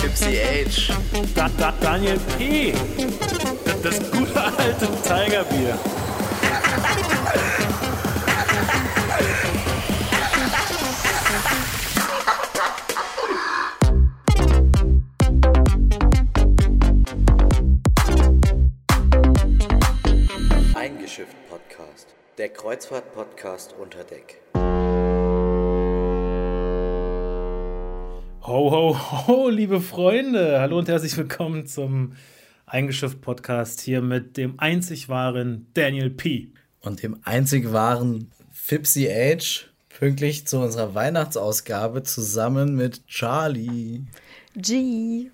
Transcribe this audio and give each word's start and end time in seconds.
Gypsy 0.00 0.38
H. 0.38 0.92
Da, 1.34 1.48
da, 1.56 1.72
Daniel 1.80 2.18
P. 2.38 2.72
Das, 3.64 3.80
das 3.82 4.10
gute 4.10 4.42
alte 4.42 4.88
Tigerbier. 5.02 5.78
Eingeschifft 20.74 21.36
Podcast. 21.48 22.14
Der 22.38 22.48
Kreuzfahrt-Podcast 22.50 23.74
unter 23.80 24.04
Deck. 24.04 24.40
Ho, 28.46 28.70
ho, 28.70 29.26
ho, 29.26 29.48
liebe 29.48 29.80
Freunde. 29.80 30.60
Hallo 30.60 30.78
und 30.78 30.88
herzlich 30.88 31.16
willkommen 31.16 31.66
zum 31.66 32.12
Eingeschifft 32.64 33.20
Podcast 33.20 33.80
hier 33.80 34.00
mit 34.02 34.36
dem 34.36 34.60
einzig 34.60 35.08
wahren 35.08 35.66
Daniel 35.74 36.10
P. 36.10 36.52
und 36.80 37.02
dem 37.02 37.18
einzig 37.24 37.72
wahren 37.72 38.30
Fipsy 38.52 39.08
Age 39.10 39.68
pünktlich 39.88 40.46
zu 40.46 40.58
unserer 40.60 40.94
Weihnachtsausgabe 40.94 42.04
zusammen 42.04 42.76
mit 42.76 43.06
Charlie. 43.08 44.02
G. 44.54 45.30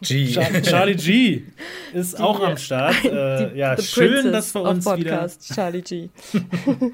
G. 0.00 0.32
Char 0.32 0.62
Charlie 0.62 0.96
G 0.96 1.42
ist 1.92 2.18
auch 2.18 2.40
am 2.40 2.56
Start. 2.56 2.96
Äh, 3.04 3.50
Die- 3.50 3.58
ja, 3.58 3.76
schön, 3.80 4.32
dass 4.32 4.54
wir 4.54 4.62
uns 4.62 4.86
wieder 4.86 4.94
Podcast, 4.96 5.52
Charlie 5.54 5.82
G. 5.82 6.08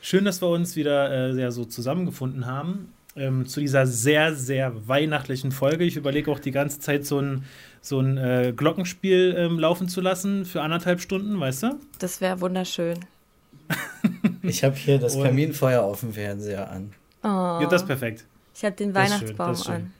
Schön, 0.00 0.24
dass 0.24 0.40
wir 0.40 0.48
uns 0.48 0.74
wieder 0.74 1.10
äh, 1.34 1.38
ja, 1.40 1.50
so 1.50 1.66
zusammengefunden 1.66 2.46
haben 2.46 2.92
ähm, 3.18 3.46
zu 3.46 3.60
dieser 3.60 3.86
sehr, 3.86 4.34
sehr 4.34 4.72
weihnachtlichen 4.88 5.52
Folge. 5.52 5.84
Ich 5.84 5.96
überlege 5.96 6.30
auch 6.30 6.38
die 6.38 6.50
ganze 6.50 6.80
Zeit 6.80 7.04
so 7.06 7.20
ein, 7.20 7.44
so 7.80 8.00
ein 8.00 8.16
äh, 8.18 8.52
Glockenspiel 8.56 9.34
ähm, 9.36 9.58
laufen 9.58 9.88
zu 9.88 10.00
lassen 10.00 10.44
für 10.44 10.62
anderthalb 10.62 11.00
Stunden, 11.00 11.38
weißt 11.38 11.62
du? 11.64 11.80
Das 11.98 12.20
wäre 12.20 12.40
wunderschön. 12.40 12.98
Ich 14.42 14.64
habe 14.64 14.74
hier 14.76 14.98
das 14.98 15.20
Kaminfeuer 15.20 15.82
auf 15.82 16.00
dem 16.00 16.14
Fernseher 16.14 16.70
an. 16.70 16.92
Oh, 17.22 17.26
Ja, 17.60 17.66
das 17.66 17.82
ist 17.82 17.86
perfekt. 17.86 18.24
ich 18.54 18.64
habe 18.64 18.74
den 18.74 18.92
das 18.94 19.02
schön, 19.08 19.12
Weihnachtsbaum 19.12 19.48
das 19.48 19.64
schön. 19.64 19.74
an. 19.74 19.92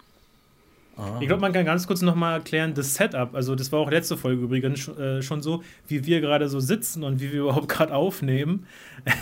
Ah. 0.96 1.18
Ich 1.20 1.26
glaube, 1.28 1.40
man 1.40 1.52
kann 1.52 1.64
ganz 1.64 1.86
kurz 1.86 2.02
nochmal 2.02 2.34
erklären, 2.38 2.74
das 2.74 2.94
Setup, 2.94 3.34
also 3.34 3.54
das 3.54 3.70
war 3.70 3.78
auch 3.80 3.90
letzte 3.90 4.16
Folge 4.16 4.42
übrigens 4.42 4.88
äh, 4.88 5.22
schon 5.22 5.42
so, 5.42 5.62
wie 5.86 6.04
wir 6.06 6.20
gerade 6.20 6.48
so 6.48 6.58
sitzen 6.60 7.04
und 7.04 7.20
wie 7.20 7.32
wir 7.32 7.42
überhaupt 7.42 7.68
gerade 7.68 7.94
aufnehmen. 7.94 8.66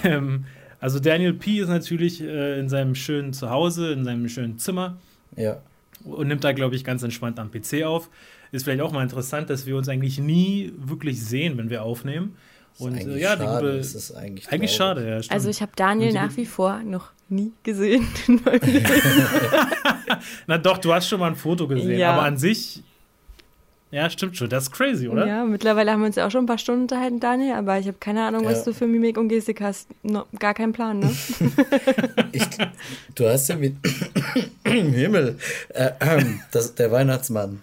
Ähm, 0.05 0.45
also 0.81 0.99
Daniel 1.01 1.33
P. 1.35 1.59
ist 1.61 1.69
natürlich 1.69 2.21
äh, 2.23 2.59
in 2.61 2.69
seinem 2.69 2.95
schönen 2.95 3.33
Zuhause, 3.33 3.93
in 3.93 4.05
seinem 4.05 4.29
schönen 4.29 4.59
Zimmer 4.59 4.97
Ja. 5.37 5.59
und 6.05 6.29
nimmt 6.29 6.45
da, 6.45 6.53
glaube 6.53 6.77
ich, 6.77 6.85
ganz 6.85 7.03
entspannt 7.03 7.39
am 7.39 7.51
PC 7.51 7.85
auf. 7.85 8.09
Ist 8.53 8.65
vielleicht 8.65 8.81
auch 8.83 8.93
mal 8.93 9.03
interessant, 9.03 9.51
dass 9.51 9.67
wir 9.67 9.77
uns 9.77 9.89
eigentlich 9.89 10.19
nie 10.19 10.73
wirklich 10.79 11.23
sehen, 11.25 11.59
wenn 11.59 11.69
wir 11.71 11.83
aufnehmen. 11.83 12.37
Und 12.79 12.95
ist 12.95 13.07
äh, 13.07 13.11
eigentlich 13.11 13.23
ja, 13.23 13.37
die 13.37 13.43
schade. 13.43 13.67
gute, 13.67 13.77
Das 13.79 13.95
ist 13.95 14.13
eigentlich, 14.13 14.49
eigentlich 14.53 14.77
traurig. 14.77 14.99
schade, 15.01 15.09
ja. 15.09 15.23
Stimmt. 15.23 15.33
Also 15.35 15.49
ich 15.51 15.63
habe 15.63 15.73
Daniel 15.77 16.13
nach 16.13 16.37
wie 16.37 16.47
vor 16.47 16.81
noch 16.85 17.11
nie 17.29 17.53
gesehen. 17.65 18.07
Na 20.47 20.59
doch, 20.59 20.79
du 20.79 20.93
hast 20.93 21.09
schon 21.09 21.21
mal 21.21 21.29
ein 21.29 21.37
Foto 21.37 21.67
gesehen, 21.67 21.99
Ja. 21.99 22.13
aber 22.13 22.23
an 22.23 22.37
sich, 22.37 22.83
ja, 23.97 24.11
stimmt 24.11 24.37
schon. 24.37 24.49
Das 24.49 24.65
ist 24.65 24.73
crazy, 24.73 25.09
oder? 25.09 25.27
ja, 25.27 25.45
mittlerweile 25.45 25.91
haben 25.91 26.01
wir 26.01 26.07
uns 26.07 26.17
ja 26.17 26.27
auch 26.27 26.31
schon 26.31 26.45
ein 26.45 26.47
paar 26.47 26.59
Stunden 26.59 26.83
unterhalten, 26.83 27.19
Daniel, 27.21 27.55
aber 27.55 27.79
ich 27.79 27.87
habe 27.87 27.97
keine 27.99 28.25
Ahnung, 28.25 28.45
was 28.45 28.59
Ja. 28.59 28.65
du 28.67 28.75
für 28.75 28.87
Mimik 28.87 29.17
und 29.19 29.29
Gestik 29.29 29.61
hast. 29.61 29.89
No, 30.03 30.25
gar 30.39 30.55
keinen 30.55 30.73
Plan, 30.73 30.99
ne? 31.01 31.11
Ich, 32.33 32.45
du 33.15 33.27
hast 33.29 33.49
ja 33.49 33.57
mit 33.57 33.75
Himmel. 34.65 35.39
Äh, 35.71 35.91
ähm, 36.01 36.41
das, 36.53 36.75
der 36.75 36.93
Weihnachtsmann. 36.93 37.63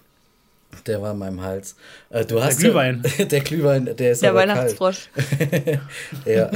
Der 0.87 1.01
war 1.01 1.11
in 1.13 1.19
meinem 1.19 1.39
Hals. 1.41 1.75
Äh, 2.09 2.25
du 2.25 2.43
hast 2.43 2.59
Glühwein. 2.59 3.03
Ja, 3.17 3.25
der 3.33 3.41
Glühwein, 3.41 3.85
der 3.95 4.11
ist 4.13 4.23
Der 4.23 4.31
aber 4.31 4.39
Weihnachtsfrosch. 4.39 5.09
kalt. 5.13 5.79
Ja. 6.25 6.49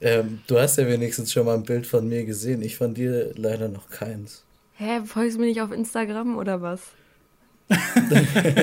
ähm, 0.00 0.40
du 0.46 0.58
hast 0.58 0.78
ja 0.78 0.86
wenigstens 0.86 1.32
schon 1.32 1.44
mal 1.46 1.54
ein 1.54 1.62
Bild 1.64 1.86
von 1.86 2.08
mir 2.08 2.24
gesehen. 2.24 2.62
Ich 2.62 2.76
von 2.76 2.94
dir 2.94 3.32
leider 3.36 3.68
noch 3.68 3.90
keins. 3.90 4.42
Hä, 4.76 5.00
folgst 5.04 5.36
du 5.36 5.40
mir 5.40 5.46
nicht 5.48 5.60
auf 5.60 5.72
Instagram 5.72 6.38
oder 6.38 6.62
was? 6.62 6.80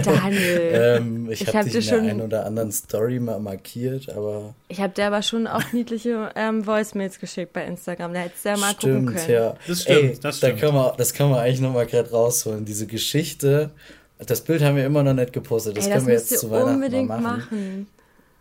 Daniel. 0.04 0.72
Ähm, 0.74 1.30
ich 1.32 1.42
Ich 1.42 1.48
habe 1.48 1.58
hab 1.60 1.64
dich 1.66 1.74
dir 1.74 1.78
in 1.80 1.84
schon- 1.84 2.04
der 2.04 2.12
einen 2.12 2.22
oder 2.22 2.46
anderen 2.46 2.72
Story 2.72 3.20
mal 3.20 3.40
markiert, 3.40 4.10
aber 4.10 4.54
Ich 4.68 4.82
habe 4.82 4.94
dir 4.94 5.08
aber 5.08 5.22
schon 5.22 5.48
auch 5.48 5.72
niedliche 5.72 6.30
ähm, 6.36 6.66
Voicemails 6.66 7.20
geschickt 7.20 7.54
bei 7.54 7.66
Instagram. 7.66 8.14
Da 8.14 8.20
hättest 8.22 8.46
du 8.46 8.50
ja 8.50 8.58
mal 8.58 8.74
gucken 8.74 9.08
stimmt, 9.10 9.16
können. 9.16 9.30
ja. 9.32 9.56
Das 9.68 9.82
stimmt, 9.84 10.00
Ey, 10.00 10.18
das 10.22 10.40
Da 10.40 10.48
stimmt. 10.48 10.62
kann 10.62 10.74
man, 10.76 10.92
das 10.98 11.14
kann 11.14 11.30
man 11.30 11.40
eigentlich 11.40 11.62
noch 11.62 11.74
mal 11.74 11.86
gerade 11.86 12.10
rausholen. 12.12 12.66
Diese 12.66 12.88
Geschichte, 12.88 13.70
das 14.26 14.42
Bild 14.42 14.62
haben 14.62 14.76
wir 14.76 14.86
immer 14.86 15.04
noch 15.04 15.14
nicht 15.14 15.34
gepostet. 15.34 15.78
Das 15.78 15.86
Ey, 15.86 15.90
das 15.92 15.98
können 15.98 16.08
wir 16.08 16.14
jetzt 16.16 16.40
zu 16.40 16.52
Weihnachten 16.52 16.74
unbedingt 16.76 17.08
mal 17.08 17.20
machen. 17.22 17.38
machen. 17.40 17.88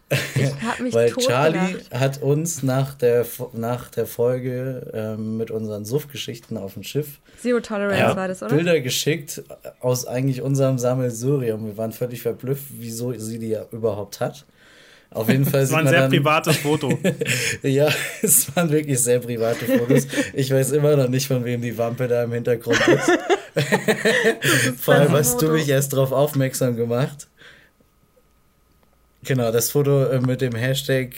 Ich 0.08 0.78
mich 0.80 0.94
Weil 0.94 1.10
tot 1.10 1.24
Charlie 1.24 1.58
gelacht. 1.72 1.90
hat 1.92 2.22
uns 2.22 2.62
nach 2.62 2.94
der, 2.94 3.26
nach 3.54 3.90
der 3.90 4.06
Folge 4.06 4.90
ähm, 4.94 5.36
mit 5.36 5.50
unseren 5.50 5.84
Suff-Geschichten 5.84 6.56
auf 6.56 6.74
dem 6.74 6.84
Schiff 6.84 7.18
Zero 7.42 7.58
Tolerance 7.60 7.98
Ja, 7.98 8.16
war 8.16 8.28
das, 8.28 8.42
oder? 8.42 8.54
Bilder 8.54 8.80
geschickt 8.80 9.42
aus 9.80 10.06
eigentlich 10.06 10.42
unserem 10.42 10.78
Sammelsurium. 10.78 11.66
Wir 11.66 11.76
waren 11.76 11.92
völlig 11.92 12.22
verblüfft, 12.22 12.66
wieso 12.78 13.12
sie 13.14 13.38
die 13.40 13.48
ja 13.48 13.64
überhaupt 13.72 14.20
hat. 14.20 14.44
Auf 15.10 15.28
jeden 15.28 15.44
Fall 15.44 15.62
Das 15.62 15.72
war 15.72 15.80
ein 15.80 15.88
sehr 15.88 16.00
dann, 16.02 16.10
privates 16.10 16.56
Foto. 16.58 16.98
Ja, 17.62 17.88
es 18.22 18.54
waren 18.54 18.70
wirklich 18.70 19.00
sehr 19.00 19.18
private 19.18 19.64
Fotos. 19.64 20.06
Ich 20.34 20.50
weiß 20.52 20.72
immer 20.72 20.94
noch 20.96 21.08
nicht, 21.08 21.26
von 21.26 21.44
wem 21.44 21.60
die 21.62 21.76
Wampe 21.78 22.06
da 22.06 22.22
im 22.24 22.32
Hintergrund 22.32 22.78
ist. 22.88 23.10
Vor 24.80 24.94
allem 24.94 25.12
hast 25.12 25.40
du 25.40 25.46
Foto. 25.46 25.52
mich 25.58 25.68
erst 25.68 25.92
darauf 25.92 26.12
aufmerksam 26.12 26.76
gemacht. 26.76 27.28
Genau, 29.26 29.52
das 29.52 29.70
Foto 29.70 30.04
äh, 30.04 30.20
mit 30.20 30.40
dem 30.40 30.54
Hashtag 30.54 31.14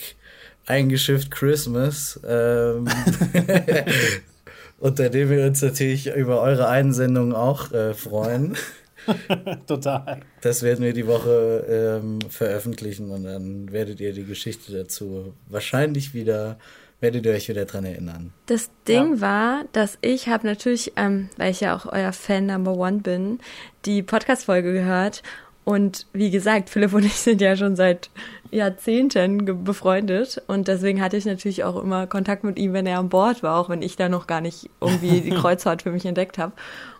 eingeschifft 0.65 1.31
Christmas. 1.31 2.19
Ähm, 2.27 2.87
unter 4.79 5.09
dem 5.09 5.29
wir 5.29 5.45
uns 5.45 5.61
natürlich 5.61 6.13
über 6.15 6.41
eure 6.41 6.67
Einsendungen 6.67 7.33
auch 7.33 7.71
äh, 7.71 7.93
freuen. 7.93 8.57
Total. 9.67 10.21
Das 10.41 10.63
werden 10.63 10.83
wir 10.83 10.93
die 10.93 11.07
Woche 11.07 12.01
ähm, 12.01 12.19
veröffentlichen 12.29 13.11
und 13.11 13.23
dann 13.23 13.71
werdet 13.71 13.99
ihr 13.99 14.13
die 14.13 14.25
Geschichte 14.25 14.71
dazu 14.71 15.33
wahrscheinlich 15.47 16.13
wieder, 16.13 16.57
werdet 16.99 17.25
ihr 17.25 17.33
euch 17.33 17.49
wieder 17.49 17.65
dran 17.65 17.85
erinnern. 17.85 18.33
Das 18.45 18.69
Ding 18.87 19.21
war, 19.21 19.63
dass 19.71 19.97
ich 20.01 20.27
habe 20.27 20.45
natürlich, 20.45 20.93
ähm, 20.95 21.29
weil 21.37 21.51
ich 21.51 21.61
ja 21.61 21.75
auch 21.75 21.85
euer 21.85 22.13
Fan 22.13 22.45
Number 22.45 22.75
One 22.75 22.99
bin, 22.99 23.39
die 23.85 24.03
Podcast-Folge 24.03 24.73
gehört. 24.73 25.23
Und 25.69 26.07
wie 26.13 26.31
gesagt, 26.31 26.71
Philipp 26.71 26.93
und 26.93 27.05
ich 27.05 27.13
sind 27.13 27.41
ja 27.41 27.55
schon 27.55 27.75
seit 27.75 28.09
Jahrzehnten 28.49 29.63
befreundet. 29.63 30.41
Und 30.47 30.67
deswegen 30.67 30.99
hatte 30.99 31.15
ich 31.15 31.25
natürlich 31.25 31.63
auch 31.63 31.79
immer 31.79 32.07
Kontakt 32.07 32.43
mit 32.43 32.57
ihm, 32.57 32.73
wenn 32.73 32.87
er 32.87 32.97
an 32.97 33.09
Bord 33.09 33.43
war, 33.43 33.59
auch 33.59 33.69
wenn 33.69 33.83
ich 33.83 33.95
da 33.95 34.09
noch 34.09 34.25
gar 34.25 34.41
nicht 34.41 34.67
irgendwie 34.81 35.21
die 35.21 35.29
Kreuzfahrt 35.41 35.83
für 35.83 35.91
mich 35.91 36.07
entdeckt 36.07 36.39
habe. 36.39 36.53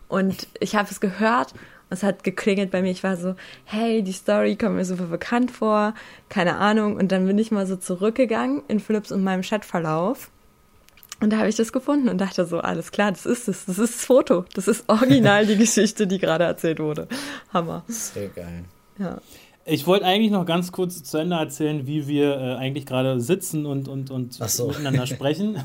Und 0.08 0.48
ich 0.60 0.76
habe 0.76 0.88
es 0.92 1.00
gehört 1.00 1.56
es 1.90 2.04
hat 2.04 2.24
geklingelt 2.24 2.70
bei 2.70 2.84
mir. 2.84 2.92
Ich 2.92 3.04
war 3.04 3.18
so, 3.18 3.34
hey, 3.66 4.04
die 4.04 4.12
Story 4.12 4.56
kommt 4.56 4.76
mir 4.76 4.86
super 4.86 5.06
bekannt 5.06 5.50
vor, 5.50 5.96
keine 6.30 6.58
Ahnung. 6.58 6.98
Und 6.98 7.12
dann 7.12 7.26
bin 7.26 7.40
ich 7.40 7.50
mal 7.50 7.66
so 7.66 7.76
zurückgegangen 7.78 8.62
in 8.68 8.80
Philipps 8.80 9.12
und 9.12 9.24
meinem 9.24 9.42
Chatverlauf. 9.42 10.30
Und 11.22 11.32
da 11.32 11.38
habe 11.38 11.50
ich 11.50 11.56
das 11.56 11.74
gefunden 11.74 12.08
und 12.08 12.20
dachte 12.20 12.46
so, 12.46 12.60
alles 12.60 12.92
klar, 12.92 13.12
das 13.12 13.26
ist 13.26 13.48
es. 13.48 13.66
Das 13.66 13.78
ist 13.78 13.96
das 13.96 14.06
Foto. 14.06 14.46
Das 14.54 14.68
ist 14.68 14.86
original 14.88 15.46
die 15.46 15.56
Geschichte, 15.58 16.08
die 16.08 16.18
gerade 16.18 16.46
erzählt 16.46 16.80
wurde. 16.80 17.08
Hammer. 17.54 17.84
Sehr 17.88 18.30
geil. 18.30 18.64
Ja. 18.98 19.20
Ich 19.70 19.86
wollte 19.86 20.06
eigentlich 20.06 20.32
noch 20.32 20.46
ganz 20.46 20.72
kurz 20.72 21.04
zu 21.04 21.18
Ende 21.18 21.36
erzählen, 21.36 21.86
wie 21.86 22.08
wir 22.08 22.36
äh, 22.36 22.56
eigentlich 22.56 22.86
gerade 22.86 23.20
sitzen 23.22 23.66
und, 23.66 23.88
und, 23.88 24.10
und 24.10 24.34
so. 24.34 24.68
miteinander 24.68 25.06
sprechen. 25.08 25.58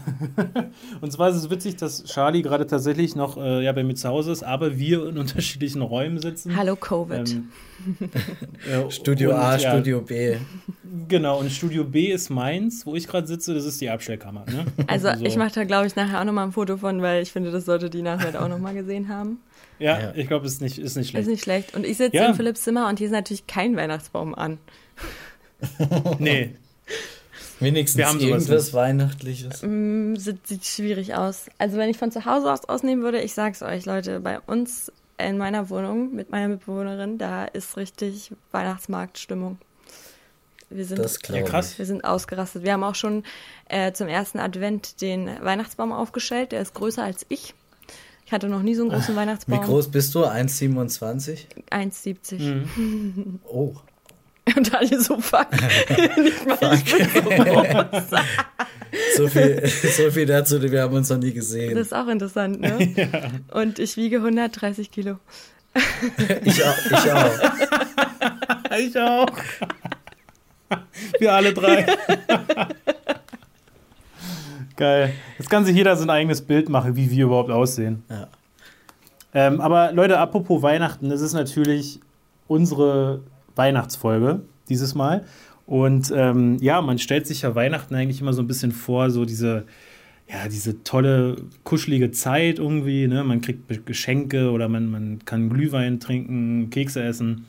und 1.00 1.12
zwar 1.12 1.30
ist 1.30 1.36
es 1.36 1.50
witzig, 1.50 1.76
dass 1.76 2.04
Charlie 2.04 2.42
gerade 2.42 2.66
tatsächlich 2.66 3.16
noch 3.16 3.36
äh, 3.36 3.64
ja, 3.64 3.72
bei 3.72 3.82
mir 3.82 3.94
zu 3.94 4.08
Hause 4.08 4.32
ist, 4.32 4.42
aber 4.42 4.78
wir 4.78 5.08
in 5.08 5.16
unterschiedlichen 5.16 5.80
Räumen 5.80 6.20
sitzen. 6.20 6.56
Hallo 6.56 6.76
Covid. 6.76 7.30
Ähm, 7.30 7.48
äh, 8.86 8.90
Studio 8.90 9.30
und, 9.30 9.36
A, 9.36 9.56
ja, 9.56 9.70
Studio 9.70 10.00
B. 10.02 10.36
Genau, 11.08 11.40
und 11.40 11.50
Studio 11.50 11.84
B 11.84 12.12
ist 12.12 12.28
meins, 12.30 12.84
wo 12.86 12.94
ich 12.94 13.06
gerade 13.06 13.26
sitze, 13.26 13.54
das 13.54 13.64
ist 13.64 13.80
die 13.80 13.88
Abstellkammer. 13.88 14.44
Ne? 14.46 14.66
also 14.86 15.08
ich 15.20 15.36
mache 15.36 15.52
da, 15.54 15.64
glaube 15.64 15.86
ich, 15.86 15.96
nachher 15.96 16.20
auch 16.20 16.24
nochmal 16.24 16.46
ein 16.46 16.52
Foto 16.52 16.76
von, 16.76 17.00
weil 17.00 17.22
ich 17.22 17.32
finde, 17.32 17.50
das 17.50 17.64
sollte 17.64 17.90
die 17.90 18.02
nachher 18.02 18.42
auch 18.42 18.48
nochmal 18.48 18.74
gesehen 18.74 19.08
haben. 19.08 19.38
Ja, 19.78 19.98
Ja. 20.00 20.12
ich 20.14 20.28
glaube, 20.28 20.46
ist 20.46 20.60
nicht, 20.60 20.78
ist 20.78 20.96
nicht 20.96 21.06
Ist 21.06 21.10
schlecht. 21.10 21.28
nicht 21.28 21.42
schlecht. 21.42 21.74
Und 21.74 21.84
ich 21.84 21.96
sitze 21.96 22.16
Ja. 22.16 22.26
in 22.26 22.34
Philipps 22.34 22.62
Zimmer 22.62 22.88
und 22.88 22.98
hier 22.98 23.06
ist 23.06 23.12
natürlich 23.12 23.46
kein 23.46 23.76
Weihnachtsbaum 23.76 24.34
an. 24.34 24.58
Nee, 26.18 26.54
Wenigstens 27.60 27.98
Wir 27.98 28.08
haben 28.08 28.18
irgendwas 28.20 28.64
nicht. 28.66 28.74
Weihnachtliches. 28.74 29.62
Mm, 29.62 30.16
Sieht, 30.16 30.46
sieht 30.46 30.64
schwierig 30.64 31.14
aus. 31.14 31.46
Also 31.56 31.76
wenn 31.78 31.88
ich 31.88 31.96
von 31.96 32.10
zu 32.10 32.24
Hause 32.24 32.52
aus 32.52 32.64
ausnehmen 32.68 33.02
würde, 33.04 33.20
ich 33.20 33.32
sag's 33.32 33.62
euch, 33.62 33.86
Leute, 33.86 34.18
bei 34.20 34.40
uns 34.40 34.90
in 35.18 35.38
meiner 35.38 35.70
Wohnung 35.70 36.12
mit 36.14 36.30
meiner 36.30 36.48
Mitbewohnerin, 36.48 37.16
da 37.16 37.44
ist 37.44 37.76
richtig 37.76 38.32
Weihnachtsmarktstimmung. 38.50 39.58
Wir 40.68 40.84
sind, 40.84 40.98
Das 40.98 41.18
Ja, 41.28 41.42
krass. 41.42 41.78
wir 41.78 41.86
sind 41.86 42.04
ausgerastet. 42.04 42.64
Wir 42.64 42.72
haben 42.72 42.82
auch 42.82 42.96
schon 42.96 43.22
äh, 43.68 43.92
zum 43.92 44.08
ersten 44.08 44.40
Advent 44.40 45.00
den 45.00 45.30
Weihnachtsbaum 45.40 45.92
aufgestellt. 45.92 46.50
Der 46.52 46.60
ist 46.60 46.74
größer 46.74 47.04
als 47.04 47.24
ich. 47.28 47.54
Ich 48.26 48.32
hatte 48.32 48.48
noch 48.48 48.62
nie 48.62 48.74
so 48.74 48.82
einen 48.82 48.90
großen 48.90 49.14
Weihnachtsbaum. 49.14 49.60
Wie 49.60 49.64
groß 49.66 49.90
bist 49.90 50.14
du? 50.14 50.24
1,27? 50.24 51.46
1,70. 51.70 52.38
Mhm. 52.40 53.40
Oh. 53.44 53.74
Und 54.56 54.74
alle 54.74 55.00
so, 55.00 55.18
fuck. 55.20 55.48
Nicht 56.16 56.46
mal 56.46 56.74
ich 56.74 56.84
bin 56.84 57.08
so 57.14 57.22
groß. 57.22 58.02
So 59.16 59.26
viel, 59.26 59.66
so 59.66 60.08
viel 60.12 60.26
dazu, 60.26 60.62
wir 60.62 60.82
haben 60.82 60.94
uns 60.94 61.08
noch 61.08 61.18
nie 61.18 61.32
gesehen. 61.32 61.74
Das 61.74 61.88
ist 61.88 61.92
auch 61.92 62.06
interessant, 62.06 62.60
ne? 62.60 63.42
Und 63.50 63.80
ich 63.80 63.96
wiege 63.96 64.18
130 64.18 64.92
Kilo. 64.92 65.18
Ich 66.44 66.62
auch. 66.62 66.78
Ich 66.86 67.12
auch. 67.12 67.40
Ich 68.78 68.98
auch. 68.98 69.32
Wir 71.18 71.32
alle 71.32 71.52
drei. 71.52 71.86
Geil. 74.76 75.12
Jetzt 75.38 75.50
kann 75.50 75.64
sich 75.64 75.76
jeder 75.76 75.96
sein 75.96 76.10
eigenes 76.10 76.42
Bild 76.42 76.68
machen, 76.68 76.96
wie 76.96 77.10
wir 77.10 77.26
überhaupt 77.26 77.50
aussehen. 77.50 78.02
Ja. 78.10 78.28
Ähm, 79.32 79.60
aber 79.60 79.92
Leute, 79.92 80.18
apropos 80.18 80.62
Weihnachten, 80.62 81.08
das 81.08 81.20
ist 81.20 81.32
natürlich 81.32 82.00
unsere 82.46 83.22
Weihnachtsfolge 83.56 84.40
dieses 84.68 84.94
Mal. 84.94 85.24
Und 85.66 86.12
ähm, 86.14 86.58
ja, 86.60 86.82
man 86.82 86.98
stellt 86.98 87.26
sich 87.26 87.42
ja 87.42 87.54
Weihnachten 87.54 87.94
eigentlich 87.94 88.20
immer 88.20 88.32
so 88.32 88.42
ein 88.42 88.46
bisschen 88.46 88.72
vor, 88.72 89.10
so 89.10 89.24
diese, 89.24 89.64
ja, 90.28 90.48
diese 90.48 90.82
tolle, 90.84 91.36
kuschelige 91.64 92.10
Zeit 92.10 92.58
irgendwie. 92.58 93.06
Ne? 93.06 93.24
Man 93.24 93.40
kriegt 93.40 93.86
Geschenke 93.86 94.50
oder 94.50 94.68
man, 94.68 94.90
man 94.90 95.24
kann 95.24 95.48
Glühwein 95.48 96.00
trinken, 96.00 96.70
Kekse 96.70 97.02
essen. 97.02 97.46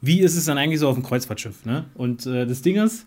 Wie 0.00 0.20
ist 0.20 0.36
es 0.36 0.46
dann 0.46 0.58
eigentlich 0.58 0.80
so 0.80 0.88
auf 0.88 0.94
dem 0.94 1.04
Kreuzfahrtschiff? 1.04 1.64
Ne? 1.64 1.84
Und 1.94 2.26
äh, 2.26 2.46
das 2.46 2.62
Ding 2.62 2.76
ist, 2.76 3.06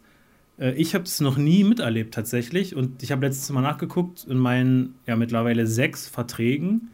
ich 0.57 0.95
habe 0.95 1.03
es 1.03 1.19
noch 1.19 1.37
nie 1.37 1.63
miterlebt 1.63 2.13
tatsächlich. 2.13 2.75
Und 2.75 3.03
ich 3.03 3.11
habe 3.11 3.25
letztes 3.25 3.49
Mal 3.49 3.61
nachgeguckt 3.61 4.25
in 4.29 4.37
meinen 4.37 4.95
ja 5.05 5.15
mittlerweile 5.15 5.67
sechs 5.67 6.07
Verträgen. 6.07 6.91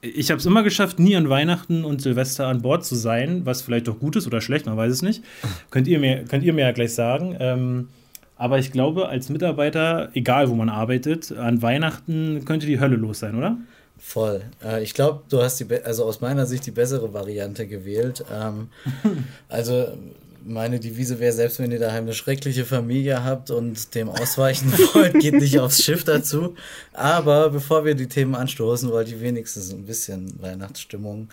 Ich 0.00 0.30
habe 0.30 0.40
es 0.40 0.46
immer 0.46 0.64
geschafft, 0.64 0.98
nie 0.98 1.14
an 1.14 1.28
Weihnachten 1.28 1.84
und 1.84 2.02
Silvester 2.02 2.48
an 2.48 2.62
Bord 2.62 2.84
zu 2.84 2.96
sein, 2.96 3.46
was 3.46 3.62
vielleicht 3.62 3.86
doch 3.86 4.00
gut 4.00 4.16
ist 4.16 4.26
oder 4.26 4.40
schlecht, 4.40 4.66
man 4.66 4.76
weiß 4.76 4.92
es 4.92 5.02
nicht. 5.02 5.22
könnt, 5.70 5.86
ihr 5.86 6.00
mir, 6.00 6.24
könnt 6.24 6.42
ihr 6.42 6.52
mir 6.52 6.62
ja 6.62 6.72
gleich 6.72 6.92
sagen. 6.92 7.36
Ähm, 7.38 7.88
aber 8.36 8.58
ich 8.58 8.72
glaube, 8.72 9.08
als 9.08 9.28
Mitarbeiter, 9.28 10.10
egal 10.14 10.50
wo 10.50 10.54
man 10.56 10.68
arbeitet, 10.68 11.30
an 11.30 11.62
Weihnachten 11.62 12.44
könnte 12.44 12.66
die 12.66 12.80
Hölle 12.80 12.96
los 12.96 13.20
sein, 13.20 13.36
oder? 13.36 13.58
Voll. 13.96 14.42
Äh, 14.64 14.82
ich 14.82 14.94
glaube, 14.94 15.22
du 15.28 15.40
hast 15.40 15.60
die, 15.60 15.72
also 15.84 16.04
aus 16.04 16.20
meiner 16.20 16.46
Sicht 16.46 16.66
die 16.66 16.72
bessere 16.72 17.14
Variante 17.14 17.68
gewählt. 17.68 18.24
Ähm, 18.32 18.70
also 19.48 19.86
meine 20.44 20.80
Devise 20.80 21.18
wäre, 21.18 21.32
selbst 21.32 21.58
wenn 21.58 21.70
ihr 21.70 21.78
daheim 21.78 22.04
eine 22.04 22.14
schreckliche 22.14 22.64
Familie 22.64 23.24
habt 23.24 23.50
und 23.50 23.94
dem 23.94 24.08
ausweichen 24.08 24.72
wollt, 24.94 25.18
geht 25.20 25.34
nicht 25.34 25.58
aufs 25.58 25.82
Schiff 25.82 26.04
dazu. 26.04 26.54
Aber 26.92 27.50
bevor 27.50 27.84
wir 27.84 27.94
die 27.94 28.08
Themen 28.08 28.34
anstoßen, 28.34 28.90
wollte 28.90 29.14
ich 29.14 29.20
wenigstens 29.20 29.72
ein 29.72 29.84
bisschen 29.84 30.40
Weihnachtsstimmung 30.40 31.28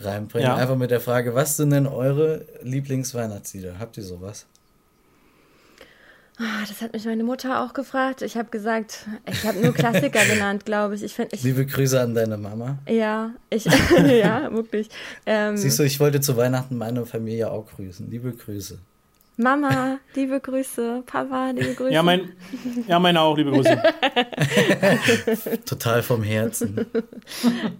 reinbringen. 0.00 0.48
Ja. 0.48 0.56
Einfach 0.56 0.76
mit 0.76 0.90
der 0.90 1.00
Frage, 1.00 1.34
was 1.34 1.56
sind 1.56 1.70
denn 1.70 1.86
eure 1.86 2.44
Lieblingsweihnachtslieder? 2.62 3.78
Habt 3.78 3.96
ihr 3.96 4.04
sowas? 4.04 4.46
Ah, 6.38 6.64
das 6.66 6.80
hat 6.80 6.92
mich 6.92 7.04
meine 7.04 7.22
Mutter 7.22 7.62
auch 7.62 7.74
gefragt. 7.74 8.20
Ich 8.22 8.36
habe 8.36 8.50
gesagt, 8.50 9.06
ich 9.30 9.46
habe 9.46 9.60
nur 9.60 9.72
Klassiker 9.72 10.24
genannt, 10.32 10.64
glaube 10.64 10.96
ich. 10.96 11.04
Ich 11.04 11.14
finde, 11.14 11.36
ich, 11.36 11.44
Liebe 11.44 11.64
Grüße 11.64 12.00
an 12.00 12.14
deine 12.14 12.36
Mama. 12.36 12.78
ja, 12.88 13.30
ich, 13.50 13.64
ja, 14.06 14.52
wirklich. 14.52 14.88
Ähm, 15.26 15.56
Siehst 15.56 15.78
du, 15.78 15.84
ich 15.84 16.00
wollte 16.00 16.20
zu 16.20 16.36
Weihnachten 16.36 16.76
meine 16.76 17.06
Familie 17.06 17.52
auch 17.52 17.66
grüßen. 17.76 18.10
Liebe 18.10 18.32
Grüße. 18.32 18.78
Mama, 19.36 19.98
liebe 20.14 20.40
Grüße. 20.40 21.04
Papa, 21.06 21.50
liebe 21.50 21.74
Grüße. 21.74 21.92
Ja, 21.92 22.02
mein, 22.02 22.32
ja 22.88 22.98
meine 22.98 23.20
auch, 23.20 23.36
liebe 23.36 23.52
Grüße. 23.52 23.80
Total 25.66 26.02
vom 26.02 26.24
Herzen. 26.24 26.86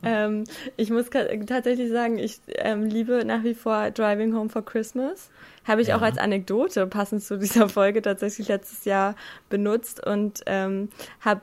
ähm, 0.05 0.45
ich 0.77 0.91
muss 0.91 1.07
tatsächlich 1.11 1.91
sagen, 1.91 2.19
ich 2.19 2.39
ähm, 2.57 2.85
liebe 2.85 3.25
nach 3.25 3.43
wie 3.43 3.55
vor 3.55 3.91
Driving 3.91 4.35
Home 4.35 4.49
for 4.49 4.65
Christmas. 4.65 5.29
Habe 5.65 5.83
ich 5.83 5.89
Ja. 5.89 5.97
auch 5.97 6.03
als 6.03 6.19
Anekdote 6.19 6.87
passend 6.87 7.23
zu 7.23 7.39
dieser 7.39 7.69
Folge 7.69 8.03
tatsächlich 8.03 8.49
letztes 8.49 8.85
Jahr 8.85 9.15
benutzt 9.49 10.05
und 10.05 10.43
ähm, 10.47 10.89
habe 11.21 11.43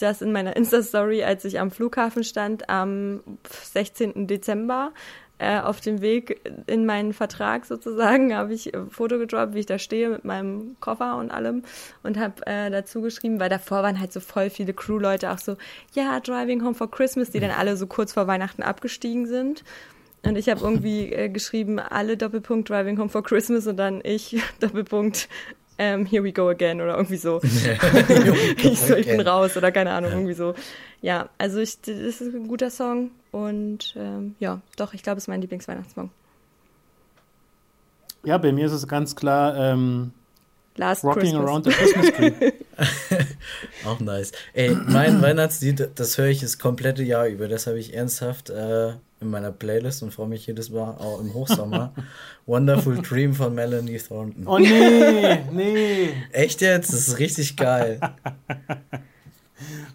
das 0.00 0.22
in 0.22 0.32
meiner 0.32 0.56
Insta-Story, 0.56 1.22
als 1.22 1.44
ich 1.44 1.60
am 1.60 1.70
Flughafen 1.70 2.24
stand, 2.24 2.68
am 2.68 3.20
16. 3.72 4.26
Dezember 4.26 4.92
äh, 5.38 5.60
auf 5.60 5.80
dem 5.80 6.00
Weg 6.00 6.40
in 6.66 6.86
meinen 6.86 7.12
Vertrag 7.12 7.66
sozusagen, 7.66 8.34
habe 8.34 8.54
ich 8.54 8.74
ein 8.74 8.90
Foto 8.90 9.18
gedroppt, 9.18 9.54
wie 9.54 9.60
ich 9.60 9.66
da 9.66 9.78
stehe 9.78 10.08
mit 10.08 10.24
meinem 10.24 10.76
Koffer 10.80 11.16
und 11.18 11.30
allem 11.30 11.62
und 12.02 12.18
habe 12.18 12.46
äh, 12.46 12.70
dazu 12.70 13.02
geschrieben, 13.02 13.38
weil 13.38 13.50
davor 13.50 13.82
waren 13.82 14.00
halt 14.00 14.12
so 14.12 14.20
voll 14.20 14.48
viele 14.48 14.72
Crew-Leute 14.72 15.30
auch 15.30 15.38
so, 15.38 15.56
ja, 15.92 16.18
Driving 16.20 16.64
Home 16.64 16.74
for 16.74 16.90
Christmas, 16.90 17.30
die 17.30 17.40
dann 17.40 17.50
alle 17.50 17.76
so 17.76 17.86
kurz 17.86 18.14
vor 18.14 18.26
Weihnachten 18.26 18.62
abgestiegen 18.62 19.26
sind. 19.26 19.62
Und 20.26 20.36
ich 20.36 20.48
habe 20.48 20.60
irgendwie 20.60 21.12
äh, 21.12 21.28
geschrieben, 21.28 21.78
alle 21.78 22.16
Doppelpunkt 22.16 22.68
Driving 22.68 22.98
Home 22.98 23.08
for 23.08 23.22
Christmas 23.22 23.66
und 23.66 23.76
dann 23.76 24.00
ich 24.02 24.42
Doppelpunkt 24.60 25.28
ähm, 25.78 26.06
Here 26.06 26.24
we 26.24 26.32
go 26.32 26.48
again 26.48 26.80
oder 26.80 26.96
irgendwie 26.96 27.16
so. 27.16 27.40
ich 28.62 28.80
so, 28.80 28.96
ich 28.96 29.06
bin 29.06 29.20
raus 29.20 29.56
oder 29.56 29.70
keine 29.72 29.92
Ahnung, 29.92 30.10
irgendwie 30.10 30.34
so. 30.34 30.54
Ja, 31.02 31.28
also 31.38 31.58
ich, 31.58 31.80
das 31.80 31.96
ist 31.98 32.20
ein 32.22 32.48
guter 32.48 32.70
Song 32.70 33.10
und 33.30 33.94
ähm, 33.96 34.34
ja, 34.40 34.60
doch, 34.76 34.94
ich 34.94 35.02
glaube, 35.02 35.18
es 35.18 35.24
ist 35.24 35.28
mein 35.28 35.42
Lieblingsweihnachtssong. 35.42 36.10
Ja, 38.24 38.38
bei 38.38 38.52
mir 38.52 38.66
ist 38.66 38.72
es 38.72 38.88
ganz 38.88 39.14
klar 39.14 39.56
ähm, 39.56 40.12
Last 40.78 41.04
Rocking 41.04 41.22
Christmas. 41.22 41.44
Around 41.44 41.64
the 41.64 41.70
Christmas 41.70 42.12
Tree. 42.12 42.52
Auch 43.86 44.00
nice. 44.00 44.32
Ey, 44.52 44.76
mein 44.86 45.22
Weihnachtslied, 45.22 45.90
das 45.94 46.18
höre 46.18 46.26
ich 46.26 46.40
das 46.40 46.58
komplette 46.58 47.02
Jahr 47.02 47.26
über. 47.26 47.48
Das 47.48 47.66
habe 47.66 47.78
ich 47.78 47.94
ernsthaft 47.94 48.50
äh, 48.50 48.90
in 49.20 49.30
meiner 49.30 49.52
Playlist 49.52 50.02
und 50.02 50.12
freue 50.12 50.28
mich 50.28 50.46
jedes 50.46 50.70
Mal 50.70 50.90
auch 50.98 51.20
im 51.20 51.32
Hochsommer. 51.32 51.92
Wonderful 52.46 53.00
Dream 53.02 53.34
von 53.34 53.54
Melanie 53.54 53.98
Thornton. 53.98 54.46
Oh 54.46 54.58
nee, 54.58 55.38
nee. 55.50 56.10
Echt 56.32 56.60
jetzt? 56.60 56.92
Das 56.92 57.08
ist 57.08 57.18
richtig 57.18 57.56
geil. 57.56 58.00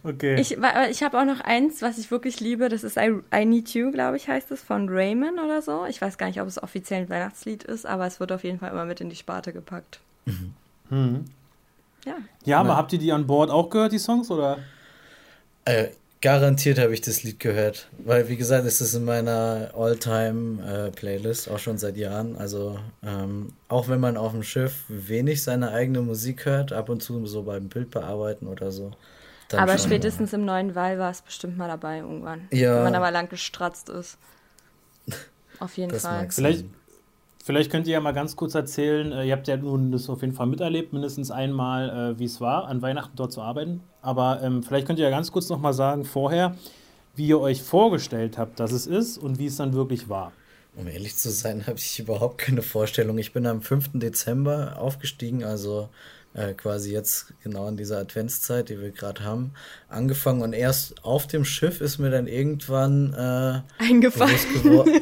Okay. 0.03 0.41
Ich, 0.41 0.57
ich 0.89 1.03
habe 1.03 1.19
auch 1.19 1.25
noch 1.25 1.41
eins, 1.41 1.83
was 1.83 1.99
ich 1.99 2.09
wirklich 2.09 2.39
liebe. 2.39 2.69
Das 2.69 2.83
ist 2.83 2.97
I, 2.97 3.19
I 3.33 3.45
Need 3.45 3.69
You, 3.75 3.91
glaube 3.91 4.17
ich, 4.17 4.27
heißt 4.27 4.49
es, 4.49 4.61
von 4.61 4.89
Raymond 4.89 5.39
oder 5.39 5.61
so. 5.61 5.85
Ich 5.85 6.01
weiß 6.01 6.17
gar 6.17 6.25
nicht, 6.27 6.41
ob 6.41 6.47
es 6.47 6.61
offiziell 6.61 7.01
ein 7.01 7.09
Weihnachtslied 7.09 7.63
ist, 7.63 7.85
aber 7.85 8.07
es 8.07 8.19
wird 8.19 8.31
auf 8.31 8.43
jeden 8.43 8.57
Fall 8.57 8.71
immer 8.71 8.85
mit 8.85 9.01
in 9.01 9.09
die 9.09 9.15
Sparte 9.15 9.53
gepackt. 9.53 9.99
Hm. 10.91 11.25
Ja. 12.05 12.13
Ja, 12.45 12.59
aber 12.59 12.69
Ja. 12.69 12.75
habt 12.77 12.93
ihr 12.93 12.99
die 12.99 13.11
an 13.11 13.25
Bord 13.27 13.49
auch 13.49 13.69
gehört, 13.69 13.91
die 13.91 13.99
Songs? 13.99 14.29
Oder? 14.31 14.59
Äh, 15.65 15.87
garantiert 16.21 16.79
habe 16.79 16.93
ich 16.93 17.01
das 17.01 17.23
Lied 17.23 17.39
gehört. 17.39 17.87
Weil, 17.99 18.27
wie 18.29 18.37
gesagt, 18.37 18.65
es 18.65 18.79
ist 18.81 18.93
in 18.93 19.05
meiner 19.05 19.71
All-Time-Playlist, 19.75 21.49
auch 21.49 21.59
schon 21.59 21.77
seit 21.77 21.97
Jahren. 21.97 22.35
Also, 22.37 22.79
ähm, 23.03 23.53
auch 23.67 23.87
wenn 23.87 23.99
man 23.99 24.17
auf 24.17 24.31
dem 24.31 24.43
Schiff 24.43 24.83
wenig 24.87 25.43
seine 25.43 25.71
eigene 25.71 26.01
Musik 26.01 26.45
hört, 26.45 26.73
ab 26.73 26.89
und 26.89 27.01
zu 27.03 27.25
so 27.25 27.43
beim 27.43 27.69
Bildbearbeiten 27.69 28.47
oder 28.47 28.71
so. 28.71 28.91
dann 29.49 29.59
aber 29.61 29.77
spätestens 29.77 30.33
im 30.33 30.45
neuen 30.45 30.75
Wall 30.75 30.97
war 30.97 31.11
es 31.11 31.21
bestimmt 31.21 31.57
mal 31.57 31.67
dabei 31.67 31.99
irgendwann. 31.99 32.47
Ja. 32.51 32.77
Wenn 32.77 32.83
man 32.83 32.95
aber 32.95 33.11
lang 33.11 33.29
gestratzt 33.29 33.89
ist. 33.89 34.17
Auf 35.59 35.77
jeden 35.77 35.91
Das 35.91 36.03
Fall. 36.03 36.23
mag 36.23 36.33
Vielleicht. 36.33 36.65
Vielleicht 37.43 37.71
könnt 37.71 37.87
ihr 37.87 37.93
ja 37.93 37.99
mal 37.99 38.11
ganz 38.11 38.35
kurz 38.35 38.55
erzählen, 38.55 39.11
äh, 39.11 39.25
ihr 39.25 39.33
habt 39.33 39.47
ja 39.47 39.57
nun 39.57 39.91
das 39.91 40.09
auf 40.09 40.21
jeden 40.21 40.33
Fall 40.33 40.47
miterlebt, 40.47 40.93
mindestens 40.93 41.31
einmal, 41.31 42.13
äh, 42.15 42.19
wie 42.19 42.25
es 42.25 42.41
war, 42.41 42.67
an 42.67 42.81
Weihnachten 42.81 43.15
dort 43.15 43.31
zu 43.31 43.41
arbeiten. 43.41 43.81
Aber 44.01 44.41
ähm, 44.41 44.63
vielleicht 44.63 44.87
könnt 44.87 44.99
ihr 44.99 45.05
ja 45.05 45.11
ganz 45.11 45.31
kurz 45.31 45.49
nochmal 45.49 45.73
sagen 45.73 46.05
vorher, 46.05 46.55
wie 47.15 47.27
ihr 47.27 47.39
euch 47.39 47.61
vorgestellt 47.61 48.37
habt, 48.37 48.59
dass 48.59 48.71
es 48.71 48.87
ist 48.87 49.17
und 49.17 49.39
wie 49.39 49.47
es 49.47 49.57
dann 49.57 49.73
wirklich 49.73 50.09
war. 50.09 50.31
Um 50.75 50.87
ehrlich 50.87 51.17
zu 51.17 51.29
sein, 51.29 51.65
habe 51.67 51.77
ich 51.77 51.99
überhaupt 51.99 52.37
keine 52.37 52.61
Vorstellung. 52.61 53.17
Ich 53.17 53.33
bin 53.33 53.45
am 53.45 53.61
5. 53.61 53.91
Dezember 53.93 54.77
aufgestiegen, 54.79 55.43
also 55.43 55.89
äh, 56.33 56.53
quasi 56.53 56.93
jetzt 56.93 57.33
genau 57.43 57.67
in 57.67 57.75
dieser 57.75 57.99
Adventszeit, 57.99 58.69
die 58.69 58.79
wir 58.79 58.91
gerade 58.91 59.23
haben, 59.23 59.51
angefangen 59.89 60.41
und 60.41 60.53
erst 60.53 61.03
auf 61.03 61.27
dem 61.27 61.43
Schiff 61.43 61.81
ist 61.81 61.97
mir 61.97 62.09
dann 62.09 62.27
irgendwann 62.27 63.13
äh, 63.13 63.83
Eingefallen. 63.83 64.35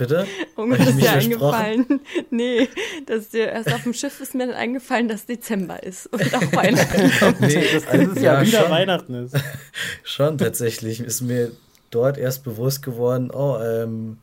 Bitte? 0.00 0.26
Hab 0.56 0.80
ich 0.80 0.86
ist 0.86 0.98
dir 0.98 1.12
eingefallen. 1.12 2.00
Nee, 2.30 2.70
dass 3.04 3.28
dir 3.28 3.48
erst 3.50 3.70
auf 3.70 3.82
dem 3.82 3.92
Schiff 3.92 4.18
ist 4.20 4.34
mir 4.34 4.46
dann 4.46 4.56
eingefallen, 4.56 5.08
dass 5.08 5.26
Dezember 5.26 5.82
ist 5.82 6.06
und 6.06 6.34
auch 6.34 6.52
Weihnachten 6.54 7.10
kommt. 7.18 7.40
Nee, 7.42 7.62
Das 7.70 7.84
ist 7.84 8.16
äh, 8.16 8.22
ja, 8.22 8.40
wieder 8.40 8.62
schon, 8.62 8.70
Weihnachten 8.70 9.14
ist. 9.26 9.36
schon 10.02 10.38
tatsächlich 10.38 11.00
ist 11.00 11.20
mir 11.20 11.52
dort 11.90 12.16
erst 12.16 12.44
bewusst 12.44 12.82
geworden, 12.82 13.30
oh, 13.30 13.58
ähm, 13.62 14.16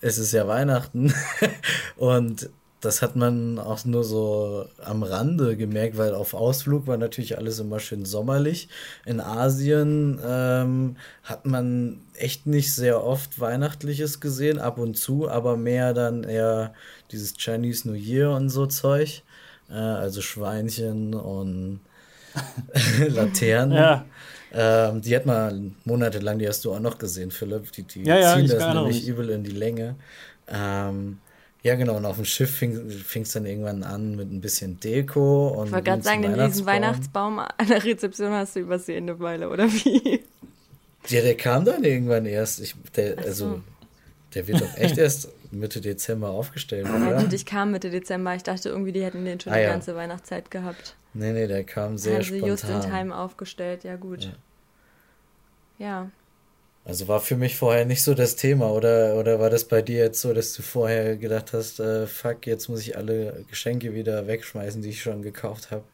es 0.00 0.18
ist 0.18 0.32
ja 0.32 0.48
Weihnachten. 0.48 1.14
Und 1.96 2.50
das 2.84 3.02
hat 3.02 3.16
man 3.16 3.58
auch 3.58 3.84
nur 3.84 4.04
so 4.04 4.66
am 4.82 5.02
Rande 5.02 5.56
gemerkt, 5.56 5.96
weil 5.96 6.14
auf 6.14 6.34
Ausflug 6.34 6.86
war 6.86 6.96
natürlich 6.96 7.38
alles 7.38 7.58
immer 7.58 7.80
schön 7.80 8.04
sommerlich. 8.04 8.68
In 9.06 9.20
Asien 9.20 10.20
ähm, 10.24 10.96
hat 11.22 11.46
man 11.46 12.00
echt 12.14 12.46
nicht 12.46 12.72
sehr 12.74 13.02
oft 13.02 13.40
Weihnachtliches 13.40 14.20
gesehen, 14.20 14.58
ab 14.58 14.78
und 14.78 14.96
zu, 14.96 15.28
aber 15.28 15.56
mehr 15.56 15.94
dann 15.94 16.24
eher 16.24 16.74
dieses 17.10 17.34
Chinese 17.36 17.88
New 17.88 17.94
Year 17.94 18.30
und 18.32 18.50
so 18.50 18.66
Zeug. 18.66 19.22
Äh, 19.70 19.74
also 19.74 20.20
Schweinchen 20.20 21.14
und 21.14 21.80
Laternen. 23.08 23.76
Ja. 23.76 24.04
Ähm, 24.52 25.00
die 25.00 25.16
hat 25.16 25.26
man 25.26 25.74
monatelang, 25.84 26.38
die 26.38 26.46
hast 26.46 26.64
du 26.64 26.72
auch 26.72 26.80
noch 26.80 26.98
gesehen, 26.98 27.30
Philipp. 27.30 27.72
Die, 27.72 27.82
die 27.82 28.04
Ja, 28.04 28.18
ja, 28.18 28.36
ziehen 28.36 28.46
das 28.46 28.74
nämlich 28.74 29.06
übel 29.06 29.30
in 29.30 29.42
die 29.42 29.50
Länge. 29.50 29.96
Ähm, 30.46 31.18
ja, 31.64 31.74
genau, 31.74 31.96
und 31.96 32.04
auf 32.04 32.16
dem 32.16 32.24
Schiff 32.26 32.50
fing 32.58 33.22
es 33.22 33.32
dann 33.32 33.46
irgendwann 33.46 33.82
an 33.82 34.14
mit 34.14 34.30
ein 34.30 34.40
bisschen 34.40 34.78
Deko. 34.78 35.48
Und 35.48 35.66
Ich 35.66 35.72
wollte 35.72 35.90
gerade 35.90 36.02
sagen, 36.02 36.22
den 36.22 36.34
riesen 36.34 36.66
Weihnachtsbaum 36.66 37.38
an 37.40 37.48
der 37.68 37.82
Rezeption 37.82 38.30
hast 38.32 38.54
du 38.54 38.60
übersehen 38.60 39.08
eine 39.08 39.18
Weile, 39.18 39.48
oder 39.50 39.66
wie? 39.72 40.22
Ja, 41.08 41.20
der 41.22 41.36
kam 41.36 41.64
dann 41.64 41.82
irgendwann 41.82 42.26
erst. 42.26 42.60
Ich, 42.60 42.74
der, 42.96 43.18
also, 43.18 43.60
der 44.34 44.46
wird 44.46 44.60
doch 44.60 44.76
echt 44.76 44.96
erst 44.98 45.28
Mitte 45.50 45.80
Dezember 45.80 46.28
aufgestellt, 46.30 46.86
Ja, 46.86 46.96
oder? 46.96 47.22
gut, 47.22 47.32
ich 47.32 47.44
kam 47.46 47.70
Mitte 47.72 47.90
Dezember. 47.90 48.34
Ich 48.34 48.42
dachte 48.42 48.68
irgendwie, 48.68 48.92
die 48.92 49.02
hätten 49.04 49.24
den 49.24 49.40
schon 49.40 49.52
Ah, 49.52 49.56
die 49.56 49.62
ja. 49.62 49.70
ganze 49.70 49.94
Weihnachtszeit 49.96 50.50
gehabt. 50.50 50.96
Nee, 51.12 51.32
nee, 51.32 51.46
der 51.46 51.64
kam 51.64 51.96
sehr 51.96 52.14
Haben 52.16 52.24
sie 52.24 52.38
just 52.38 52.64
in 52.64 52.70
spontan. 52.70 52.90
time 52.90 53.16
aufgestellt. 53.16 53.84
Ja, 53.84 53.96
gut. 53.96 54.24
Ja. 54.24 55.86
Ja. 55.86 56.10
Also 56.86 57.08
war 57.08 57.20
für 57.20 57.36
mich 57.36 57.56
vorher 57.56 57.86
nicht 57.86 58.02
so 58.02 58.12
das 58.12 58.36
Thema, 58.36 58.70
oder, 58.70 59.16
oder 59.16 59.40
war 59.40 59.48
das 59.48 59.64
bei 59.64 59.80
dir 59.80 59.98
jetzt 59.98 60.20
so, 60.20 60.34
dass 60.34 60.52
du 60.52 60.62
vorher 60.62 61.16
gedacht 61.16 61.54
hast, 61.54 61.80
äh, 61.80 62.06
fuck, 62.06 62.46
jetzt 62.46 62.68
muss 62.68 62.80
ich 62.80 62.96
alle 62.98 63.44
Geschenke 63.48 63.94
wieder 63.94 64.26
wegschmeißen, 64.26 64.82
die 64.82 64.90
ich 64.90 65.02
schon 65.02 65.22
gekauft 65.22 65.70
habe? 65.70 65.84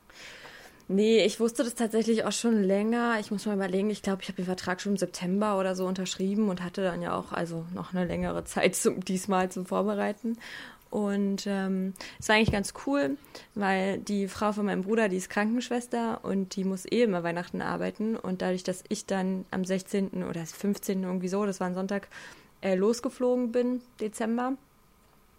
Nee, 0.88 1.24
ich 1.24 1.38
wusste 1.38 1.62
das 1.62 1.76
tatsächlich 1.76 2.24
auch 2.24 2.32
schon 2.32 2.64
länger. 2.64 3.18
Ich 3.20 3.30
muss 3.30 3.46
mal 3.46 3.54
überlegen, 3.54 3.90
ich 3.90 4.02
glaube, 4.02 4.22
ich 4.22 4.28
habe 4.28 4.34
den 4.34 4.46
Vertrag 4.46 4.80
schon 4.80 4.94
im 4.94 4.98
September 4.98 5.56
oder 5.56 5.76
so 5.76 5.86
unterschrieben 5.86 6.48
und 6.48 6.64
hatte 6.64 6.82
dann 6.82 7.00
ja 7.00 7.16
auch 7.16 7.30
also 7.30 7.64
noch 7.72 7.94
eine 7.94 8.04
längere 8.06 8.44
Zeit 8.44 8.74
zum, 8.74 9.04
diesmal 9.04 9.52
zum 9.52 9.66
Vorbereiten. 9.66 10.36
Und 10.90 11.46
ähm, 11.46 11.94
es 12.18 12.28
war 12.28 12.36
eigentlich 12.36 12.52
ganz 12.52 12.74
cool, 12.86 13.16
weil 13.54 13.98
die 13.98 14.26
Frau 14.26 14.52
von 14.52 14.66
meinem 14.66 14.82
Bruder, 14.82 15.08
die 15.08 15.16
ist 15.16 15.30
Krankenschwester 15.30 16.24
und 16.24 16.56
die 16.56 16.64
muss 16.64 16.84
eh 16.84 17.02
immer 17.02 17.22
Weihnachten 17.22 17.62
arbeiten. 17.62 18.16
Und 18.16 18.42
dadurch, 18.42 18.64
dass 18.64 18.82
ich 18.88 19.06
dann 19.06 19.44
am 19.52 19.64
16. 19.64 20.24
oder 20.24 20.44
15. 20.44 21.04
irgendwie 21.04 21.28
so, 21.28 21.46
das 21.46 21.60
war 21.60 21.68
ein 21.68 21.74
Sonntag, 21.74 22.08
äh, 22.60 22.74
losgeflogen 22.74 23.52
bin, 23.52 23.80
Dezember, 24.00 24.54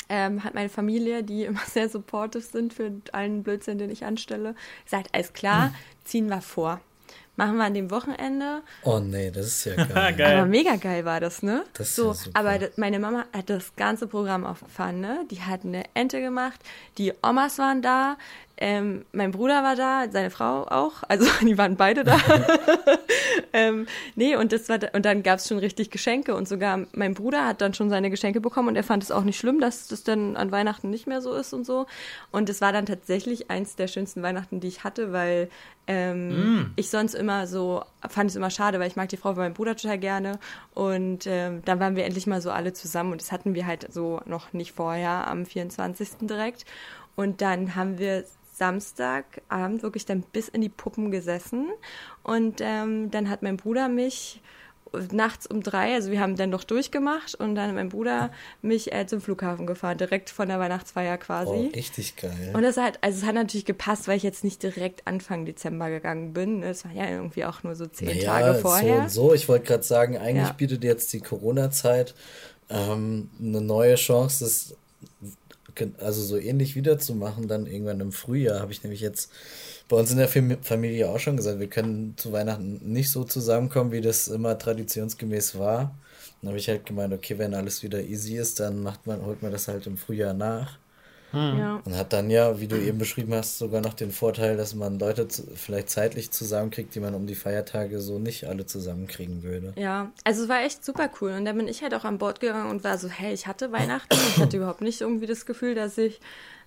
ähm, 0.10 0.44
hat 0.44 0.54
meine 0.54 0.70
Familie, 0.70 1.24
die 1.24 1.44
immer 1.46 1.62
sehr 1.66 1.90
supportive 1.90 2.44
sind 2.44 2.74
für 2.74 2.92
allen 3.12 3.44
Blödsinn, 3.44 3.78
den 3.78 3.90
ich 3.90 4.06
anstelle, 4.06 4.56
gesagt, 4.86 5.10
alles 5.14 5.34
klar, 5.34 5.74
ziehen 6.04 6.28
wir 6.28 6.42
vor. 6.42 6.82
Machen 7.42 7.58
wir 7.58 7.64
an 7.64 7.74
dem 7.74 7.90
Wochenende. 7.90 8.62
Oh 8.84 9.00
nee, 9.00 9.32
das 9.32 9.48
ist 9.48 9.66
ja 9.66 9.74
geil. 9.84 10.14
Geil. 10.14 10.38
Aber 10.38 10.46
mega 10.46 10.76
geil 10.76 11.06
war 11.06 11.20
das, 11.20 11.42
ne? 11.42 11.64
Das 11.74 11.88
ist 11.88 11.96
so, 11.96 12.10
ja 12.10 12.14
super. 12.14 12.40
aber 12.40 12.60
meine 12.76 13.00
Mama 13.00 13.26
hat 13.34 13.50
das 13.50 13.76
ganze 13.76 14.06
Programm 14.06 14.46
aufgefahren, 14.46 15.02
ne? 15.02 15.26
Die 15.32 15.42
hat 15.42 15.66
eine 15.66 15.86
Ente 15.96 16.22
gemacht, 16.22 16.60
die 17.00 17.14
Omas 17.24 17.58
waren 17.58 17.82
da, 17.82 18.18
ähm, 18.64 19.06
mein 19.12 19.32
Bruder 19.32 19.64
war 19.64 19.76
da, 19.76 20.06
seine 20.12 20.30
Frau 20.30 20.68
auch, 20.68 21.02
also 21.08 21.26
die 21.42 21.58
waren 21.58 21.78
beide 21.78 22.04
da. 22.04 22.20
ähm, 23.54 23.88
nee, 24.16 24.36
und 24.36 24.52
das 24.52 24.70
war 24.70 24.78
da, 24.78 24.90
und 24.94 25.04
dann 25.04 25.24
gab 25.24 25.40
es 25.40 25.48
schon 25.48 25.58
richtig 25.58 25.90
Geschenke 25.90 26.36
und 26.36 26.48
sogar 26.48 26.86
mein 26.94 27.16
Bruder 27.16 27.48
hat 27.48 27.60
dann 27.62 27.74
schon 27.74 27.90
seine 27.90 28.12
Geschenke 28.12 28.40
bekommen 28.40 28.68
und 28.68 28.76
er 28.76 28.84
fand 28.84 29.02
es 29.02 29.10
auch 29.10 29.24
nicht 29.24 29.40
schlimm, 29.40 29.60
dass 29.60 29.88
das 29.88 30.04
dann 30.04 30.38
an 30.38 30.52
Weihnachten 30.52 30.92
nicht 30.92 31.08
mehr 31.08 31.24
so 31.24 31.34
ist 31.34 31.54
und 31.54 31.66
so. 31.66 31.88
Und 32.30 32.50
es 32.50 32.62
war 32.62 32.72
dann 32.72 32.86
tatsächlich 32.86 33.50
eins 33.50 33.76
der 33.76 33.88
schönsten 33.88 34.22
Weihnachten, 34.22 34.60
die 34.60 34.68
ich 34.68 34.84
hatte, 34.84 35.12
weil 35.12 35.50
ähm, 35.88 36.72
ich 36.76 36.92
sonst 36.92 37.16
immer 37.16 37.48
so, 37.48 37.84
fand 38.08 38.30
es 38.30 38.36
immer 38.36 38.52
schade, 38.52 38.80
weil 38.80 38.88
ich 38.88 38.96
mag 38.96 39.10
die 39.10 39.18
Frau 39.18 39.34
von 39.34 39.44
meinem 39.44 39.56
Bruder 39.56 39.76
total 39.76 39.98
gerne. 39.98 40.40
Und 40.76 41.26
ähm, 41.26 41.64
dann 41.66 41.80
waren 41.80 41.96
wir 41.96 42.06
endlich 42.06 42.28
mal 42.28 42.42
so 42.42 42.52
alle 42.52 42.74
zusammen 42.74 43.12
und 43.12 43.22
das 43.22 43.32
hatten 43.32 43.56
wir 43.56 43.66
halt 43.66 43.92
so 43.92 44.22
noch 44.26 44.54
nicht 44.54 44.74
vorher 44.74 45.28
am 45.28 45.48
24. 45.48 46.28
direkt. 46.28 46.66
Und 47.16 47.42
dann 47.42 47.76
haben 47.76 47.98
wir 47.98 48.24
Samstagabend 48.62 49.82
wirklich 49.82 50.06
dann 50.06 50.22
bis 50.22 50.48
in 50.48 50.62
die 50.62 50.70
Puppen 50.70 51.10
gesessen. 51.10 51.68
Und 52.22 52.62
ähm, 52.62 53.10
dann 53.10 53.28
hat 53.30 53.42
mein 53.42 53.58
Bruder 53.58 53.90
mich 53.90 54.40
nachts 55.12 55.48
um 55.48 55.64
drei, 55.64 55.94
also 55.96 56.12
wir 56.12 56.20
haben 56.20 56.36
dann 56.36 56.50
noch 56.50 56.66
durchgemacht 56.66 57.34
und 57.36 57.56
dann 57.56 57.70
hat 57.70 57.76
mein 57.76 57.88
Bruder 57.90 58.30
mich 58.62 58.92
äh, 58.94 59.08
zum 59.08 59.22
Flughafen 59.22 59.66
gefahren, 59.66 59.98
direkt 59.98 60.30
von 60.30 60.50
der 60.50 60.60
Weihnachtsfeier 60.60 61.18
quasi. 61.18 61.50
Oh, 61.50 61.72
richtig 61.74 62.18
geil. 62.18 62.52
Und 62.54 62.62
das 62.64 62.76
hat, 62.76 63.00
also 63.02 63.20
es 63.20 63.26
hat 63.26 63.36
natürlich 63.36 63.64
gepasst, 63.66 64.08
weil 64.10 64.18
ich 64.18 64.24
jetzt 64.24 64.44
nicht 64.44 64.62
direkt 64.62 65.08
Anfang 65.08 65.46
Dezember 65.46 65.90
gegangen 65.90 66.34
bin. 66.34 66.62
Es 66.62 66.84
war 66.84 66.92
ja 66.92 67.10
irgendwie 67.10 67.46
auch 67.46 67.64
nur 67.64 67.74
so 67.76 67.88
zehn 67.88 68.10
Naja, 68.10 68.26
Tage 68.40 68.56
so 68.56 68.62
vorher. 68.64 69.04
und 69.04 69.10
so. 69.10 69.34
Ich 69.34 69.48
wollte 69.48 69.66
gerade 69.66 69.84
sagen, 69.84 70.18
eigentlich 70.18 70.48
Ja. 70.48 70.54
bietet 70.54 70.84
jetzt 70.84 71.12
die 71.14 71.22
Corona-Zeit 71.22 72.14
ähm, 72.70 73.30
eine 73.40 73.62
neue 73.62 73.96
Chance, 73.96 74.44
das 74.44 74.76
also 76.00 76.22
so 76.24 76.38
ähnlich 76.38 76.76
wiederzumachen, 76.76 77.48
dann 77.48 77.66
irgendwann 77.68 78.00
im 78.02 78.12
Frühjahr. 78.12 78.60
Habe 78.60 78.72
ich 78.72 78.84
nämlich 78.84 79.02
jetzt 79.02 79.32
bei 79.90 79.98
uns 79.98 80.12
in 80.12 80.18
der 80.18 80.30
Fam- 80.30 80.62
Familie 80.64 81.10
auch 81.10 81.20
schon 81.20 81.38
gesagt, 81.38 81.60
wir 81.60 81.70
können 81.70 82.16
zu 82.18 82.32
Weihnachten 82.32 82.80
nicht 82.84 83.12
so 83.12 83.24
zusammenkommen, 83.24 83.92
wie 83.92 84.02
das 84.02 84.28
immer 84.28 84.58
traditionsgemäß 84.58 85.58
war. 85.60 85.96
Dann 86.42 86.50
habe 86.50 86.60
ich 86.60 86.70
halt 86.70 86.86
gemeint, 86.86 87.14
okay, 87.14 87.38
wenn 87.38 87.54
alles 87.54 87.84
wieder 87.84 88.02
easy 88.02 88.38
ist, 88.38 88.60
dann 88.60 88.84
macht 88.84 89.08
man, 89.08 89.26
holt 89.26 89.42
man 89.44 89.52
das 89.52 89.68
halt 89.68 89.88
im 89.88 89.98
Frühjahr 89.98 90.34
nach. 90.34 90.81
Ja. 91.34 91.82
Und 91.86 91.96
hat 91.96 92.14
dann 92.14 92.30
ja, 92.30 92.60
wie 92.60 92.68
du 92.68 92.78
eben 92.78 92.98
beschrieben 92.98 93.34
hast, 93.34 93.58
sogar 93.58 93.82
noch 93.82 93.94
den 93.94 94.12
Vorteil, 94.12 94.58
dass 94.58 94.76
man 94.76 95.00
Leute 95.00 95.28
zu, 95.28 95.44
vielleicht 95.56 95.90
zeitlich 95.90 96.32
zusammenkriegt, 96.32 96.94
die 96.94 97.00
man 97.00 97.16
um 97.16 97.28
die 97.28 97.36
Feiertage 97.36 98.00
so 98.00 98.20
nicht 98.20 98.46
alle 98.46 98.66
zusammenkriegen 98.66 99.44
würde. 99.44 99.74
Ja, 99.78 100.12
also 100.24 100.44
es 100.44 100.50
war 100.50 100.62
echt 100.64 100.84
super 100.84 101.10
cool. 101.22 101.32
Und 101.32 101.46
dann 101.46 101.58
bin 101.58 101.68
ich 101.68 101.82
halt 101.82 101.94
auch 101.94 102.04
an 102.04 102.18
Bord 102.18 102.40
gegangen 102.40 102.70
und 102.70 102.84
war 102.84 102.98
so, 102.98 103.08
hey, 103.08 103.34
ich 103.34 103.48
hatte 103.48 103.72
Weihnachten. 103.72 104.18
Ich 104.30 104.38
hatte 104.38 104.58
überhaupt 104.58 104.82
nicht 104.82 105.02
irgendwie 105.02 105.28
das 105.28 105.46
Gefühl, 105.46 105.76
dass 105.76 105.98
ich, 105.98 106.20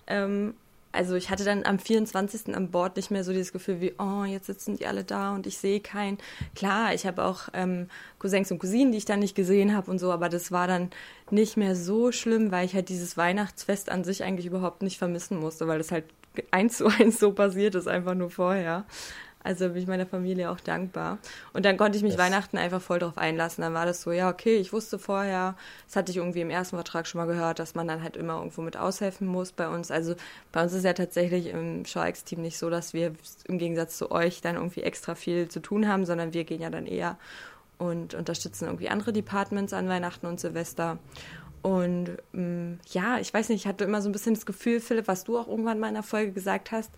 ähm, 0.07 0.55
also 0.95 1.15
ich 1.15 1.29
hatte 1.29 1.43
dann 1.43 1.65
am 1.65 1.79
24. 1.79 2.55
an 2.55 2.71
Bord 2.71 2.95
nicht 2.95 3.11
mehr 3.11 3.23
so 3.23 3.31
dieses 3.31 3.51
Gefühl 3.51 3.81
wie, 3.81 3.93
oh, 3.99 4.23
jetzt 4.23 4.47
sitzen 4.47 4.77
die 4.77 4.87
alle 4.87 5.03
da 5.03 5.35
und 5.35 5.45
ich 5.47 5.57
sehe 5.57 5.79
keinen. 5.79 6.17
Klar, 6.55 6.93
ich 6.93 7.05
habe 7.05 7.23
auch 7.23 7.49
ähm, 7.53 7.87
Cousins 8.19 8.51
und 8.51 8.59
Cousinen, 8.59 8.91
die 8.91 8.97
ich 8.97 9.05
dann 9.05 9.19
nicht 9.19 9.35
gesehen 9.35 9.75
habe 9.75 9.91
und 9.91 9.99
so, 9.99 10.11
aber 10.11 10.29
das 10.29 10.51
war 10.51 10.67
dann 10.67 10.89
nicht 11.29 11.57
mehr 11.57 11.75
so 11.75 12.11
schlimm, 12.11 12.51
weil 12.51 12.65
ich 12.65 12.73
halt 12.73 12.89
dieses 12.89 13.17
Weihnachtsfest 13.17 13.89
an 13.89 14.03
sich 14.03 14.23
eigentlich 14.23 14.45
überhaupt 14.45 14.81
nicht 14.81 14.97
vermissen 14.97 15.39
musste, 15.39 15.67
weil 15.67 15.77
das 15.77 15.91
halt 15.91 16.05
eins 16.51 16.77
zu 16.77 16.87
eins 16.87 17.19
so 17.19 17.31
passiert 17.31 17.75
ist, 17.75 17.87
einfach 17.87 18.15
nur 18.15 18.29
vorher. 18.29 18.85
Also 19.45 19.69
bin 19.69 19.77
ich 19.77 19.87
meiner 19.87 20.05
Familie 20.07 20.49
auch 20.49 20.59
dankbar. 20.59 21.19
Und 21.53 21.65
dann 21.65 21.77
konnte 21.77 21.97
ich 21.97 22.03
mich 22.03 22.15
Das- 22.15 22.21
Weihnachten 22.25 22.57
einfach 22.57 22.81
voll 22.81 22.99
drauf 22.99 23.17
einlassen. 23.17 23.61
Dann 23.61 23.73
war 23.73 23.85
das 23.85 24.01
so, 24.01 24.11
ja, 24.11 24.29
okay, 24.29 24.55
ich 24.57 24.73
wusste 24.73 24.97
vorher, 24.99 25.55
das 25.85 25.95
hatte 25.95 26.11
ich 26.11 26.17
irgendwie 26.17 26.41
im 26.41 26.49
ersten 26.49 26.75
Vertrag 26.75 27.05
schon 27.07 27.19
mal 27.19 27.27
gehört, 27.27 27.59
dass 27.59 27.75
man 27.75 27.87
dann 27.87 28.01
halt 28.01 28.17
immer 28.17 28.37
irgendwo 28.37 28.61
mit 28.61 28.75
aushelfen 28.75 29.27
muss 29.27 29.51
bei 29.51 29.67
uns. 29.69 29.91
Also 29.91 30.15
bei 30.51 30.63
uns 30.63 30.73
ist 30.73 30.83
ja 30.83 30.93
tatsächlich 30.93 31.47
im 31.47 31.85
Show-X-Team 31.85 32.41
nicht 32.41 32.57
so, 32.57 32.69
dass 32.69 32.93
wir 32.93 33.13
im 33.47 33.57
Gegensatz 33.59 33.97
zu 33.97 34.11
euch 34.11 34.41
dann 34.41 34.55
irgendwie 34.55 34.81
extra 34.81 35.13
viel 35.15 35.47
zu 35.47 35.59
tun 35.59 35.87
haben, 35.87 36.05
sondern 36.05 36.33
wir 36.33 36.43
gehen 36.43 36.61
ja 36.61 36.69
dann 36.71 36.87
eher 36.87 37.17
und 37.77 38.13
unterstützen 38.15 38.65
irgendwie 38.65 38.89
andere 38.89 39.13
Departments 39.13 39.73
an 39.73 39.87
Weihnachten 39.87 40.25
und 40.25 40.39
Silvester. 40.39 40.97
Und 41.61 42.17
ähm, 42.33 42.79
ja, 42.91 43.17
ich 43.19 43.33
weiß 43.33 43.49
nicht, 43.49 43.61
ich 43.61 43.67
hatte 43.67 43.83
immer 43.83 44.01
so 44.01 44.09
ein 44.09 44.11
bisschen 44.11 44.33
das 44.35 44.45
Gefühl, 44.45 44.79
Philipp, 44.79 45.07
was 45.07 45.23
du 45.23 45.37
auch 45.37 45.47
irgendwann 45.47 45.79
mal 45.79 45.87
in 45.87 45.95
der 45.95 46.03
Folge 46.03 46.31
gesagt 46.31 46.71
hast, 46.71 46.91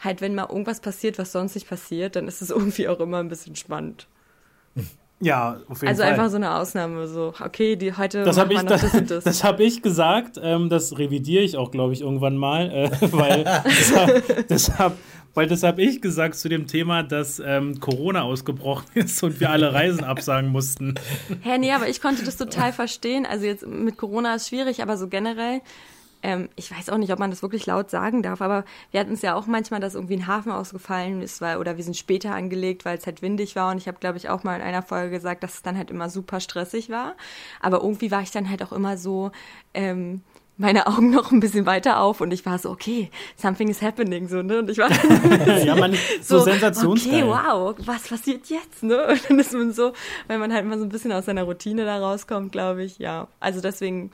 halt, 0.00 0.20
wenn 0.20 0.34
mal 0.34 0.48
irgendwas 0.48 0.80
passiert, 0.80 1.18
was 1.18 1.32
sonst 1.32 1.54
nicht 1.54 1.68
passiert, 1.68 2.16
dann 2.16 2.28
ist 2.28 2.42
es 2.42 2.50
irgendwie 2.50 2.88
auch 2.88 3.00
immer 3.00 3.18
ein 3.18 3.28
bisschen 3.28 3.56
spannend. 3.56 4.06
Ja, 5.22 5.58
auf 5.68 5.82
jeden 5.82 5.88
Also 5.88 6.02
Fall. 6.02 6.12
einfach 6.12 6.30
so 6.30 6.36
eine 6.36 6.54
Ausnahme, 6.54 7.06
so, 7.06 7.34
okay, 7.40 7.76
die 7.76 7.94
heute 7.94 8.24
das 8.24 8.38
habe 8.38 8.54
ich, 8.54 8.62
das, 8.62 8.80
das 8.80 9.04
das. 9.06 9.24
das 9.24 9.44
hab 9.44 9.60
ich 9.60 9.82
gesagt. 9.82 10.40
Ähm, 10.42 10.70
das 10.70 10.96
revidiere 10.98 11.42
ich 11.42 11.58
auch, 11.58 11.70
glaube 11.70 11.92
ich, 11.92 12.00
irgendwann 12.00 12.38
mal. 12.38 12.70
Äh, 12.70 12.90
weil 13.12 13.44
das 14.48 14.78
hab, 14.78 14.96
weil 15.34 15.46
das 15.46 15.62
habe 15.62 15.82
ich 15.82 16.00
gesagt 16.00 16.36
zu 16.36 16.48
dem 16.48 16.66
Thema, 16.66 17.02
dass 17.02 17.38
ähm, 17.38 17.80
Corona 17.80 18.22
ausgebrochen 18.22 18.86
ist 18.94 19.22
und 19.22 19.40
wir 19.40 19.50
alle 19.50 19.74
Reisen 19.74 20.04
absagen 20.04 20.48
mussten. 20.50 20.94
Hä, 21.42 21.58
nee, 21.58 21.72
aber 21.72 21.88
ich 21.88 22.00
konnte 22.00 22.24
das 22.24 22.38
total 22.38 22.72
verstehen. 22.72 23.26
Also 23.26 23.44
jetzt 23.44 23.66
mit 23.66 23.98
Corona 23.98 24.36
ist 24.36 24.48
schwierig, 24.48 24.82
aber 24.82 24.96
so 24.96 25.08
generell, 25.08 25.60
ähm, 26.22 26.48
ich 26.56 26.70
weiß 26.70 26.90
auch 26.90 26.98
nicht, 26.98 27.12
ob 27.12 27.18
man 27.18 27.30
das 27.30 27.42
wirklich 27.42 27.66
laut 27.66 27.90
sagen 27.90 28.22
darf, 28.22 28.42
aber 28.42 28.64
wir 28.90 29.00
hatten 29.00 29.12
es 29.12 29.22
ja 29.22 29.34
auch 29.34 29.46
manchmal, 29.46 29.80
dass 29.80 29.94
irgendwie 29.94 30.16
ein 30.16 30.26
Hafen 30.26 30.52
ausgefallen 30.52 31.22
ist, 31.22 31.40
weil, 31.40 31.58
oder 31.58 31.76
wir 31.76 31.84
sind 31.84 31.96
später 31.96 32.34
angelegt, 32.34 32.84
weil 32.84 32.98
es 32.98 33.06
halt 33.06 33.22
windig 33.22 33.56
war. 33.56 33.70
Und 33.70 33.78
ich 33.78 33.88
habe, 33.88 33.98
glaube 33.98 34.18
ich, 34.18 34.28
auch 34.28 34.44
mal 34.44 34.56
in 34.56 34.62
einer 34.62 34.82
Folge 34.82 35.10
gesagt, 35.10 35.42
dass 35.42 35.54
es 35.54 35.62
dann 35.62 35.76
halt 35.76 35.90
immer 35.90 36.10
super 36.10 36.40
stressig 36.40 36.90
war. 36.90 37.14
Aber 37.60 37.80
irgendwie 37.82 38.10
war 38.10 38.22
ich 38.22 38.30
dann 38.30 38.50
halt 38.50 38.62
auch 38.62 38.72
immer 38.72 38.96
so, 38.96 39.30
ähm, 39.74 40.22
meine 40.60 40.86
Augen 40.86 41.08
noch 41.10 41.32
ein 41.32 41.40
bisschen 41.40 41.64
weiter 41.64 42.00
auf 42.00 42.20
und 42.20 42.32
ich 42.32 42.44
war 42.44 42.58
so, 42.58 42.70
okay, 42.70 43.10
something 43.36 43.68
is 43.68 43.80
happening, 43.80 44.28
so, 44.28 44.42
ne? 44.42 44.58
Und 44.58 44.68
ich 44.68 44.76
war 44.76 44.90
ja, 45.64 45.74
man, 45.74 45.96
so, 46.20 46.38
sensationsgeil. 46.44 47.24
Okay, 47.24 47.26
wow, 47.26 47.74
was 47.78 48.08
passiert 48.08 48.46
jetzt, 48.50 48.82
ne? 48.82 49.06
Und 49.06 49.30
dann 49.30 49.38
ist 49.38 49.54
man 49.54 49.72
so, 49.72 49.94
weil 50.28 50.38
man 50.38 50.52
halt 50.52 50.66
mal 50.66 50.78
so 50.78 50.84
ein 50.84 50.90
bisschen 50.90 51.12
aus 51.12 51.24
seiner 51.24 51.44
Routine 51.44 51.86
da 51.86 51.98
rauskommt, 51.98 52.52
glaube 52.52 52.84
ich, 52.84 52.98
ja. 52.98 53.26
Also 53.40 53.62
deswegen, 53.62 54.10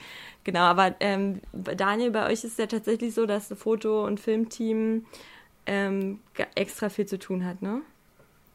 genau, 0.47 0.61
aber 0.61 0.95
ähm, 1.00 1.43
Daniel, 1.53 2.12
bei 2.12 2.31
euch 2.31 2.45
ist 2.45 2.59
ja 2.59 2.67
tatsächlich 2.67 3.12
so, 3.12 3.26
dass 3.26 3.49
das 3.49 3.59
Foto- 3.59 4.07
und 4.07 4.21
Filmteam 4.21 5.05
ähm, 5.67 6.21
extra 6.55 6.88
viel 6.88 7.05
zu 7.05 7.19
tun 7.19 7.45
hat, 7.45 7.61
ne? 7.61 7.83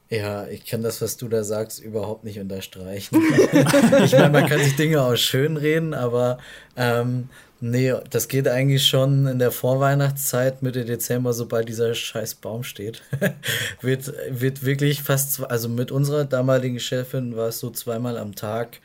Ja, 0.10 0.48
ich 0.48 0.66
kann 0.66 0.82
das, 0.82 1.02
was 1.02 1.16
du 1.16 1.28
da 1.30 1.44
sagst, 1.44 1.80
überhaupt 1.80 2.24
nicht 2.26 2.40
unterstreichen. 2.40 3.22
ich 4.04 4.12
meine, 4.12 4.30
man 4.30 4.48
kann 4.48 4.60
sich 4.60 4.76
Dinge 4.76 5.02
auch 5.02 5.16
schön 5.16 5.56
reden, 5.56 5.94
aber 5.94 6.38
ähm, 6.76 7.30
nee, 7.62 7.94
das 8.10 8.28
geht 8.28 8.48
eigentlich 8.48 8.86
schon 8.86 9.28
in 9.28 9.40
der 9.40 9.52
Vorweihnachtszeit, 9.52 10.64
Mitte 10.64 10.84
Dezember, 10.84 11.32
sobald 11.32 11.70
dieser 11.70 11.94
scheiß 11.94 12.36
Baum 12.36 12.64
steht. 12.64 13.04
wird, 13.82 14.14
wird 14.30 14.66
wirklich 14.66 15.02
fast, 15.02 15.50
also 15.50 15.70
mit 15.70 15.92
unserer 15.92 16.26
damaligen 16.26 16.80
Chefin 16.80 17.38
war 17.38 17.48
es 17.48 17.60
so 17.60 17.70
zweimal 17.70 18.18
am 18.18 18.36
Tag 18.36 18.80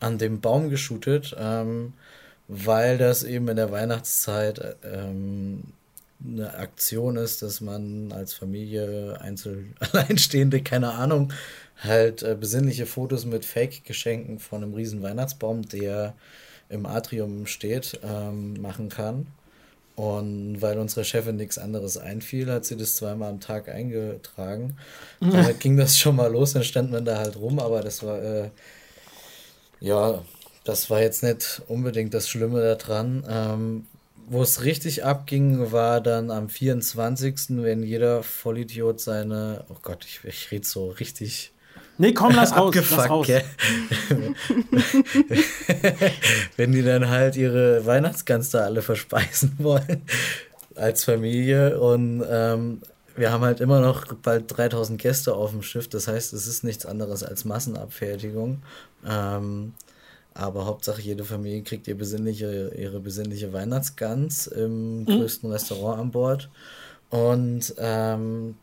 an 0.00 0.18
dem 0.18 0.40
Baum 0.40 0.68
geshootet, 0.68 1.36
ähm, 1.38 1.92
weil 2.54 2.98
das 2.98 3.24
eben 3.24 3.48
in 3.48 3.56
der 3.56 3.72
Weihnachtszeit 3.72 4.76
ähm, 4.84 5.62
eine 6.24 6.54
Aktion 6.54 7.16
ist, 7.16 7.40
dass 7.40 7.60
man 7.62 8.12
als 8.12 8.34
Familie, 8.34 9.18
Einzel 9.20 9.66
Alleinstehende, 9.80 10.62
keine 10.62 10.92
Ahnung, 10.92 11.32
halt 11.82 12.22
äh, 12.22 12.36
besinnliche 12.38 12.84
Fotos 12.84 13.24
mit 13.24 13.44
Fake-Geschenken 13.44 14.38
von 14.38 14.62
einem 14.62 14.74
riesen 14.74 15.02
Weihnachtsbaum, 15.02 15.62
der 15.62 16.14
im 16.68 16.84
Atrium 16.84 17.46
steht, 17.46 17.98
ähm, 18.04 18.60
machen 18.60 18.90
kann. 18.90 19.26
Und 19.96 20.60
weil 20.60 20.78
unserer 20.78 21.04
Chefin 21.04 21.36
nichts 21.36 21.58
anderes 21.58 21.96
einfiel, 21.96 22.50
hat 22.50 22.66
sie 22.66 22.76
das 22.76 22.96
zweimal 22.96 23.30
am 23.30 23.40
Tag 23.40 23.68
eingetragen. 23.68 24.76
Damit 25.20 25.58
ging 25.60 25.76
das 25.78 25.98
schon 25.98 26.16
mal 26.16 26.30
los, 26.30 26.52
dann 26.52 26.64
stand 26.64 26.90
man 26.90 27.04
da 27.04 27.18
halt 27.18 27.36
rum, 27.36 27.58
aber 27.58 27.80
das 27.80 28.02
war, 28.02 28.22
äh, 28.22 28.50
ja, 29.80 30.22
das 30.64 30.90
war 30.90 31.00
jetzt 31.00 31.22
nicht 31.22 31.62
unbedingt 31.68 32.14
das 32.14 32.28
Schlimme 32.28 32.60
daran. 32.60 33.24
Ähm, 33.28 33.86
wo 34.28 34.42
es 34.42 34.64
richtig 34.64 35.04
abging, 35.04 35.72
war 35.72 36.00
dann 36.00 36.30
am 36.30 36.48
24., 36.48 37.34
wenn 37.62 37.82
jeder 37.82 38.22
Vollidiot 38.22 39.00
seine, 39.00 39.64
oh 39.68 39.76
Gott, 39.82 40.06
ich, 40.06 40.20
ich 40.24 40.50
rede 40.50 40.66
so 40.66 40.88
richtig. 40.90 41.52
Nee, 41.98 42.14
komm, 42.14 42.32
lass 42.34 42.56
raus. 42.56 42.74
Lass 42.74 43.10
raus. 43.10 43.26
wenn 46.56 46.72
die 46.72 46.82
dann 46.82 47.10
halt 47.10 47.36
ihre 47.36 47.84
Weihnachtsgans 47.84 48.50
da 48.50 48.60
alle 48.60 48.80
verspeisen 48.80 49.54
wollen 49.58 50.02
als 50.74 51.04
Familie 51.04 51.78
und 51.78 52.24
ähm, 52.28 52.80
wir 53.14 53.30
haben 53.30 53.44
halt 53.44 53.60
immer 53.60 53.80
noch 53.80 54.06
bald 54.14 54.56
3000 54.56 54.98
Gäste 55.00 55.34
auf 55.34 55.50
dem 55.50 55.62
Schiff, 55.62 55.88
das 55.88 56.08
heißt, 56.08 56.32
es 56.32 56.46
ist 56.46 56.64
nichts 56.64 56.86
anderes 56.86 57.22
als 57.22 57.44
Massenabfertigung. 57.44 58.62
Ähm, 59.06 59.74
aber 60.34 60.66
Hauptsache, 60.66 61.02
jede 61.02 61.24
Familie 61.24 61.62
kriegt 61.62 61.88
ihr 61.88 61.96
besinnliche, 61.96 62.72
ihre 62.76 63.00
besinnliche 63.00 63.52
Weihnachtsgans 63.52 64.46
im 64.46 65.00
mhm. 65.00 65.06
größten 65.06 65.50
Restaurant 65.50 66.00
an 66.00 66.10
Bord. 66.10 66.48
Und 67.10 67.74
ähm, 67.78 68.54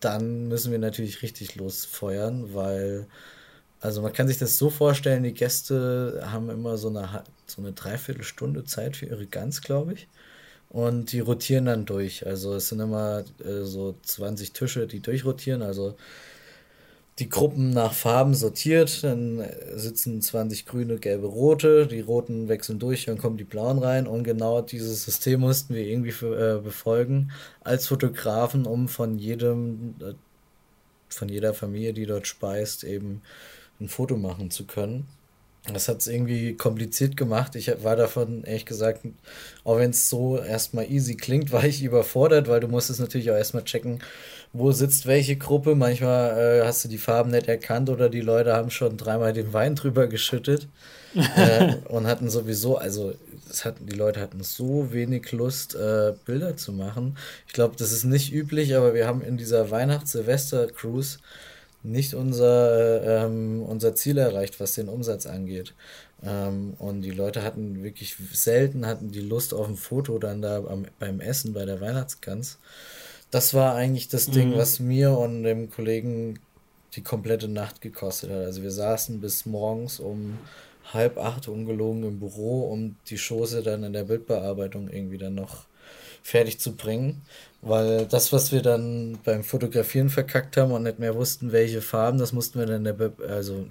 dann 0.00 0.48
müssen 0.48 0.70
wir 0.70 0.78
natürlich 0.78 1.22
richtig 1.22 1.54
losfeuern, 1.54 2.54
weil, 2.54 3.06
also 3.80 4.02
man 4.02 4.12
kann 4.12 4.28
sich 4.28 4.38
das 4.38 4.58
so 4.58 4.68
vorstellen, 4.68 5.22
die 5.22 5.32
Gäste 5.32 6.22
haben 6.30 6.50
immer 6.50 6.76
so 6.76 6.88
eine, 6.88 7.24
so 7.46 7.62
eine 7.62 7.72
Dreiviertelstunde 7.72 8.64
Zeit 8.64 8.96
für 8.96 9.06
ihre 9.06 9.26
Gans, 9.26 9.62
glaube 9.62 9.94
ich. 9.94 10.08
Und 10.68 11.12
die 11.12 11.20
rotieren 11.20 11.66
dann 11.66 11.86
durch. 11.86 12.26
Also 12.26 12.54
es 12.54 12.68
sind 12.68 12.80
immer 12.80 13.24
äh, 13.44 13.62
so 13.62 13.94
20 14.02 14.52
Tische, 14.52 14.86
die 14.86 15.00
durchrotieren. 15.00 15.62
Also 15.62 15.96
die 17.18 17.28
Gruppen 17.28 17.70
nach 17.70 17.92
Farben 17.92 18.34
sortiert. 18.34 19.04
Dann 19.04 19.44
sitzen 19.74 20.20
20 20.20 20.66
grüne, 20.66 20.98
gelbe, 20.98 21.26
rote. 21.26 21.86
Die 21.86 22.00
roten 22.00 22.48
wechseln 22.48 22.78
durch, 22.78 23.06
dann 23.06 23.18
kommen 23.18 23.36
die 23.36 23.44
blauen 23.44 23.78
rein. 23.78 24.06
Und 24.06 24.24
genau 24.24 24.62
dieses 24.62 25.04
System 25.04 25.40
mussten 25.40 25.74
wir 25.74 25.86
irgendwie 25.86 26.12
für, 26.12 26.58
äh, 26.58 26.60
befolgen 26.60 27.32
als 27.62 27.86
Fotografen, 27.88 28.66
um 28.66 28.88
von 28.88 29.18
jedem, 29.18 29.94
äh, 30.00 30.14
von 31.08 31.28
jeder 31.28 31.54
Familie, 31.54 31.92
die 31.92 32.06
dort 32.06 32.26
speist, 32.26 32.84
eben 32.84 33.22
ein 33.80 33.88
Foto 33.88 34.16
machen 34.16 34.50
zu 34.50 34.66
können. 34.66 35.06
Das 35.72 35.88
hat 35.88 36.00
es 36.00 36.08
irgendwie 36.08 36.56
kompliziert 36.56 37.16
gemacht. 37.16 37.56
Ich 37.56 37.72
war 37.82 37.96
davon, 37.96 38.44
ehrlich 38.44 38.66
gesagt, 38.66 39.00
auch 39.64 39.78
wenn 39.78 39.90
es 39.90 40.10
so 40.10 40.38
erstmal 40.38 40.90
easy 40.90 41.16
klingt, 41.16 41.52
war 41.52 41.64
ich 41.64 41.82
überfordert, 41.82 42.48
weil 42.48 42.60
du 42.60 42.68
musstest 42.68 43.00
natürlich 43.00 43.30
auch 43.30 43.36
erstmal 43.36 43.64
checken, 43.64 44.00
wo 44.52 44.72
sitzt 44.72 45.06
welche 45.06 45.36
Gruppe. 45.36 45.74
Manchmal 45.74 46.38
äh, 46.38 46.66
hast 46.66 46.84
du 46.84 46.88
die 46.88 46.98
Farben 46.98 47.30
nicht 47.30 47.48
erkannt 47.48 47.88
oder 47.88 48.10
die 48.10 48.20
Leute 48.20 48.52
haben 48.52 48.70
schon 48.70 48.98
dreimal 48.98 49.32
den 49.32 49.52
Wein 49.54 49.74
drüber 49.74 50.06
geschüttet 50.06 50.68
äh, 51.14 51.76
und 51.88 52.06
hatten 52.06 52.28
sowieso, 52.28 52.76
also 52.76 53.14
hatten, 53.62 53.86
die 53.86 53.96
Leute 53.96 54.20
hatten 54.20 54.42
so 54.42 54.92
wenig 54.92 55.32
Lust, 55.32 55.74
äh, 55.74 56.12
Bilder 56.26 56.56
zu 56.56 56.72
machen. 56.72 57.16
Ich 57.46 57.54
glaube, 57.54 57.76
das 57.78 57.92
ist 57.92 58.04
nicht 58.04 58.32
üblich, 58.32 58.76
aber 58.76 58.92
wir 58.94 59.06
haben 59.06 59.22
in 59.22 59.36
dieser 59.38 59.70
Weihnachts-Silvester-Cruise 59.70 61.18
nicht 61.84 62.14
unser, 62.14 63.26
ähm, 63.26 63.62
unser 63.62 63.94
Ziel 63.94 64.18
erreicht, 64.18 64.58
was 64.58 64.74
den 64.74 64.88
Umsatz 64.88 65.26
angeht. 65.26 65.74
Ähm, 66.22 66.74
und 66.78 67.02
die 67.02 67.10
Leute 67.10 67.42
hatten 67.42 67.82
wirklich 67.82 68.16
selten 68.32 68.86
hatten 68.86 69.12
die 69.12 69.20
Lust 69.20 69.52
auf 69.52 69.68
ein 69.68 69.76
Foto 69.76 70.18
dann 70.18 70.40
da 70.40 70.64
am, 70.64 70.86
beim 70.98 71.20
Essen 71.20 71.52
bei 71.52 71.64
der 71.64 71.80
Weihnachtsgans. 71.80 72.58
Das 73.30 73.52
war 73.52 73.74
eigentlich 73.74 74.08
das 74.08 74.30
Ding, 74.30 74.50
mhm. 74.50 74.56
was 74.56 74.80
mir 74.80 75.16
und 75.16 75.42
dem 75.42 75.70
Kollegen 75.70 76.38
die 76.94 77.02
komplette 77.02 77.48
Nacht 77.48 77.80
gekostet 77.80 78.30
hat. 78.30 78.44
Also 78.44 78.62
wir 78.62 78.70
saßen 78.70 79.20
bis 79.20 79.44
morgens 79.44 80.00
um 80.00 80.38
halb 80.92 81.18
acht 81.18 81.48
ungelogen 81.48 82.04
im 82.04 82.20
Büro, 82.20 82.70
um 82.70 82.96
die 83.08 83.18
Schoße 83.18 83.62
dann 83.62 83.84
in 83.84 83.92
der 83.92 84.04
Bildbearbeitung 84.04 84.88
irgendwie 84.88 85.18
dann 85.18 85.34
noch 85.34 85.64
fertig 86.22 86.58
zu 86.60 86.74
bringen. 86.76 87.22
Weil 87.66 88.06
das, 88.06 88.32
was 88.32 88.52
wir 88.52 88.62
dann 88.62 89.18
beim 89.24 89.42
Fotografieren 89.42 90.10
verkackt 90.10 90.56
haben 90.56 90.72
und 90.72 90.82
nicht 90.82 90.98
mehr 90.98 91.14
wussten, 91.14 91.52
welche 91.52 91.80
Farben, 91.80 92.18
das 92.18 92.32
mussten 92.32 92.58
wir 92.58 92.66
dann 92.66 92.76
in 92.76 92.84
der, 92.84 92.92
Be 92.92 93.12
also 93.28 93.66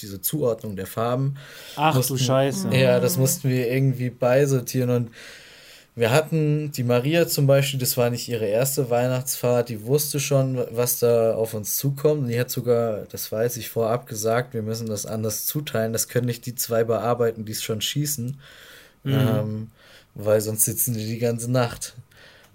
diese 0.00 0.20
Zuordnung 0.20 0.76
der 0.76 0.86
Farben. 0.86 1.36
Ach 1.76 1.94
mussten, 1.94 2.14
du 2.14 2.22
Scheiße. 2.22 2.68
Ja, 2.74 3.00
das 3.00 3.16
mussten 3.16 3.48
wir 3.48 3.70
irgendwie 3.70 4.10
beisortieren 4.10 4.90
und 4.90 5.10
wir 5.96 6.10
hatten 6.10 6.72
die 6.72 6.82
Maria 6.82 7.28
zum 7.28 7.46
Beispiel, 7.46 7.78
das 7.78 7.96
war 7.96 8.10
nicht 8.10 8.28
ihre 8.28 8.46
erste 8.46 8.90
Weihnachtsfahrt, 8.90 9.68
die 9.68 9.84
wusste 9.84 10.18
schon, 10.18 10.64
was 10.70 10.98
da 10.98 11.34
auf 11.34 11.54
uns 11.54 11.76
zukommt. 11.76 12.22
Und 12.22 12.28
die 12.28 12.40
hat 12.40 12.50
sogar, 12.50 13.04
das 13.12 13.30
weiß 13.30 13.56
ich 13.58 13.68
vorab 13.68 14.08
gesagt, 14.08 14.54
wir 14.54 14.62
müssen 14.62 14.88
das 14.88 15.06
anders 15.06 15.46
zuteilen. 15.46 15.92
Das 15.92 16.08
können 16.08 16.26
nicht 16.26 16.46
die 16.46 16.56
zwei 16.56 16.82
bearbeiten, 16.82 17.44
die 17.44 17.52
es 17.52 17.62
schon 17.62 17.80
schießen. 17.80 18.40
Mhm. 19.04 19.12
Ähm, 19.12 19.70
weil 20.16 20.40
sonst 20.40 20.64
sitzen 20.64 20.94
die 20.94 21.06
die 21.06 21.18
ganze 21.18 21.50
Nacht. 21.50 21.94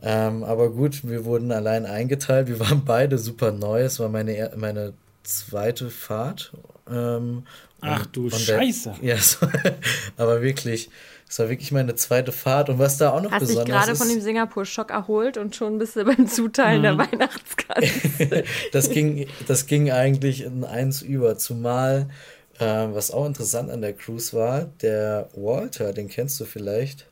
Ähm, 0.01 0.43
aber 0.43 0.71
gut, 0.71 1.07
wir 1.07 1.25
wurden 1.25 1.51
allein 1.51 1.85
eingeteilt. 1.85 2.47
Wir 2.47 2.59
waren 2.59 2.85
beide 2.85 3.17
super 3.17 3.51
neu. 3.51 3.81
Es 3.81 3.99
war 3.99 4.09
meine, 4.09 4.51
meine 4.55 4.93
zweite 5.23 5.89
Fahrt. 5.89 6.53
Ähm, 6.89 7.43
Ach 7.81 8.05
und, 8.05 8.15
du 8.15 8.23
und 8.25 8.35
Scheiße. 8.35 8.95
Der, 9.01 9.15
ja, 9.15 9.21
so, 9.21 9.47
aber 10.17 10.41
wirklich, 10.41 10.89
es 11.27 11.39
war 11.39 11.49
wirklich 11.49 11.71
meine 11.71 11.95
zweite 11.95 12.31
Fahrt. 12.31 12.69
Und 12.69 12.79
was 12.79 12.97
da 12.97 13.11
auch 13.11 13.21
noch 13.21 13.31
Hast 13.31 13.41
besonders 13.41 13.67
ist. 13.67 13.75
Hast 13.75 13.87
dich 13.87 13.87
gerade 13.87 13.97
von 13.97 14.09
dem 14.09 14.21
Singapur-Schock 14.21 14.91
erholt 14.91 15.37
und 15.37 15.55
schon 15.55 15.77
bist 15.77 15.95
du 15.95 16.05
beim 16.05 16.27
Zuteilen 16.27 16.79
mhm. 16.79 16.83
der 16.83 16.97
Weihnachtskarte. 16.97 18.43
das, 18.71 18.89
ging, 18.89 19.27
das 19.47 19.65
ging 19.65 19.91
eigentlich 19.91 20.43
in 20.43 20.63
eins 20.63 21.01
über. 21.01 21.37
Zumal, 21.37 22.09
äh, 22.57 22.65
was 22.65 23.11
auch 23.11 23.25
interessant 23.25 23.69
an 23.69 23.81
der 23.81 23.93
Cruise 23.93 24.35
war, 24.35 24.65
der 24.81 25.29
Walter, 25.35 25.93
den 25.93 26.07
kennst 26.07 26.39
du 26.39 26.45
vielleicht. 26.45 27.07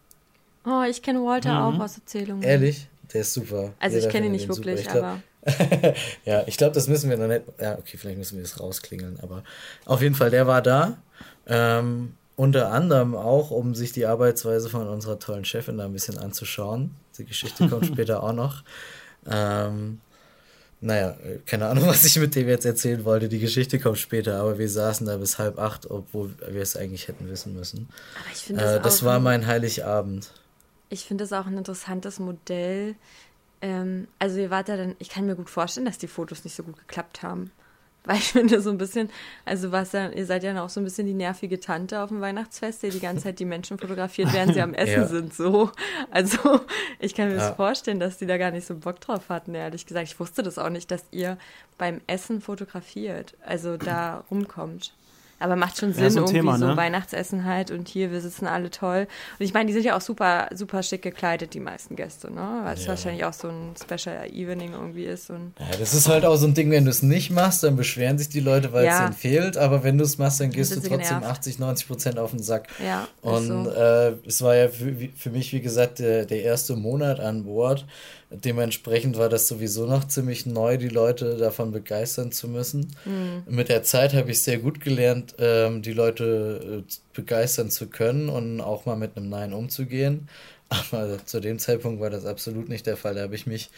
Oh, 0.68 0.84
ich 0.90 1.02
kenne 1.02 1.24
Walter 1.24 1.54
mhm. 1.54 1.80
auch 1.80 1.84
aus 1.86 1.98
Erzählungen. 1.98 2.44
Ehrlich? 2.44 2.88
Der 3.14 3.22
ist 3.22 3.34
super. 3.34 3.74
Also 3.80 3.96
Jeder 3.96 4.08
ich 4.08 4.12
kenne 4.12 4.26
ihn 4.26 4.34
nicht 4.34 4.50
wirklich, 4.50 4.84
glaub, 4.84 4.98
aber. 4.98 5.22
ja, 6.26 6.44
ich 6.46 6.58
glaube, 6.58 6.74
das 6.74 6.90
müssen 6.90 7.10
wir 7.10 7.16
dann 7.16 7.30
nicht. 7.30 7.44
Ja, 7.60 7.78
okay, 7.78 7.96
vielleicht 7.96 8.18
müssen 8.18 8.36
wir 8.36 8.44
das 8.44 8.60
rausklingeln, 8.60 9.18
aber 9.22 9.44
auf 9.86 10.02
jeden 10.02 10.16
Fall, 10.16 10.30
der 10.30 10.46
war 10.46 10.62
da. 10.62 10.98
Ähm, 11.48 12.16
unter 12.36 12.72
anderem 12.72 13.16
auch, 13.16 13.50
um 13.50 13.74
sich 13.76 13.94
die 13.94 14.06
Arbeitsweise 14.06 14.70
von 14.70 14.88
unserer 14.88 15.20
tollen 15.20 15.46
Chefin 15.46 15.78
da 15.78 15.86
ein 15.86 15.94
bisschen 15.94 16.18
anzuschauen. 16.18 16.92
Die 17.18 17.26
Geschichte 17.26 17.70
kommt 17.70 17.86
später 17.88 18.22
auch 18.22 18.34
noch. 18.34 18.64
Ähm, 19.26 20.02
naja, 20.82 21.16
keine 21.46 21.68
Ahnung, 21.68 21.88
was 21.88 22.04
ich 22.04 22.18
mit 22.20 22.36
dem 22.36 22.48
jetzt 22.48 22.66
erzählen 22.66 23.06
wollte. 23.06 23.30
Die 23.30 23.40
Geschichte 23.40 23.80
kommt 23.80 23.98
später, 23.98 24.40
aber 24.40 24.60
wir 24.60 24.70
saßen 24.70 25.08
da 25.08 25.18
bis 25.18 25.40
halb 25.40 25.58
acht, 25.58 25.90
obwohl 25.90 26.36
wir 26.48 26.62
es 26.62 26.76
eigentlich 26.76 27.08
hätten 27.08 27.30
wissen 27.30 27.56
müssen. 27.56 27.88
Aber 28.20 28.32
ich 28.34 28.42
finde 28.42 28.76
äh, 28.76 28.82
das 28.82 29.04
war 29.04 29.20
mein 29.20 29.48
Heiligabend 29.48 30.30
ich 30.90 31.06
finde 31.06 31.24
das 31.24 31.34
auch 31.34 31.48
ein 31.48 31.58
interessantes 31.58 32.20
Modell. 32.20 32.96
Ähm, 33.62 34.08
also 34.20 34.40
ihr 34.40 34.50
wart 34.50 34.70
ja 34.70 34.78
dann, 34.78 34.96
ich 35.00 35.10
kann 35.10 35.26
mir 35.26 35.36
gut 35.36 35.50
vorstellen, 35.50 35.86
dass 35.86 35.98
die 35.98 36.08
Fotos 36.08 36.44
nicht 36.44 36.56
so 36.56 36.64
gut 36.64 36.78
geklappt 36.78 37.24
haben. 37.24 37.52
Weil 38.08 38.18
ich 38.18 38.32
finde 38.32 38.62
so 38.62 38.70
ein 38.70 38.78
bisschen, 38.78 39.10
also 39.44 39.74
was 39.74 39.92
ja, 39.92 40.08
ihr 40.10 40.26
seid 40.26 40.42
ja 40.44 40.64
auch 40.64 40.70
so 40.70 40.80
ein 40.80 40.86
bisschen 40.86 41.08
die 41.08 41.14
nervige 41.14 41.60
Tante 41.60 42.02
auf 42.02 42.08
dem 42.08 42.22
Weihnachtsfest, 42.22 42.82
die 42.82 42.90
die 42.90 43.02
ganze 43.02 43.24
Zeit 43.24 43.40
die 43.40 43.44
Menschen 43.44 43.78
fotografiert, 43.78 44.32
während 44.32 44.54
sie 44.54 44.62
am 44.62 44.74
Essen 44.76 45.02
ja. 45.02 45.08
sind, 45.08 45.34
so. 45.34 45.72
Also 46.10 46.62
ich 47.00 47.16
kann 47.16 47.28
mir 47.28 47.36
ja. 47.36 47.50
das 47.50 47.58
vorstellen, 47.58 48.00
dass 48.00 48.18
die 48.18 48.26
da 48.26 48.38
gar 48.38 48.52
nicht 48.52 48.66
so 48.66 48.76
Bock 48.76 49.02
drauf 49.02 49.28
hatten, 49.28 49.54
ehrlich 49.54 49.86
gesagt. 49.86 50.08
Ich 50.08 50.18
wusste 50.22 50.42
das 50.42 50.58
auch 50.58 50.70
nicht, 50.70 50.90
dass 50.90 51.04
ihr 51.12 51.38
beim 51.78 52.00
Essen 52.08 52.40
fotografiert, 52.40 53.34
also 53.46 53.76
da 53.76 54.24
rumkommt. 54.32 54.94
Aber 55.40 55.56
macht 55.56 55.78
schon 55.78 55.94
Sinn, 55.94 56.04
Ja, 56.06 56.10
so 56.10 56.20
ein 56.20 56.24
irgendwie 56.26 56.38
Thema, 56.40 56.58
so 56.58 56.66
ne? 56.68 56.78
Weihnachtsessen 56.78 57.46
halt 57.46 57.70
und 57.72 57.88
hier, 57.88 58.12
wir 58.12 58.22
sitzen 58.22 58.48
alle 58.48 58.72
toll. 58.72 59.08
Und 59.38 59.46
ich 59.46 59.54
meine, 59.54 59.68
die 59.68 59.74
sind 59.74 59.84
ja 59.86 59.96
auch 59.96 60.02
super, 60.02 60.48
super 60.54 60.82
schick 60.82 61.04
gekleidet, 61.04 61.54
die 61.54 61.60
meisten 61.60 61.96
Gäste, 61.96 62.34
ne? 62.34 62.62
Weil 62.64 62.74
es 62.74 62.84
Ja. 62.84 62.90
wahrscheinlich 62.90 63.24
auch 63.26 63.34
so 63.34 63.50
ein 63.50 63.76
Special 63.82 64.26
Evening 64.32 64.74
irgendwie 64.74 65.06
ist. 65.06 65.30
Und 65.30 65.54
Ja, 65.60 65.78
das 65.78 65.94
ist 65.94 66.08
halt 66.08 66.26
auch 66.26 66.38
so 66.38 66.48
ein 66.48 66.54
Ding, 66.56 66.72
wenn 66.72 66.86
du 66.86 66.92
es 66.92 67.04
nicht 67.04 67.30
machst, 67.30 67.64
dann 67.64 67.76
beschweren 67.76 68.18
sich 68.18 68.30
die 68.30 68.40
Leute, 68.40 68.74
weil 68.74 68.88
es 68.88 69.00
ihnen 69.00 69.14
fehlt. 69.14 69.58
Aber 69.58 69.84
wenn 69.84 69.98
du 69.98 70.04
es 70.04 70.18
machst, 70.18 70.40
dann 70.40 70.50
gehst 70.50 70.72
du 70.72 70.76
trotzdem 70.82 71.00
genervt. 71.00 71.26
80, 71.26 71.60
90 71.60 71.88
Prozent 71.88 72.20
auf 72.20 72.32
den 72.32 72.42
Sack. 72.42 72.68
ja, 72.84 73.04
ist 73.04 73.10
Und 73.22 73.66
so. 73.66 73.72
äh, 73.72 74.14
es 74.26 74.42
war 74.42 74.56
ja 74.56 74.70
für, 74.70 74.96
für 75.16 75.30
mich, 75.30 75.54
wie 75.54 75.62
gesagt, 75.62 76.00
der, 76.00 76.26
der 76.26 76.42
erste 76.44 76.76
Monat 76.76 77.20
an 77.20 77.44
Bord. 77.44 77.86
Dementsprechend 78.30 79.18
war 79.18 79.30
das 79.30 79.48
sowieso 79.48 79.86
noch 79.86 80.06
ziemlich 80.06 80.46
neu, 80.46 80.78
die 80.78 80.90
Leute 80.90 81.38
davon 81.38 81.72
begeistern 81.72 82.34
zu 82.34 82.50
müssen. 82.50 82.94
Hm. 83.04 83.44
Mit 83.48 83.70
der 83.70 83.84
Zeit 83.84 84.14
habe 84.14 84.32
ich 84.32 84.42
sehr 84.42 84.58
gut 84.58 84.82
gelernt, 84.82 85.36
ähm, 85.40 85.82
die 85.82 85.94
Leute 85.94 86.84
äh, 86.86 86.94
begeistern 87.14 87.70
zu 87.70 87.88
können 87.88 88.28
und 88.28 88.60
auch 88.60 88.86
mal 88.86 88.98
mit 88.98 89.16
einem 89.16 89.30
Nein 89.30 89.54
umzugehen. 89.54 90.28
Aber 90.70 91.26
zu 91.26 91.40
dem 91.40 91.58
Zeitpunkt 91.60 92.02
war 92.02 92.10
das 92.10 92.26
absolut 92.26 92.68
nicht 92.68 92.86
der 92.86 92.98
Fall. 92.98 93.16
Da 93.16 93.22
habe 93.22 93.36
ich 93.36 93.48
mich 93.48 93.70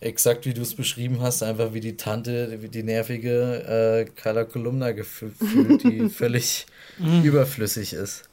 exakt 0.00 0.46
wie 0.46 0.54
du 0.54 0.62
es 0.62 0.74
beschrieben 0.74 1.20
hast, 1.20 1.42
einfach 1.42 1.74
wie 1.74 1.80
die 1.80 1.98
Tante, 1.98 2.62
wie 2.62 2.68
die 2.68 2.82
nervige 2.82 4.06
äh, 4.06 4.10
Carla 4.16 4.44
Kolumna 4.44 4.92
gefühlt, 4.92 5.34
die 5.82 6.08
völlig 6.08 6.66
überflüssig 6.98 7.92
ist. 7.92 8.24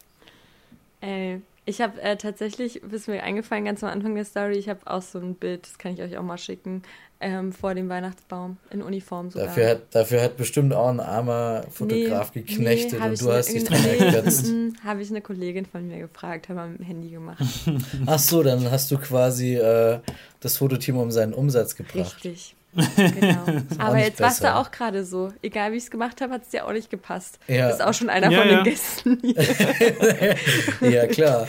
Ey, 1.02 1.42
ich 1.66 1.82
habe 1.82 2.02
äh, 2.02 2.16
tatsächlich, 2.16 2.84
ist 2.84 3.08
mir 3.08 3.24
eingefallen, 3.24 3.66
ganz 3.66 3.84
am 3.84 3.90
Anfang 3.90 4.16
der 4.16 4.26
Story, 4.26 4.58
ich 4.58 4.70
habe 4.70 4.80
auch 4.86 5.02
so 5.02 5.20
ein 5.20 5.36
Bild, 5.36 5.66
das 5.66 5.78
kann 5.78 5.94
ich 5.94 6.02
euch 6.02 6.18
auch 6.18 6.24
mal 6.24 6.38
schicken, 6.38 6.84
ähm, 7.20 7.54
vor 7.54 7.74
dem 7.74 7.90
Weihnachtsbaum 7.90 8.58
in 8.70 8.84
Uniform 8.84 9.32
sogar. 9.32 9.48
Dafür 9.48 9.70
hat, 9.70 9.96
dafür 9.96 10.22
hat 10.22 10.38
bestimmt 10.38 10.74
auch 10.74 10.90
ein 10.90 11.00
armer 11.00 11.66
Fotograf 11.72 12.32
geknechtet 12.34 13.00
hab 13.00 13.10
und 13.10 13.22
du 13.22 13.32
hast 13.32 13.48
dich 13.48 13.64
nee, 13.64 13.70
dran 13.70 13.86
ergötzt. 13.86 14.48
mm, 14.48 14.70
Habe 14.84 15.02
ich 15.02 15.10
eine 15.10 15.22
Kollegin 15.22 15.66
von 15.66 15.88
mir 15.88 16.00
gefragt, 16.00 16.50
haben 16.50 16.56
wir 16.58 16.68
mit 16.68 16.80
dem 16.80 16.86
Handy 16.86 17.10
gemacht. 17.10 17.44
Ach 18.06 18.20
so, 18.20 18.44
dann 18.44 18.70
hast 18.70 18.92
du 18.92 18.98
quasi 18.98 19.56
äh, 19.56 20.00
das 20.42 20.58
Fototeam 20.58 20.98
um 20.98 21.10
seinen 21.10 21.34
Umsatz 21.34 21.76
gebracht. 21.76 22.24
Richtig. 22.24 22.56
Genau. 22.76 23.46
Aber 23.78 23.98
jetzt 24.00 24.20
warst 24.20 24.40
du 24.40 24.44
besser. 24.44 24.60
auch 24.60 24.72
gerade 24.72 25.06
so. 25.06 25.32
Egal 25.42 25.72
wie 25.72 25.78
ich 25.78 25.84
es 25.84 25.92
gemacht 25.92 26.22
habe, 26.22 26.34
hat 26.34 26.44
es 26.44 26.50
dir 26.50 26.66
auch 26.66 26.74
nicht 26.74 26.90
gepasst. 26.90 27.40
Ja. 27.48 27.68
Das 27.68 27.76
ist 27.80 27.82
auch 27.86 27.94
schon 27.94 28.10
einer 28.10 28.32
Ja, 28.32 28.42
von 28.42 28.50
ja. 28.50 28.56
den 28.58 28.64
Gästen 28.64 29.18
hier. 30.82 30.90
Ja, 30.92 31.08
klar. 31.08 31.48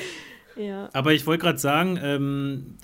ja. 0.57 0.89
Aber 0.93 1.13
ich 1.13 1.27
wollte 1.27 1.43
gerade 1.45 1.59
sagen, 1.59 1.99
ähm, 2.03 2.77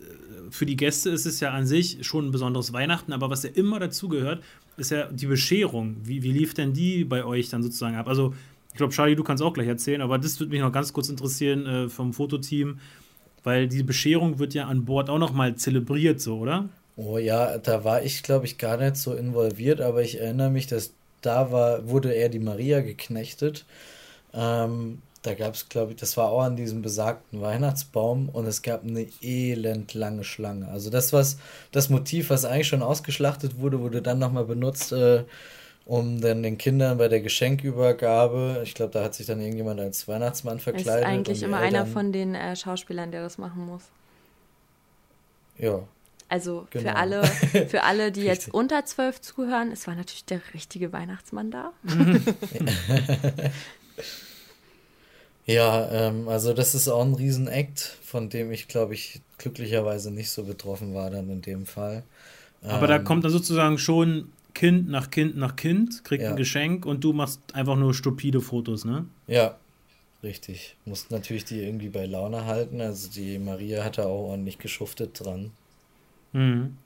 für 0.50 0.66
die 0.66 0.76
Gäste 0.76 1.10
ist 1.10 1.24
es 1.26 1.40
ja 1.40 1.50
an 1.50 1.66
sich 1.66 1.98
schon 2.06 2.28
ein 2.28 2.30
besonderes 2.30 2.72
Weihnachten, 2.72 3.12
aber 3.12 3.30
was 3.30 3.42
ja 3.42 3.50
immer 3.54 3.78
dazugehört, 3.78 4.42
ist 4.76 4.90
ja 4.90 5.06
die 5.10 5.26
Bescherung. 5.26 5.96
Wie, 6.02 6.22
wie 6.22 6.32
lief 6.32 6.54
denn 6.54 6.72
die 6.72 7.04
bei 7.04 7.24
euch 7.24 7.48
dann 7.48 7.62
sozusagen 7.62 7.96
ab? 7.96 8.08
Also, 8.08 8.34
ich 8.70 8.76
glaube, 8.76 8.92
Charlie, 8.92 9.14
du 9.16 9.22
kannst 9.24 9.42
auch 9.42 9.52
gleich 9.52 9.68
erzählen, 9.68 10.00
aber 10.00 10.18
das 10.18 10.40
würde 10.40 10.50
mich 10.50 10.60
noch 10.60 10.72
ganz 10.72 10.92
kurz 10.92 11.08
interessieren 11.08 11.66
äh, 11.66 11.88
vom 11.88 12.12
Fototeam, 12.12 12.78
weil 13.44 13.68
die 13.68 13.82
Bescherung 13.82 14.38
wird 14.38 14.54
ja 14.54 14.66
an 14.66 14.84
Bord 14.84 15.10
auch 15.10 15.18
noch 15.18 15.32
mal 15.32 15.54
zelebriert, 15.56 16.20
so, 16.20 16.38
oder? 16.38 16.68
Oh 16.96 17.18
ja, 17.18 17.58
da 17.58 17.84
war 17.84 18.02
ich, 18.02 18.22
glaube 18.22 18.44
ich, 18.46 18.58
gar 18.58 18.76
nicht 18.76 18.96
so 18.96 19.14
involviert, 19.14 19.80
aber 19.80 20.02
ich 20.02 20.20
erinnere 20.20 20.50
mich, 20.50 20.66
dass 20.66 20.92
da 21.22 21.50
war, 21.50 21.88
wurde 21.88 22.12
eher 22.12 22.28
die 22.28 22.38
Maria 22.38 22.80
geknechtet. 22.80 23.64
Ähm, 24.34 25.02
da 25.22 25.34
gab 25.34 25.54
es, 25.54 25.68
glaube 25.68 25.92
ich, 25.92 25.98
das 25.98 26.16
war 26.16 26.30
auch 26.30 26.42
an 26.42 26.56
diesem 26.56 26.82
besagten 26.82 27.40
Weihnachtsbaum 27.40 28.28
und 28.30 28.46
es 28.46 28.62
gab 28.62 28.84
eine 28.84 29.06
elendlange 29.22 30.24
Schlange. 30.24 30.68
Also 30.68 30.90
das, 30.90 31.12
was, 31.12 31.38
das 31.72 31.90
Motiv, 31.90 32.30
was 32.30 32.44
eigentlich 32.44 32.68
schon 32.68 32.82
ausgeschlachtet 32.82 33.58
wurde, 33.60 33.80
wurde 33.80 34.02
dann 34.02 34.18
nochmal 34.18 34.44
benutzt, 34.44 34.92
äh, 34.92 35.24
um 35.86 36.20
dann 36.20 36.42
den 36.42 36.58
Kindern 36.58 36.98
bei 36.98 37.08
der 37.08 37.20
Geschenkübergabe, 37.20 38.62
ich 38.64 38.74
glaube, 38.74 38.92
da 38.92 39.04
hat 39.04 39.14
sich 39.14 39.26
dann 39.26 39.40
irgendjemand 39.40 39.80
als 39.80 40.08
Weihnachtsmann 40.08 40.56
Ist 40.58 40.64
verkleidet. 40.64 41.06
eigentlich 41.06 41.38
und 41.38 41.40
die 41.40 41.44
immer 41.46 41.58
einer 41.58 41.78
Eltern- 41.78 41.86
von 41.86 42.12
den 42.12 42.34
äh, 42.34 42.56
Schauspielern, 42.56 43.10
der 43.12 43.22
das 43.22 43.38
machen 43.38 43.66
muss. 43.66 43.82
Ja, 45.58 45.82
Also 46.32 46.66
für 46.70 46.78
Genau. 46.78 46.94
alle, 46.94 47.22
für 47.68 47.82
alle, 47.90 48.10
die 48.10 48.22
jetzt 48.22 48.54
unter 48.54 48.86
zwölf 48.86 49.20
zuhören, 49.20 49.70
es 49.70 49.86
war 49.86 49.94
natürlich 49.94 50.24
der 50.24 50.40
richtige 50.54 50.90
Weihnachtsmann 50.90 51.50
da. 51.50 51.72
Ja, 55.44 55.90
ähm, 55.90 56.28
also 56.28 56.52
das 56.54 56.74
ist 56.74 56.88
auch 56.88 57.02
ein 57.04 57.14
Riesen-Act, 57.14 57.80
von 58.02 58.30
dem 58.30 58.52
ich, 58.52 58.68
glaube 58.68 58.94
ich, 58.94 59.20
glücklicherweise 59.38 60.10
nicht 60.12 60.30
so 60.30 60.44
betroffen 60.44 60.94
war 60.94 61.10
dann 61.10 61.28
in 61.30 61.42
dem 61.42 61.66
Fall. 61.66 62.04
Aber 62.62 62.86
da 62.86 62.96
Ähm, 62.96 63.04
kommt 63.04 63.24
dann 63.24 63.32
sozusagen 63.32 63.76
schon 63.78 64.28
Kind 64.54 64.88
nach 64.88 65.10
Kind 65.10 65.36
nach 65.36 65.56
Kind, 65.56 66.04
kriegt 66.04 66.22
Ja. 66.22 66.30
ein 66.30 66.36
Geschenk 66.36 66.86
und 66.86 67.02
du 67.02 67.12
machst 67.12 67.40
einfach 67.54 67.76
nur 67.76 67.92
stupide 67.92 68.40
Fotos, 68.40 68.84
ne? 68.84 69.06
Ja, 69.26 69.56
richtig. 70.22 70.76
Mussten 70.84 71.14
natürlich 71.14 71.44
die 71.44 71.60
irgendwie 71.60 71.88
bei 71.88 72.06
Laune 72.06 72.44
halten. 72.46 72.80
Also 72.80 73.10
die 73.10 73.38
Maria 73.38 73.82
hatte 73.84 74.06
auch 74.06 74.28
ordentlich 74.30 74.58
geschuftet 74.58 75.18
dran. 75.24 75.50
Mhm. 76.32 76.76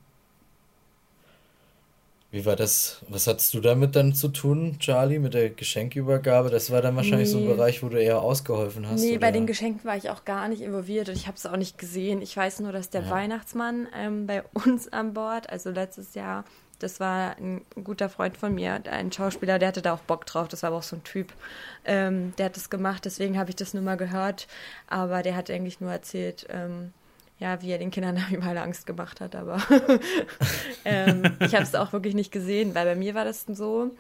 Wie 2.33 2.45
war 2.45 2.57
das? 2.57 3.03
Was 3.09 3.27
hattest 3.29 3.55
du 3.55 3.61
damit 3.61 3.97
dann 3.97 4.13
zu 4.13 4.29
tun, 4.29 4.77
Charlie, 4.79 5.19
mit 5.19 5.33
der 5.33 5.49
Geschenkübergabe? 5.49 6.51
Das 6.51 6.71
war 6.71 6.83
dann 6.83 6.95
wahrscheinlich 6.97 7.31
so 7.31 7.39
ein 7.39 7.45
Nee. 7.47 7.55
Bei 7.55 7.83
wo 7.83 7.89
du 7.89 7.99
eher 8.03 8.21
ausgeholfen 8.21 8.87
hast. 8.87 9.01
Nee, 9.01 9.17
bei 9.17 9.29
oder? 9.29 9.33
den 9.33 9.47
Geschenken 9.47 9.85
war 9.85 9.97
ich 9.97 10.11
auch 10.11 10.25
gar 10.25 10.49
nicht 10.49 10.61
involviert 10.61 11.09
und 11.09 11.15
ich 11.15 11.29
habe 11.29 11.37
es 11.37 11.47
auch 11.47 11.57
nicht 11.57 11.79
gesehen. 11.79 12.21
Ich 12.21 12.37
weiß 12.37 12.61
nur, 12.61 12.73
dass 12.73 12.91
der 12.91 13.05
Ja. 13.05 13.11
Weihnachtsmann 13.11 13.87
ähm, 13.97 14.27
bei 14.27 14.43
uns 14.53 14.93
an 14.93 15.15
Bord, 15.15 15.49
also 15.49 15.71
letztes 15.71 16.15
Jahr, 16.15 16.45
das 16.79 17.01
war 17.01 17.37
ein 17.39 17.63
guter 17.85 18.11
Freund 18.11 18.37
von 18.37 18.55
mir, 18.55 18.83
ein 18.91 19.11
Schauspieler, 19.13 19.59
der 19.59 19.69
hatte 19.69 19.81
da 19.81 19.95
auch 19.95 20.01
Bock 20.01 20.27
drauf, 20.27 20.49
das 20.49 20.63
war 20.63 20.69
aber 20.69 20.77
auch 20.79 20.83
so 20.83 20.97
ein 20.97 21.05
Typ, 21.05 21.33
ähm, 21.87 22.35
der 22.37 22.47
hat 22.47 22.57
das 22.57 22.69
gemacht, 22.69 23.07
deswegen 23.07 23.39
habe 23.39 23.49
ich 23.49 23.57
das 23.57 23.73
nur 23.73 23.83
mal 23.83 23.97
gehört, 23.97 24.47
aber 24.89 25.23
der 25.23 25.37
hat 25.37 25.51
eigentlich 25.51 25.81
nur 25.81 25.91
erzählt, 25.91 26.47
ähm, 26.51 26.93
ja, 27.39 27.61
wie 27.63 27.71
er 27.71 27.79
den 27.79 27.91
Kindern 27.91 28.23
überall 28.31 28.59
Angst 28.59 28.87
gemacht 28.87 29.21
hat, 29.21 29.35
aber 29.35 29.63
ähm, 30.85 31.37
ich 31.41 31.55
habe 31.55 31.65
es 31.65 31.75
auch 31.75 31.93
wirklich 31.93 32.15
nicht 32.15 32.33
gesehen, 32.33 32.75
weil 32.75 32.87
bei 32.87 32.95
mir 32.95 33.15
war 33.15 33.25
das 33.25 33.45
so, 33.49 33.91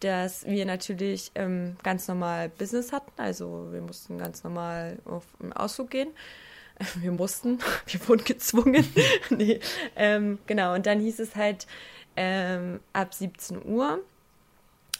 dass 0.00 0.46
wir 0.46 0.64
natürlich 0.64 1.30
ähm, 1.34 1.76
ganz 1.82 2.08
normal 2.08 2.48
Business 2.48 2.92
hatten, 2.92 3.12
also 3.20 3.68
wir 3.70 3.82
mussten 3.82 4.18
ganz 4.18 4.44
normal 4.44 4.98
auf 5.04 5.24
einen 5.40 5.52
Ausflug 5.52 5.90
gehen. 5.90 6.08
Wir 6.94 7.12
mussten, 7.12 7.58
wir 7.84 8.08
wurden 8.08 8.24
gezwungen. 8.24 8.86
nee, 9.28 9.60
ähm, 9.96 10.38
genau, 10.46 10.72
und 10.74 10.86
dann 10.86 10.98
hieß 10.98 11.18
es 11.18 11.36
halt 11.36 11.66
ähm, 12.16 12.80
ab 12.94 13.12
17 13.12 13.66
Uhr. 13.66 14.02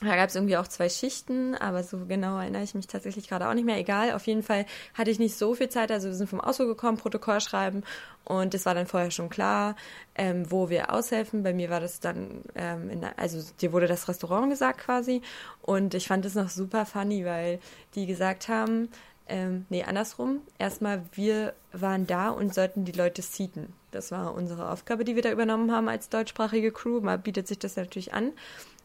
Da 0.02 0.16
gab 0.16 0.30
es 0.30 0.34
irgendwie 0.34 0.56
auch 0.56 0.66
zwei 0.66 0.88
Schichten, 0.88 1.54
aber 1.54 1.82
so 1.82 2.06
genau 2.06 2.38
erinnere 2.38 2.62
ich 2.62 2.74
mich 2.74 2.86
tatsächlich 2.86 3.28
gerade 3.28 3.46
auch 3.46 3.52
nicht 3.52 3.66
mehr. 3.66 3.76
Egal, 3.76 4.12
auf 4.12 4.26
jeden 4.26 4.42
Fall 4.42 4.64
hatte 4.94 5.10
ich 5.10 5.18
nicht 5.18 5.36
so 5.36 5.54
viel 5.54 5.68
Zeit. 5.68 5.92
Also 5.92 6.08
wir 6.08 6.14
sind 6.14 6.30
vom 6.30 6.40
Ausflug 6.40 6.68
gekommen, 6.68 6.96
Protokoll 6.96 7.42
schreiben 7.42 7.82
und 8.24 8.54
es 8.54 8.64
war 8.64 8.74
dann 8.74 8.86
vorher 8.86 9.10
schon 9.10 9.28
klar, 9.28 9.76
ähm, 10.14 10.50
wo 10.50 10.70
wir 10.70 10.94
aushelfen. 10.94 11.42
Bei 11.42 11.52
mir 11.52 11.68
war 11.68 11.80
das 11.80 12.00
dann, 12.00 12.42
ähm, 12.54 12.88
in, 12.88 13.04
also 13.04 13.42
dir 13.60 13.72
wurde 13.72 13.88
das 13.88 14.08
Restaurant 14.08 14.48
gesagt 14.48 14.80
quasi 14.80 15.20
und 15.60 15.92
ich 15.92 16.08
fand 16.08 16.24
es 16.24 16.34
noch 16.34 16.48
super 16.48 16.86
funny, 16.86 17.26
weil 17.26 17.60
die 17.94 18.06
gesagt 18.06 18.48
haben, 18.48 18.88
ähm, 19.30 19.66
nee, 19.68 19.84
andersrum. 19.84 20.40
Erstmal, 20.58 21.02
wir 21.12 21.54
waren 21.72 22.06
da 22.06 22.30
und 22.30 22.52
sollten 22.52 22.84
die 22.84 22.92
Leute 22.92 23.22
seaten. 23.22 23.72
Das 23.92 24.10
war 24.10 24.34
unsere 24.34 24.70
Aufgabe, 24.70 25.04
die 25.04 25.14
wir 25.14 25.22
da 25.22 25.30
übernommen 25.30 25.70
haben 25.72 25.88
als 25.88 26.08
deutschsprachige 26.08 26.72
Crew. 26.72 27.00
Mal 27.00 27.18
bietet 27.18 27.46
sich 27.46 27.58
das 27.58 27.76
natürlich 27.76 28.12
an. 28.12 28.32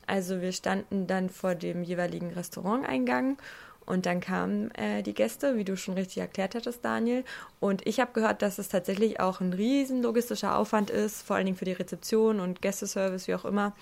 Also 0.08 0.42
wir 0.42 0.52
standen 0.52 1.08
dann 1.08 1.30
vor 1.30 1.56
dem 1.56 1.84
jeweiligen 1.84 2.32
Restauranteingang 2.32 3.38
und 3.86 4.06
dann 4.06 4.20
kamen 4.20 4.72
äh, 4.72 5.04
die 5.04 5.14
Gäste, 5.14 5.58
wie 5.58 5.64
du 5.64 5.78
schon 5.78 5.94
richtig 5.94 6.18
erklärt 6.18 6.56
hattest, 6.56 6.84
Daniel. 6.84 7.24
Und 7.60 7.86
ich 7.86 8.00
habe 8.00 8.14
gehört, 8.14 8.42
dass 8.42 8.58
es 8.58 8.70
tatsächlich 8.70 9.20
auch 9.20 9.42
ein 9.42 9.54
riesen 9.54 10.02
logistischer 10.02 10.58
Aufwand 10.58 10.90
ist, 10.90 11.22
vor 11.22 11.36
allen 11.36 11.46
Dingen 11.46 11.58
für 11.58 11.66
die 11.66 11.74
Rezeption 11.74 12.40
und 12.40 12.62
Gästeservice, 12.62 13.28
wie 13.28 13.36
auch 13.36 13.46
immer, 13.46 13.74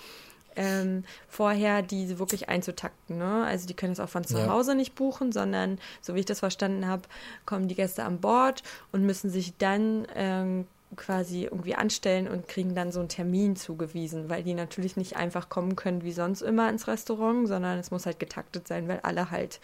ähm, 0.56 1.04
vorher 1.28 1.82
die 1.82 2.20
wirklich 2.20 2.50
einzutakten. 2.50 3.18
Ne? 3.18 3.46
Also 3.46 3.66
die 3.66 3.74
können 3.74 3.94
es 3.94 4.00
auch 4.00 4.10
von 4.10 4.24
zu 4.24 4.38
Ja. 4.38 4.48
Hause 4.48 4.76
nicht 4.76 4.94
buchen, 4.94 5.32
sondern, 5.32 5.80
so 6.02 6.16
wie 6.16 6.20
ich 6.20 6.26
das 6.26 6.40
verstanden 6.40 6.86
habe, 6.88 7.04
kommen 7.46 7.68
die 7.68 7.76
Gäste 7.76 8.04
an 8.04 8.20
Bord 8.20 8.62
und 8.92 9.06
müssen 9.06 9.30
sich 9.30 9.58
dann 9.58 10.06
ähm, 10.16 10.68
quasi 10.96 11.44
irgendwie 11.44 11.76
anstellen 11.76 12.28
und 12.28 12.48
kriegen 12.48 12.76
dann 12.76 12.92
so 12.92 13.00
einen 13.00 13.10
Termin 13.10 13.56
zugewiesen, 13.56 14.30
weil 14.30 14.44
die 14.44 14.54
natürlich 14.54 14.98
nicht 14.98 15.16
einfach 15.16 15.50
kommen 15.50 15.76
können 15.76 16.04
wie 16.04 16.12
sonst 16.12 16.42
immer 16.42 16.70
ins 16.70 16.88
Restaurant, 16.88 17.48
sondern 17.48 17.80
es 17.80 17.92
muss 17.92 18.06
halt 18.06 18.20
getaktet 18.20 18.68
sein, 18.68 18.88
weil 18.88 19.00
alle 19.02 19.32
halt 19.32 19.60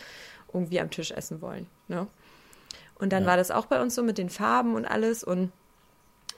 irgendwie 0.53 0.79
am 0.79 0.89
Tisch 0.89 1.11
essen 1.11 1.41
wollen. 1.41 1.67
Ne? 1.87 2.07
Und 2.95 3.13
dann 3.13 3.23
Ja. 3.23 3.29
war 3.29 3.37
das 3.37 3.51
auch 3.51 3.65
bei 3.67 3.81
uns 3.81 3.95
so 3.95 4.03
mit 4.03 4.17
den 4.17 4.29
Farben 4.29 4.75
und 4.75 4.85
alles 4.85 5.23
und 5.23 5.51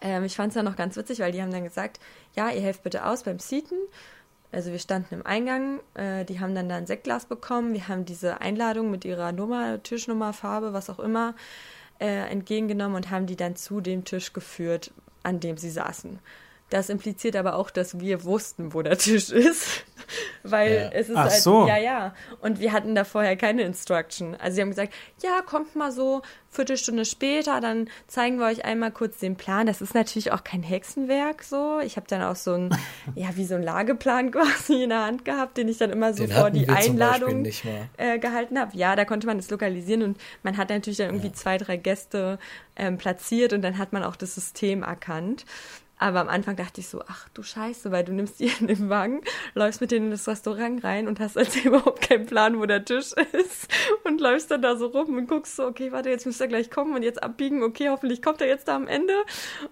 ähm, 0.02 0.24
ich 0.24 0.36
fand 0.36 0.50
es 0.50 0.56
dann 0.56 0.66
noch 0.66 0.76
ganz 0.76 0.96
witzig, 0.96 1.20
weil 1.20 1.32
die 1.32 1.42
haben 1.42 1.52
dann 1.52 1.64
gesagt, 1.64 2.00
ja, 2.36 2.50
ihr 2.50 2.62
helft 2.62 2.84
bitte 2.84 3.06
aus 3.06 3.24
beim 3.24 3.40
Seaten. 3.40 3.76
Also 4.52 4.72
wir 4.72 4.80
standen 4.80 5.14
im 5.14 5.26
Eingang, 5.26 5.80
äh, 5.94 6.26
die 6.26 6.40
haben 6.40 6.56
dann 6.56 6.68
da 6.68 6.76
ein 6.76 6.88
Sektglas 6.88 7.26
bekommen, 7.26 7.74
wir 7.74 7.88
haben 7.88 8.04
diese 8.04 8.42
Einladung 8.42 8.92
mit 8.92 9.06
ihrer 9.06 9.32
Nummer, 9.32 9.82
Tischnummer, 9.82 10.34
Farbe, 10.34 10.74
was 10.74 10.90
auch 10.90 11.00
immer, 11.00 11.36
äh, 12.02 12.30
entgegengenommen 12.30 12.96
und 12.96 13.12
haben 13.12 13.28
die 13.28 13.36
dann 13.36 13.56
zu 13.56 13.80
dem 13.80 14.04
Tisch 14.04 14.34
geführt, 14.34 14.92
an 15.24 15.40
dem 15.40 15.58
sie 15.58 15.70
saßen. 15.70 16.20
Das 16.72 16.90
impliziert 16.90 17.36
aber 17.36 17.56
auch, 17.56 17.70
dass 17.70 18.00
wir 18.00 18.24
wussten, 18.24 18.74
wo 18.74 18.82
der 18.82 18.98
Tisch 18.98 19.30
ist. 19.30 19.86
Weil 20.44 20.74
Ja. 20.74 20.90
es 21.00 21.10
ist 21.10 21.16
Ach 21.16 21.24
halt, 21.30 21.42
so. 21.42 21.68
ja, 21.68 21.78
ja. 21.78 22.14
Und 22.42 22.60
wir 22.60 22.72
hatten 22.72 22.96
da 22.96 23.04
vorher 23.04 23.36
keine 23.36 23.64
Instruction. 23.64 24.36
Also 24.36 24.56
sie 24.56 24.62
haben 24.62 24.70
gesagt, 24.70 24.94
ja, 25.22 25.42
kommt 25.46 25.76
mal 25.76 25.92
so 25.92 26.22
Viertelstunde 26.50 27.06
später, 27.06 27.62
dann 27.62 27.88
zeigen 28.08 28.38
wir 28.38 28.46
euch 28.48 28.66
einmal 28.66 28.92
kurz 28.92 29.20
den 29.20 29.38
Plan. 29.38 29.66
Das 29.68 29.82
ist 29.82 29.96
natürlich 29.96 30.34
auch 30.34 30.44
kein 30.44 30.64
Hexenwerk 30.64 31.44
so. 31.44 31.80
Ich 31.80 31.96
habe 31.96 32.08
dann 32.10 32.22
auch 32.24 32.36
so 32.36 32.54
ein, 32.54 32.76
ja, 33.16 33.30
wie 33.36 33.46
so 33.46 33.56
ein 33.56 33.64
Lageplan 33.64 34.32
quasi 34.32 34.84
in 34.84 34.90
der 34.90 35.06
Hand 35.06 35.24
gehabt, 35.24 35.58
den 35.58 35.70
ich 35.70 35.78
dann 35.78 35.92
immer 35.92 36.14
so 36.14 36.26
Den 36.26 36.36
vor 36.36 36.50
die 36.50 36.68
Einladung 36.68 37.46
äh, 37.98 38.20
gehalten 38.20 38.60
habe. 38.60 38.76
Ja, 38.76 38.96
da 38.98 39.06
konnte 39.06 39.28
man 39.28 39.38
das 39.38 39.50
lokalisieren 39.50 40.04
und 40.04 40.18
man 40.44 40.58
hat 40.58 40.70
natürlich 40.70 40.98
dann 40.98 41.08
irgendwie 41.08 41.32
zwei, 41.32 41.58
drei 41.58 41.78
Gäste 41.78 42.38
ähm, 42.76 42.98
platziert 42.98 43.54
und 43.54 43.62
dann 43.62 43.78
hat 43.78 43.94
man 43.94 44.04
auch 44.04 44.16
das 44.18 44.36
System 44.36 44.84
erkannt. 44.84 45.46
Aber 46.02 46.20
am 46.20 46.30
Anfang 46.30 46.56
dachte 46.56 46.82
ich 46.82 46.88
so, 46.88 47.04
ach 47.08 47.30
du 47.36 47.44
Scheiße, 47.44 47.92
weil 47.92 48.04
du 48.04 48.12
nimmst 48.12 48.40
die 48.40 48.52
in 48.60 48.66
den 48.66 48.90
Wagen, 48.90 49.22
läufst 49.54 49.82
mit 49.82 49.92
denen 49.92 50.06
in 50.06 50.12
das 50.12 50.28
Restaurant 50.28 50.84
rein 50.84 51.08
und 51.08 51.20
hast 51.20 51.38
also 51.38 51.60
überhaupt 51.64 52.02
keinen 52.02 52.26
Plan, 52.26 52.60
wo 52.60 52.66
der 52.66 52.84
Tisch 52.84 53.12
ist 53.34 53.68
und 54.04 54.20
läufst 54.20 54.50
dann 54.50 54.64
da 54.64 54.76
so 54.76 54.88
rum 54.88 55.16
und 55.16 55.28
guckst 55.28 55.56
so, 55.56 55.64
okay, 55.64 55.92
warte, 55.92 56.10
jetzt 56.10 56.26
müsste 56.26 56.46
er 56.46 56.48
gleich 56.48 56.72
kommen 56.72 56.96
und 56.96 57.04
jetzt 57.04 57.22
abbiegen, 57.22 57.62
okay, 57.62 57.90
hoffentlich 57.90 58.24
kommt 58.24 58.42
er 58.42 58.48
jetzt 58.48 58.68
da 58.68 58.78
am 58.78 58.88
Ende. 58.88 59.14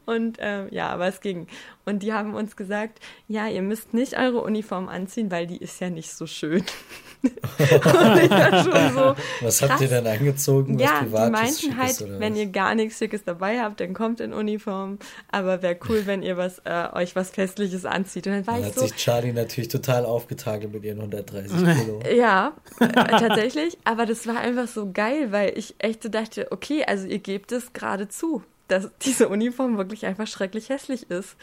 Und 0.06 0.38
ähm, 0.40 0.68
ja, 0.70 0.90
aber 0.90 1.08
es 1.08 1.20
ging. 1.20 1.48
Und 1.86 2.04
die 2.04 2.14
haben 2.14 2.36
uns 2.36 2.56
gesagt, 2.56 3.00
ja, 3.28 3.48
ihr 3.48 3.64
müsst 3.64 3.96
nicht 3.96 4.16
eure 4.16 4.42
Uniform 4.42 4.88
anziehen, 4.88 5.32
weil 5.32 5.48
die 5.48 5.58
ist 5.58 5.82
ja 5.82 5.90
nicht 5.90 6.14
so 6.14 6.28
schön. 6.28 6.64
und 7.22 8.24
ich 8.24 8.30
war 8.30 8.64
schon 8.64 8.94
so, 8.94 9.16
Was 9.46 9.62
habt 9.62 9.72
krass. 9.72 9.82
ihr 9.82 9.88
denn 9.90 10.08
angezogen? 10.08 10.80
ja, 10.80 11.06
was 11.10 11.26
die 11.26 11.32
meinten 11.32 11.54
Schickes 11.54 11.78
halt, 11.78 12.20
wenn 12.20 12.34
was? 12.34 12.40
ihr 12.40 12.46
gar 12.48 12.76
nichts 12.76 12.98
Schickes 12.98 13.24
dabei 13.24 13.60
habt, 13.62 13.80
dann 13.80 13.94
kommt 13.94 14.20
in 14.22 14.34
Uniform. 14.34 15.00
Aber 15.32 15.62
wäre 15.62 15.78
cool, 15.90 16.04
wenn 16.06 16.24
ihr 16.24 16.38
was, 16.38 16.60
äh, 16.66 16.88
euch 16.94 17.16
was 17.16 17.30
Festliches 17.32 17.86
anzieht. 17.86 18.28
Und 18.28 18.34
dann 18.34 18.48
war 18.48 18.54
Dann 18.56 18.64
ich 18.64 18.68
hat 18.70 18.76
so, 18.76 18.82
sich 18.82 18.96
Charlie 18.96 19.34
natürlich 19.34 19.68
total 19.68 20.06
aufgetakelt 20.06 20.72
mit 20.74 20.84
ihren 20.84 21.00
130 21.00 21.52
Kilo. 21.58 22.00
ja, 22.16 22.54
äh, 22.80 22.88
tatsächlich. 22.88 23.78
Aber 23.84 24.06
das 24.06 24.26
war 24.28 24.38
einfach 24.38 24.68
so 24.68 24.92
geil, 24.92 25.32
weil 25.32 25.58
ich 25.58 25.76
echt 25.80 26.04
so 26.04 26.10
dachte, 26.10 26.48
okay, 26.52 26.86
also 26.88 27.08
ihr 27.08 27.20
gebt 27.20 27.52
es 27.52 27.74
gerade 27.74 28.08
zu, 28.08 28.44
dass 28.70 28.90
diese 29.02 29.28
Uniform 29.30 29.78
wirklich 29.78 30.06
einfach 30.06 30.28
schrecklich 30.28 30.70
hässlich 30.70 31.10
ist. 31.10 31.36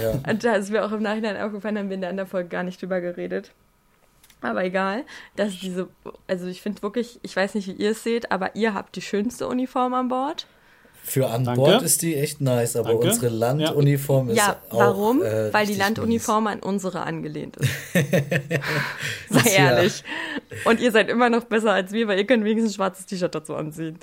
Ja. 0.00 0.14
Und 0.28 0.42
da 0.42 0.54
ist 0.54 0.70
mir 0.70 0.84
auch 0.84 0.90
im 0.90 1.02
Nachhinein 1.02 1.36
aufgefallen, 1.36 1.78
haben 1.78 1.88
wir 1.90 1.94
in 1.94 2.00
der 2.00 2.10
anderen 2.10 2.28
Folge 2.28 2.48
gar 2.48 2.64
nicht 2.64 2.82
drüber 2.82 3.00
geredet. 3.00 3.52
Aber 4.42 4.64
egal, 4.64 5.04
dass 5.34 5.58
diese, 5.58 5.88
also 6.26 6.46
ich 6.46 6.62
finde 6.62 6.82
wirklich, 6.82 7.18
ich 7.22 7.34
weiß 7.34 7.54
nicht, 7.54 7.68
wie 7.68 7.72
ihr 7.72 7.90
es 7.92 8.02
seht, 8.04 8.30
aber 8.30 8.54
ihr 8.54 8.74
habt 8.74 8.94
die 8.96 9.02
schönste 9.02 9.48
Uniform 9.48 9.94
an 9.94 10.08
Bord. 10.08 10.46
Für 11.02 11.28
an 11.28 11.44
Danke. 11.44 11.60
Bord 11.60 11.82
ist 11.82 12.02
die 12.02 12.16
echt 12.16 12.40
nice, 12.40 12.74
aber 12.76 12.90
Danke. 12.90 13.06
unsere 13.08 13.28
Landuniform 13.28 14.30
ist 14.30 14.36
Ja, 14.38 14.56
auch 14.70 14.78
warum? 14.78 15.22
äh, 15.22 15.52
Weil 15.54 15.66
die 15.66 15.74
Landuniform 15.76 16.48
an 16.48 16.58
unsere 16.60 17.02
angelehnt 17.02 17.56
ist. 17.56 17.70
Sei 19.30 19.50
ehrlich. 19.56 20.02
Und 20.64 20.80
ihr 20.80 20.90
seid 20.92 21.08
immer 21.08 21.30
noch 21.30 21.44
besser 21.44 21.72
als 21.72 21.92
wir, 21.92 22.08
weil 22.08 22.18
ihr 22.18 22.26
könnt 22.26 22.44
wenigstens 22.44 22.72
ein 22.72 22.76
schwarzes 22.76 23.06
T-Shirt 23.06 23.34
dazu 23.34 23.54
anziehen. 23.54 23.98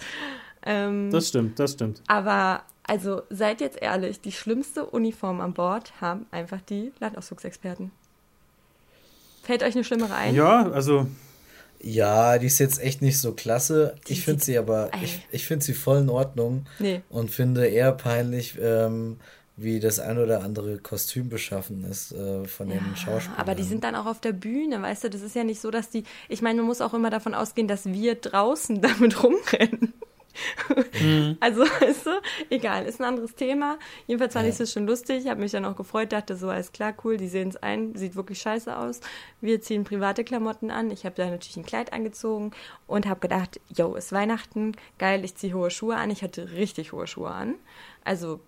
Ähm, 0.65 1.09
Das 1.11 1.27
stimmt, 1.27 1.59
das 1.59 1.73
stimmt. 1.73 2.01
aber, 2.07 2.63
also 2.87 3.21
seid 3.29 3.59
jetzt 3.61 3.81
ehrlich, 3.81 4.21
die 4.21 4.31
schlimmste 4.31 4.85
Uniform 4.85 5.41
an 5.41 5.53
Bord 5.53 5.91
haben 5.99 6.25
einfach 6.31 6.61
die 6.61 6.93
Landausflugsexperten. 6.99 7.91
Fällt 9.43 9.61
euch 9.61 9.75
eine 9.75 9.83
schlimmere 9.83 10.15
ein? 10.15 10.33
Ja, 10.33 10.71
also. 10.71 11.05
Ja, 11.85 12.37
die 12.37 12.47
ist 12.47 12.59
jetzt 12.59 12.81
echt 12.81 13.01
nicht 13.01 13.19
so 13.19 13.33
klasse. 13.33 13.95
Die 14.07 14.13
Ich 14.13 14.23
finde 14.23 14.41
sie 14.43 14.57
aber, 14.57 14.89
Ey. 14.93 15.03
ich, 15.03 15.27
ich 15.31 15.45
finde 15.45 15.65
sie 15.65 15.73
voll 15.73 15.99
in 15.99 16.09
Ordnung 16.09 16.65
Nee. 16.79 17.01
und 17.09 17.29
finde 17.29 17.67
eher 17.67 17.91
peinlich, 17.91 18.57
ähm, 18.61 19.17
wie 19.57 19.81
das 19.81 19.99
ein 19.99 20.17
oder 20.17 20.41
andere 20.43 20.77
Kostüm 20.77 21.27
beschaffen 21.29 21.83
ist 21.83 22.13
äh, 22.13 22.45
von 22.45 22.69
den 22.69 22.79
Schauspielern. 22.95 23.37
Aber 23.37 23.53
die 23.53 23.63
sind 23.63 23.83
dann 23.83 23.95
auch 23.95 24.05
auf 24.05 24.21
der 24.21 24.31
Bühne, 24.31 24.81
weißt 24.81 25.03
du, 25.03 25.09
das 25.09 25.21
ist 25.21 25.35
ja 25.35 25.43
nicht 25.43 25.59
so, 25.59 25.69
dass 25.71 25.89
die, 25.89 26.05
ich 26.29 26.41
meine, 26.41 26.57
man 26.61 26.67
muss 26.67 26.79
auch 26.81 26.93
immer 26.93 27.09
davon 27.09 27.33
ausgehen, 27.35 27.67
dass 27.67 27.85
wir 27.85 28.15
draußen 28.15 28.81
damit 28.81 29.21
rumrennen. 29.21 29.93
Also, 31.39 31.61
weißt 31.79 32.05
du, 32.07 32.09
egal, 32.49 32.85
ist 32.85 32.99
ein 32.99 33.05
anderes 33.05 33.35
Thema. 33.35 33.77
Jedenfalls 34.07 34.33
fand 34.33 34.45
Ja. 34.47 34.53
ich 34.53 34.59
es 34.59 34.71
schon 34.71 34.87
lustig, 34.87 35.23
ich 35.23 35.29
habe 35.29 35.39
mich 35.41 35.51
dann 35.51 35.65
auch 35.65 35.75
gefreut, 35.75 36.11
dachte 36.11 36.35
so, 36.35 36.49
alles 36.49 36.71
klar, 36.71 36.93
cool, 37.03 37.17
die 37.17 37.27
sehen 37.27 37.49
es 37.49 37.57
ein, 37.57 37.95
sieht 37.95 38.15
wirklich 38.15 38.39
scheiße 38.39 38.75
aus. 38.75 38.99
Wir 39.41 39.61
ziehen 39.61 39.83
private 39.83 40.23
Klamotten 40.23 40.71
an. 40.71 40.91
Ich 40.91 41.05
habe 41.05 41.15
da 41.15 41.25
natürlich 41.29 41.57
ein 41.57 41.65
Kleid 41.65 41.93
angezogen 41.93 42.51
und 42.87 43.05
habe 43.07 43.19
gedacht, 43.19 43.59
yo, 43.75 43.95
ist 43.95 44.11
Weihnachten, 44.11 44.73
geil, 44.99 45.23
ich 45.23 45.35
ziehe 45.35 45.53
hohe 45.53 45.69
Schuhe 45.69 45.95
an. 45.95 46.09
Ich 46.09 46.23
hatte 46.23 46.51
richtig 46.53 46.91
hohe 46.93 47.07
Schuhe 47.07 47.29
an. 47.31 47.55
Also, 48.03 48.39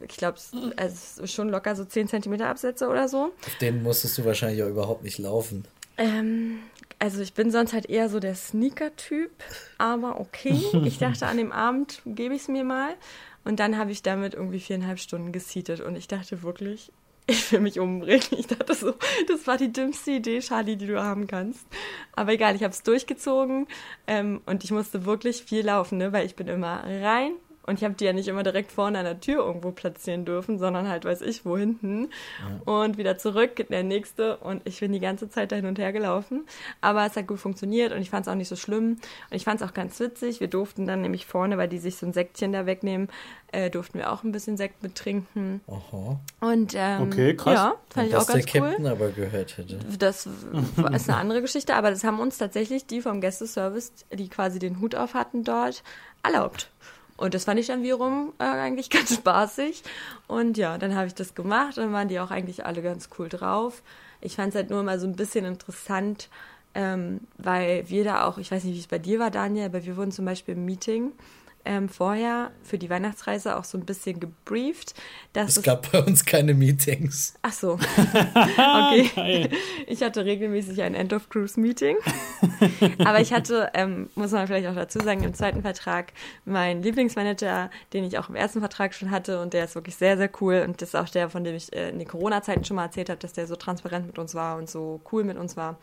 ich 0.00 0.16
glaube, 0.16 0.38
ist 0.38 1.32
schon 1.32 1.48
locker 1.48 1.74
so 1.74 1.84
10 1.84 2.08
Zentimeter 2.08 2.48
Absätze 2.48 2.88
oder 2.88 3.08
so. 3.08 3.32
Auf 3.46 3.58
denen 3.60 3.82
musstest 3.82 4.16
du 4.18 4.24
wahrscheinlich 4.24 4.62
auch 4.62 4.68
überhaupt 4.68 5.02
nicht 5.02 5.18
laufen. 5.18 5.64
Ähm, 5.98 6.60
also 6.98 7.20
ich 7.20 7.34
bin 7.34 7.50
sonst 7.50 7.72
halt 7.72 7.86
eher 7.86 8.08
so 8.08 8.20
der 8.20 8.34
Sneaker-Typ, 8.34 9.30
aber 9.78 10.20
okay. 10.20 10.60
Ich 10.84 10.98
dachte, 10.98 11.26
an 11.26 11.36
dem 11.36 11.52
Abend 11.52 12.02
gebe 12.06 12.34
ich 12.34 12.42
es 12.42 12.48
mir 12.48 12.64
mal. 12.64 12.94
Und 13.44 13.60
dann 13.60 13.78
habe 13.78 13.92
ich 13.92 14.02
damit 14.02 14.34
irgendwie 14.34 14.58
viereinhalb 14.58 14.98
Stunden 14.98 15.30
geseatet 15.30 15.80
und 15.80 15.94
ich 15.94 16.08
dachte 16.08 16.42
wirklich, 16.42 16.90
ich 17.28 17.50
will 17.52 17.60
mich 17.60 17.78
umbringen. 17.78 18.26
Ich 18.32 18.46
dachte 18.46 18.74
so, 18.74 18.94
das 19.28 19.46
war 19.46 19.56
die 19.56 19.72
dümmste 19.72 20.12
Idee, 20.12 20.40
Charlie, 20.40 20.76
die 20.76 20.86
du 20.86 21.02
haben 21.02 21.26
kannst. 21.26 21.66
Aber 22.14 22.32
egal, 22.32 22.56
ich 22.56 22.62
habe 22.62 22.72
es 22.72 22.82
durchgezogen 22.82 23.66
ähm, 24.06 24.40
und 24.46 24.64
ich 24.64 24.70
musste 24.70 25.04
wirklich 25.04 25.42
viel 25.44 25.64
laufen, 25.64 25.98
ne, 25.98 26.12
weil 26.12 26.26
ich 26.26 26.36
bin 26.36 26.48
immer 26.48 26.82
rein 26.84 27.32
und 27.66 27.78
ich 27.78 27.84
habe 27.84 27.94
die 27.94 28.04
ja 28.04 28.12
nicht 28.12 28.28
immer 28.28 28.42
direkt 28.42 28.72
vorne 28.72 28.98
an 28.98 29.04
der 29.04 29.20
Tür 29.20 29.44
irgendwo 29.44 29.70
platzieren 29.72 30.24
dürfen, 30.24 30.58
sondern 30.58 30.88
halt 30.88 31.04
weiß 31.04 31.22
ich 31.22 31.44
wo 31.44 31.56
hinten 31.56 32.10
und 32.64 32.98
wieder 32.98 33.18
zurück, 33.18 33.66
der 33.68 33.82
nächste 33.82 34.36
und 34.38 34.62
ich 34.64 34.80
bin 34.80 34.92
die 34.92 35.00
ganze 35.00 35.28
Zeit 35.28 35.52
da 35.52 35.56
hin 35.56 35.66
und 35.66 35.78
her 35.78 35.92
gelaufen. 35.92 36.44
Aber 36.80 37.06
es 37.06 37.16
hat 37.16 37.26
gut 37.26 37.38
funktioniert 37.40 37.92
und 37.92 38.00
ich 38.00 38.10
fand 38.10 38.26
es 38.26 38.32
auch 38.32 38.36
nicht 38.36 38.48
so 38.48 38.56
schlimm 38.56 38.98
und 39.30 39.36
ich 39.36 39.44
fand 39.44 39.60
es 39.60 39.68
auch 39.68 39.74
ganz 39.74 39.98
witzig. 40.00 40.40
Wir 40.40 40.48
durften 40.48 40.86
dann 40.86 41.02
nämlich 41.02 41.26
vorne, 41.26 41.58
weil 41.58 41.68
die 41.68 41.78
sich 41.78 41.96
so 41.96 42.06
ein 42.06 42.12
Säckchen 42.12 42.52
da 42.52 42.66
wegnehmen, 42.66 43.08
äh, 43.52 43.70
durften 43.70 43.98
wir 43.98 44.12
auch 44.12 44.22
ein 44.24 44.32
bisschen 44.32 44.56
Sekt 44.56 44.82
mittrinken. 44.82 45.60
Aha. 45.68 46.18
Und 46.40 46.74
ähm, 46.76 47.02
Okay, 47.02 47.34
krass. 47.36 47.54
ja, 47.54 47.74
fand 47.90 48.08
ich 48.08 48.12
Was 48.14 48.22
auch 48.24 48.26
der 48.32 48.42
ganz 48.42 48.54
cool. 48.54 48.60
Captain 48.60 48.86
aber 48.86 49.08
gehört 49.10 49.56
hätte. 49.58 49.78
Das 49.98 50.26
ist 50.92 51.08
eine 51.08 51.18
andere 51.18 51.42
Geschichte, 51.42 51.74
aber 51.74 51.90
das 51.90 52.04
haben 52.04 52.20
uns 52.20 52.38
tatsächlich 52.38 52.86
die 52.86 53.00
vom 53.00 53.20
Gästeservice, 53.20 53.92
die 54.12 54.28
quasi 54.28 54.58
den 54.58 54.80
Hut 54.80 54.94
auf 54.94 55.14
hatten 55.14 55.44
dort, 55.44 55.82
erlaubt. 56.22 56.70
Und 57.16 57.34
das 57.34 57.44
fand 57.44 57.58
ich 57.58 57.66
dann 57.66 57.82
wiederum 57.82 58.32
äh, 58.38 58.44
eigentlich 58.44 58.90
ganz 58.90 59.14
spaßig. 59.14 59.82
Und 60.26 60.56
ja, 60.58 60.78
dann 60.78 60.94
habe 60.94 61.06
ich 61.06 61.14
das 61.14 61.34
gemacht. 61.34 61.76
Dann 61.76 61.92
waren 61.92 62.08
die 62.08 62.20
auch 62.20 62.30
eigentlich 62.30 62.66
alle 62.66 62.82
ganz 62.82 63.08
cool 63.18 63.28
drauf. 63.28 63.82
Ich 64.20 64.36
fand 64.36 64.50
es 64.50 64.54
halt 64.54 64.70
nur 64.70 64.82
mal 64.82 64.98
so 64.98 65.06
ein 65.06 65.16
bisschen 65.16 65.44
interessant, 65.44 66.28
ähm, 66.74 67.20
weil 67.38 67.88
wir 67.88 68.04
da 68.04 68.24
auch, 68.24 68.38
ich 68.38 68.50
weiß 68.50 68.64
nicht, 68.64 68.74
wie 68.74 68.80
es 68.80 68.86
bei 68.86 68.98
dir 68.98 69.18
war, 69.18 69.30
Daniel, 69.30 69.66
aber 69.66 69.84
wir 69.84 69.96
wurden 69.96 70.12
zum 70.12 70.24
Beispiel 70.24 70.54
im 70.54 70.64
Meeting 70.64 71.12
ähm, 71.66 71.88
vorher 71.88 72.50
für 72.62 72.78
die 72.78 72.88
Weihnachtsreise 72.88 73.56
auch 73.56 73.64
so 73.64 73.76
ein 73.76 73.84
bisschen 73.84 74.20
gebrieft, 74.20 74.94
dass 75.32 75.56
Es 75.56 75.62
gab 75.62 75.90
bei 75.92 76.02
uns 76.02 76.24
keine 76.24 76.54
Meetings. 76.54 77.34
Ach 77.42 77.52
so. 77.52 77.72
okay. 78.56 79.50
Ich 79.86 80.02
hatte 80.02 80.24
regelmäßig 80.24 80.82
ein 80.82 80.94
End-of-Cruise-Meeting. 80.94 81.96
Aber 83.04 83.20
ich 83.20 83.32
hatte, 83.32 83.70
ähm, 83.74 84.08
muss 84.14 84.30
man 84.30 84.46
vielleicht 84.46 84.66
auch 84.68 84.74
dazu 84.74 85.00
sagen, 85.00 85.22
im 85.24 85.34
zweiten 85.34 85.62
Vertrag 85.62 86.12
meinen 86.44 86.82
Lieblingsmanager, 86.82 87.70
den 87.92 88.04
ich 88.04 88.18
auch 88.18 88.28
im 88.28 88.36
ersten 88.36 88.60
Vertrag 88.60 88.94
schon 88.94 89.10
hatte. 89.10 89.40
Und 89.40 89.52
der 89.52 89.64
ist 89.64 89.74
wirklich 89.74 89.96
sehr, 89.96 90.16
sehr 90.16 90.30
cool. 90.40 90.64
Und 90.66 90.80
das 90.80 90.90
ist 90.90 90.94
auch 90.94 91.08
der, 91.08 91.28
von 91.28 91.44
dem 91.44 91.54
ich 91.54 91.72
äh, 91.74 91.90
in 91.90 91.98
den 91.98 92.08
Corona-Zeiten 92.08 92.64
schon 92.64 92.76
mal 92.76 92.84
erzählt 92.84 93.10
habe, 93.10 93.18
dass 93.18 93.32
der 93.32 93.46
so 93.46 93.56
transparent 93.56 94.06
mit 94.06 94.18
uns 94.18 94.34
war 94.34 94.56
und 94.56 94.70
so 94.70 95.00
cool 95.12 95.24
mit 95.24 95.36
uns 95.36 95.56
war. 95.56 95.78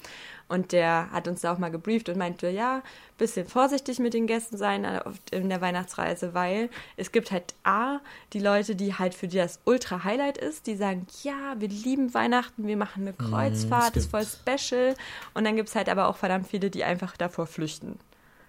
Und 0.54 0.72
der 0.72 1.10
hat 1.12 1.28
uns 1.28 1.42
da 1.42 1.52
auch 1.52 1.58
mal 1.58 1.72
gebrieft 1.72 2.10
und 2.10 2.18
meinte, 2.20 2.48
ja, 2.48 2.84
bisschen 3.18 3.48
vorsichtig 3.48 3.98
mit 3.98 4.14
den 4.14 4.28
Gästen 4.28 4.56
sein 4.56 4.86
äh, 4.86 5.02
in 5.32 5.50
der 5.50 5.62
Weihnachtsreise, 5.62 6.36
weil 6.36 6.70
es 6.96 7.12
gibt 7.12 7.32
halt 7.32 7.56
A, 7.64 8.02
die 8.34 8.40
Leute, 8.40 8.76
die 8.76 8.94
halt 8.94 9.16
für 9.16 9.28
die 9.28 9.38
das 9.38 9.60
Ultra-Highlight 9.66 10.38
ist, 10.38 10.68
die 10.68 10.76
sagen, 10.76 11.08
ja, 11.24 11.56
wir 11.58 11.70
lieben 11.70 12.14
Weihnachten, 12.14 12.68
wir 12.68 12.78
machen 12.78 13.02
eine 13.02 13.14
Kreuzfahrt, 13.14 13.98
ist 13.98 14.12
voll 14.12 14.28
special. 14.28 14.94
Und 15.34 15.44
dann 15.46 15.56
gibt 15.56 15.70
es 15.70 15.76
halt 15.76 15.90
aber 15.90 16.08
auch 16.08 16.18
verdammt 16.18 16.48
viele, 16.48 16.70
die 16.70 16.84
einfach 16.84 17.18
davor 17.18 17.48
flüchten. 17.48 17.98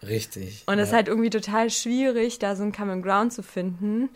Richtig. 0.03 0.65
Und 0.67 0.79
es 0.79 0.89
ist 0.89 0.91
ja. 0.91 0.97
halt 0.97 1.09
irgendwie 1.09 1.31
total 1.31 1.71
schwierig, 1.71 2.39
da 2.39 2.55
so 2.55 2.65
ein 2.65 2.73
Common 2.73 3.01
Ground 3.01 3.33
zu 3.33 3.43
finden. 3.43 4.11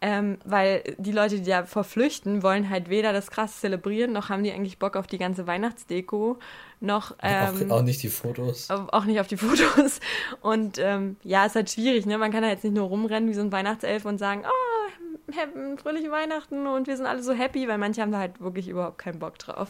Ähm, 0.00 0.38
weil 0.44 0.84
die 0.98 1.10
Leute, 1.10 1.40
die 1.40 1.50
davor 1.50 1.82
flüchten, 1.82 2.44
wollen 2.44 2.70
halt 2.70 2.88
weder 2.88 3.12
das 3.12 3.32
krass 3.32 3.60
zelebrieren, 3.60 4.12
noch 4.12 4.28
haben 4.28 4.44
die 4.44 4.52
eigentlich 4.52 4.78
Bock 4.78 4.94
auf 4.94 5.08
die 5.08 5.18
ganze 5.18 5.48
Weihnachtsdeko, 5.48 6.38
noch 6.78 7.16
ähm, 7.20 7.68
auch, 7.70 7.78
auch 7.78 7.82
nicht 7.82 8.02
die 8.04 8.08
Fotos. 8.08 8.70
auch 8.70 9.04
nicht 9.04 9.18
auf 9.18 9.26
die 9.26 9.36
Fotos. 9.38 9.98
Und 10.40 10.78
ähm, 10.78 11.16
ja, 11.24 11.46
ist 11.46 11.56
halt 11.56 11.70
schwierig, 11.70 12.06
ne? 12.06 12.16
Man 12.16 12.30
kann 12.30 12.42
da 12.42 12.48
jetzt 12.48 12.62
nicht 12.62 12.76
nur 12.76 12.86
rumrennen 12.86 13.28
wie 13.28 13.34
so 13.34 13.40
ein 13.40 13.50
Weihnachtself 13.50 14.04
und 14.04 14.18
sagen, 14.18 14.44
oh, 14.46 14.78
fröhliche 15.78 16.10
Weihnachten 16.10 16.66
und 16.66 16.86
wir 16.86 16.96
sind 16.96 17.06
alle 17.06 17.22
so 17.22 17.32
happy, 17.32 17.68
weil 17.68 17.78
manche 17.78 18.00
haben 18.00 18.12
da 18.12 18.18
halt 18.18 18.40
wirklich 18.40 18.68
überhaupt 18.68 18.98
keinen 18.98 19.18
Bock 19.18 19.38
drauf. 19.38 19.68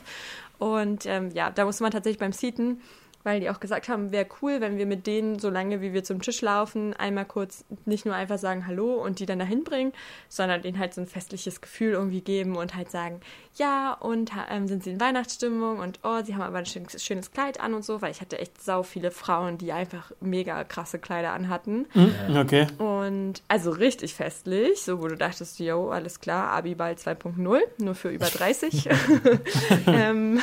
Und 0.58 1.06
ähm, 1.06 1.30
ja, 1.32 1.50
da 1.50 1.64
musste 1.64 1.82
man 1.82 1.92
tatsächlich 1.92 2.18
beim 2.18 2.32
Seaten, 2.32 2.80
weil 3.28 3.40
die 3.40 3.50
auch 3.50 3.60
gesagt 3.60 3.90
haben, 3.90 4.10
wäre 4.10 4.26
cool, 4.40 4.62
wenn 4.62 4.78
wir 4.78 4.86
mit 4.86 5.06
denen, 5.06 5.38
so 5.38 5.50
lange 5.50 5.82
wie 5.82 5.92
wir 5.92 6.02
zum 6.02 6.22
Tisch 6.22 6.40
laufen, 6.40 6.94
einmal 6.94 7.26
kurz 7.26 7.62
nicht 7.84 8.06
nur 8.06 8.14
einfach 8.14 8.38
sagen 8.38 8.66
Hallo 8.66 8.94
und 8.94 9.18
die 9.18 9.26
dann 9.26 9.38
dahin 9.38 9.64
bringen, 9.64 9.92
sondern 10.30 10.62
denen 10.62 10.78
halt 10.78 10.94
so 10.94 11.02
ein 11.02 11.06
festliches 11.06 11.60
Gefühl 11.60 11.92
irgendwie 11.92 12.22
geben 12.22 12.56
und 12.56 12.74
halt 12.74 12.90
sagen, 12.90 13.20
ja, 13.56 13.92
und 13.92 14.32
ähm, 14.50 14.66
sind 14.66 14.82
sie 14.82 14.92
in 14.92 15.00
Weihnachtsstimmung 15.00 15.78
und 15.78 16.00
oh, 16.04 16.22
sie 16.24 16.34
haben 16.34 16.40
aber 16.40 16.58
ein 16.58 16.64
schönes, 16.64 17.04
schönes 17.04 17.30
Kleid 17.30 17.60
an 17.60 17.74
und 17.74 17.84
so, 17.84 18.00
weil 18.00 18.12
ich 18.12 18.22
hatte 18.22 18.38
echt 18.38 18.62
sau 18.62 18.82
viele 18.82 19.10
Frauen, 19.10 19.58
die 19.58 19.72
einfach 19.72 20.10
mega 20.20 20.64
krasse 20.64 20.98
Kleider 20.98 21.32
anhatten. 21.32 21.86
Mhm, 21.92 22.36
okay. 22.36 22.66
Und 22.78 23.42
also 23.48 23.72
richtig 23.72 24.14
festlich, 24.14 24.80
so 24.80 25.02
wo 25.02 25.08
du 25.08 25.16
dachtest, 25.16 25.58
yo, 25.58 25.90
alles 25.90 26.20
klar, 26.20 26.50
Abiball 26.52 26.94
2.0, 26.94 27.60
nur 27.76 27.94
für 27.94 28.08
über 28.08 28.26
30. 28.26 28.88
ähm, 29.86 30.40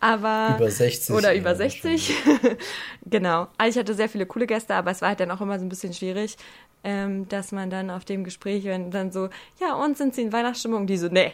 aber 0.00 0.56
über 0.56 0.70
60. 0.70 1.14
Oder 1.14 1.34
über 1.36 1.54
60. 1.54 2.12
genau. 3.06 3.48
Also 3.58 3.78
ich 3.78 3.80
hatte 3.80 3.94
sehr 3.94 4.08
viele 4.08 4.26
coole 4.26 4.46
Gäste, 4.46 4.74
aber 4.74 4.90
es 4.90 5.00
war 5.00 5.10
halt 5.10 5.20
dann 5.20 5.30
auch 5.30 5.40
immer 5.40 5.58
so 5.58 5.64
ein 5.64 5.68
bisschen 5.68 5.92
schwierig, 5.92 6.36
ähm, 6.82 7.28
dass 7.28 7.52
man 7.52 7.70
dann 7.70 7.90
auf 7.90 8.04
dem 8.04 8.24
Gespräch, 8.24 8.64
wenn 8.64 8.90
dann 8.90 9.12
so, 9.12 9.28
ja, 9.60 9.74
und 9.74 9.96
sind 9.96 10.14
sie 10.14 10.22
in 10.22 10.32
Weihnachtsstimmung? 10.32 10.86
Die 10.86 10.96
so, 10.96 11.08
nee. 11.08 11.32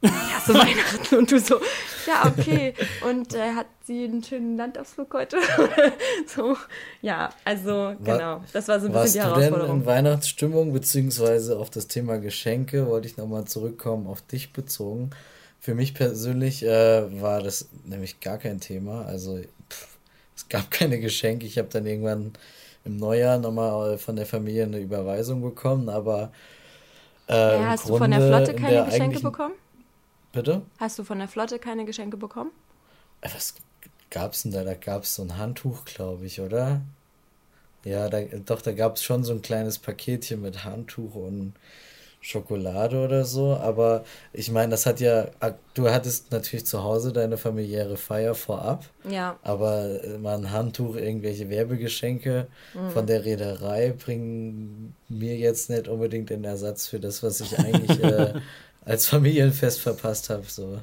Ja, 0.00 0.10
so 0.46 0.54
Weihnachten 0.58 1.16
und 1.16 1.30
du 1.30 1.40
so, 1.40 1.56
ja, 2.06 2.26
okay. 2.26 2.74
Und 3.06 3.34
äh, 3.34 3.52
hat 3.54 3.66
sie 3.84 4.04
einen 4.04 4.22
schönen 4.22 4.56
Landausflug 4.56 5.12
heute? 5.12 5.38
so, 6.26 6.56
ja, 7.02 7.30
also 7.44 7.94
genau. 8.02 8.44
Das 8.52 8.68
war 8.68 8.78
so 8.80 8.86
ein 8.86 8.92
bisschen 8.92 9.12
die 9.12 9.20
Herausforderung. 9.20 9.60
Du 9.60 9.66
denn 9.66 9.80
in 9.80 9.86
Weihnachtsstimmung, 9.86 10.72
beziehungsweise 10.72 11.58
auf 11.58 11.70
das 11.70 11.88
Thema 11.88 12.18
Geschenke, 12.18 12.86
wollte 12.86 13.08
ich 13.08 13.16
nochmal 13.16 13.44
zurückkommen, 13.46 14.06
auf 14.06 14.22
dich 14.22 14.52
bezogen. 14.52 15.10
Für 15.60 15.74
mich 15.74 15.94
persönlich 15.94 16.64
äh, 16.64 17.20
war 17.20 17.42
das 17.42 17.68
nämlich 17.84 18.20
gar 18.20 18.38
kein 18.38 18.60
Thema. 18.60 19.04
Also 19.04 19.40
es 20.48 20.58
gab 20.58 20.70
keine 20.70 20.98
Geschenke. 20.98 21.46
Ich 21.46 21.58
habe 21.58 21.68
dann 21.68 21.86
irgendwann 21.86 22.32
im 22.84 22.96
Neujahr 22.96 23.38
nochmal 23.38 23.98
von 23.98 24.16
der 24.16 24.26
Familie 24.26 24.64
eine 24.64 24.78
Überweisung 24.78 25.42
bekommen, 25.42 25.88
aber 25.88 26.32
äh, 27.28 27.60
ja, 27.60 27.66
hast 27.66 27.88
du 27.88 27.98
von 27.98 28.10
der 28.10 28.20
Flotte 28.20 28.54
keine 28.54 28.84
Geschenke 28.86 29.20
bekommen? 29.20 29.54
Bitte? 30.32 30.62
Hast 30.78 30.98
du 30.98 31.04
von 31.04 31.18
der 31.18 31.28
Flotte 31.28 31.58
keine 31.58 31.84
Geschenke 31.84 32.16
bekommen? 32.16 32.50
Äh, 33.20 33.28
was 33.34 33.54
gab's 34.10 34.42
denn 34.42 34.52
da? 34.52 34.64
Da 34.64 34.74
gab 34.74 35.02
es 35.02 35.14
so 35.14 35.22
ein 35.22 35.36
Handtuch, 35.36 35.84
glaube 35.84 36.26
ich, 36.26 36.40
oder? 36.40 36.80
Ja, 37.84 38.08
da, 38.08 38.20
doch, 38.20 38.62
da 38.62 38.72
gab 38.72 38.96
es 38.96 39.02
schon 39.02 39.24
so 39.24 39.32
ein 39.32 39.42
kleines 39.42 39.78
Paketchen 39.78 40.40
mit 40.40 40.64
Handtuch 40.64 41.14
und 41.14 41.54
Schokolade 42.20 42.98
oder 43.04 43.24
so, 43.24 43.54
aber 43.54 44.04
ich 44.32 44.50
meine, 44.50 44.72
das 44.72 44.86
hat 44.86 45.00
ja, 45.00 45.28
du 45.74 45.88
hattest 45.88 46.32
natürlich 46.32 46.66
zu 46.66 46.82
Hause 46.82 47.12
deine 47.12 47.36
familiäre 47.36 47.96
Feier 47.96 48.34
vorab. 48.34 48.84
Ja. 49.08 49.38
Aber 49.42 50.02
äh, 50.02 50.18
mal 50.18 50.36
ein 50.36 50.50
Handtuch, 50.50 50.96
irgendwelche 50.96 51.48
Werbegeschenke 51.48 52.48
mhm. 52.74 52.90
von 52.90 53.06
der 53.06 53.24
Reederei 53.24 53.92
bringen 53.92 54.94
mir 55.08 55.36
jetzt 55.36 55.70
nicht 55.70 55.86
unbedingt 55.86 56.30
den 56.30 56.44
Ersatz 56.44 56.88
für 56.88 56.98
das, 56.98 57.22
was 57.22 57.40
ich 57.40 57.56
eigentlich 57.58 58.02
äh, 58.02 58.34
als 58.84 59.06
Familienfest 59.06 59.80
verpasst 59.80 60.28
habe. 60.28 60.44
So. 60.46 60.80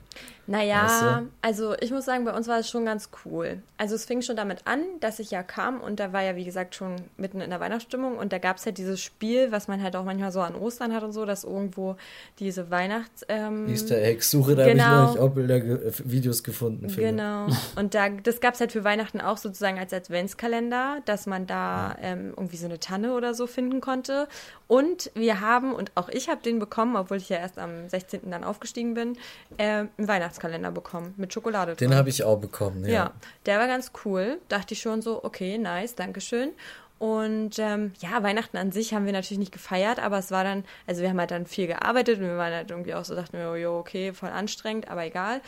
Naja, 0.47 0.83
weißt 0.83 1.01
du? 1.01 1.29
also 1.41 1.75
ich 1.79 1.91
muss 1.91 2.05
sagen, 2.05 2.23
bei 2.25 2.33
uns 2.33 2.47
war 2.47 2.59
es 2.59 2.69
schon 2.69 2.85
ganz 2.85 3.09
cool. 3.25 3.61
Also 3.77 3.95
es 3.95 4.05
fing 4.05 4.21
schon 4.21 4.35
damit 4.35 4.61
an, 4.65 4.81
dass 4.99 5.19
ich 5.19 5.31
ja 5.31 5.43
kam 5.43 5.81
und 5.81 5.99
da 5.99 6.13
war 6.13 6.23
ja, 6.23 6.35
wie 6.35 6.45
gesagt, 6.45 6.75
schon 6.75 6.95
mitten 7.17 7.41
in 7.41 7.49
der 7.49 7.59
Weihnachtsstimmung 7.59 8.17
und 8.17 8.31
da 8.31 8.37
gab 8.37 8.57
es 8.57 8.65
halt 8.65 8.77
dieses 8.77 9.01
Spiel, 9.01 9.51
was 9.51 9.67
man 9.67 9.81
halt 9.81 9.95
auch 9.95 10.05
manchmal 10.05 10.31
so 10.31 10.41
an 10.41 10.55
Ostern 10.55 10.93
hat 10.93 11.03
und 11.03 11.13
so, 11.13 11.25
dass 11.25 11.43
irgendwo 11.43 11.97
diese 12.39 12.69
Weihnachts... 12.69 13.25
Ähm, 13.27 13.67
Easter 13.67 14.01
Eggs, 14.01 14.29
Suche, 14.29 14.55
da 14.55 14.65
genau, 14.65 14.83
habe 14.83 15.13
ich 15.13 15.19
auch 15.19 15.29
Bilder, 15.29 15.59
ge 15.59 15.91
Videos 16.03 16.43
gefunden. 16.43 16.89
Finde. 16.89 17.09
Genau, 17.09 17.47
und 17.75 17.95
da, 17.95 18.09
das 18.09 18.39
gab 18.39 18.53
es 18.53 18.59
halt 18.59 18.71
für 18.71 18.83
Weihnachten 18.83 19.21
auch 19.21 19.37
sozusagen 19.37 19.79
als 19.79 19.93
Adventskalender, 19.93 21.01
dass 21.05 21.25
man 21.25 21.47
da 21.47 21.97
ähm, 22.01 22.33
irgendwie 22.37 22.57
so 22.57 22.65
eine 22.65 22.79
Tanne 22.79 23.13
oder 23.13 23.33
so 23.33 23.47
finden 23.47 23.81
konnte. 23.81 24.27
Und 24.67 25.11
wir 25.13 25.41
haben, 25.41 25.73
und 25.73 25.91
auch 25.95 26.09
ich 26.09 26.29
habe 26.29 26.41
den 26.41 26.59
bekommen, 26.59 26.95
obwohl 26.95 27.17
ich 27.17 27.29
ja 27.29 27.37
erst 27.37 27.59
am 27.59 27.87
16. 27.87 28.31
dann 28.31 28.43
aufgestiegen 28.43 28.93
bin, 28.95 29.17
äh, 29.57 29.85
ein 29.97 30.07
Weihnachtskalender 30.35 30.71
bekommen 30.71 31.13
mit 31.17 31.33
Schokolade. 31.33 31.75
Den 31.75 31.95
habe 31.95 32.09
ich 32.09 32.23
auch 32.23 32.37
bekommen, 32.37 32.85
ja. 32.85 32.91
Ja, 32.91 33.13
der 33.45 33.59
war 33.59 33.67
ganz 33.67 33.91
cool. 34.03 34.39
Dachte 34.49 34.73
ich 34.73 34.81
schon 34.81 35.01
so, 35.01 35.23
okay, 35.23 35.57
nice, 35.57 35.95
Dankeschön. 35.95 36.51
Und 36.97 37.59
ähm, 37.59 37.91
ja, 37.99 38.23
Weihnachten 38.23 38.55
an 38.55 38.71
sich 38.71 38.93
haben 38.93 39.05
wir 39.05 39.11
natürlich 39.11 39.39
nicht 39.39 39.51
gefeiert, 39.51 39.99
aber 39.99 40.17
es 40.17 40.31
war 40.31 40.45
dann, 40.45 40.63
also 40.87 41.01
wir 41.01 41.09
haben 41.09 41.19
halt 41.19 41.31
dann 41.31 41.45
viel 41.45 41.67
gearbeitet 41.67 42.19
und 42.19 42.25
wir 42.25 42.37
waren 42.37 42.53
halt 42.53 42.71
irgendwie 42.71 42.93
auch 42.93 43.03
so, 43.03 43.15
dachten 43.15 43.37
wir, 43.37 43.51
oh, 43.51 43.55
jo, 43.55 43.79
okay, 43.79 44.13
voll 44.13 44.29
anstrengend, 44.29 44.89
aber 44.89 45.05
egal. 45.05 45.41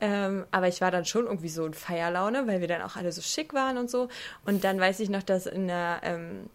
Ähm, 0.00 0.46
aber 0.50 0.68
ich 0.68 0.80
war 0.80 0.90
dann 0.90 1.04
schon 1.04 1.26
irgendwie 1.26 1.50
so 1.50 1.66
in 1.66 1.74
Feierlaune, 1.74 2.46
weil 2.46 2.60
wir 2.60 2.68
dann 2.68 2.80
auch 2.80 2.96
alle 2.96 3.12
so 3.12 3.20
schick 3.20 3.52
waren 3.52 3.76
und 3.76 3.90
so. 3.90 4.08
Und 4.46 4.64
dann 4.64 4.80
weiß 4.80 5.00
ich 5.00 5.10
noch, 5.10 5.22
dass 5.22 5.44
in 5.44 5.68
der, 5.68 6.00
ähm, 6.04 6.48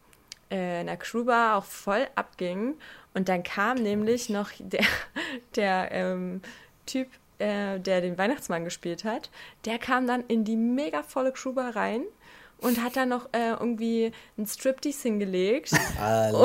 äh, 0.49 0.81
in 0.81 0.87
der 0.87 0.97
Crewbar 0.97 1.57
auch 1.57 1.65
voll 1.65 2.07
abging. 2.15 2.73
Und 3.13 3.29
dann 3.29 3.43
kam 3.43 3.77
nämlich 3.77 4.29
noch 4.29 4.49
der, 4.57 4.85
der 5.55 5.91
ähm, 5.91 6.41
Typ, 6.87 7.07
äh, 7.39 7.79
der 7.79 8.01
den 8.01 8.17
Weihnachtsmann 8.17 8.63
gespielt 8.63 9.03
hat, 9.03 9.29
der 9.65 9.79
kam 9.79 10.07
dann 10.07 10.23
in 10.27 10.43
die 10.43 10.55
mega 10.55 11.03
volle 11.03 11.31
Crewbar 11.31 11.75
rein 11.75 12.03
und 12.61 12.83
hat 12.83 12.95
dann 12.95 13.09
noch 13.09 13.25
äh, 13.31 13.51
irgendwie 13.59 14.11
ein 14.37 14.45
Striptease 14.45 15.03
hingelegt. 15.03 15.71
Alles 15.99 16.35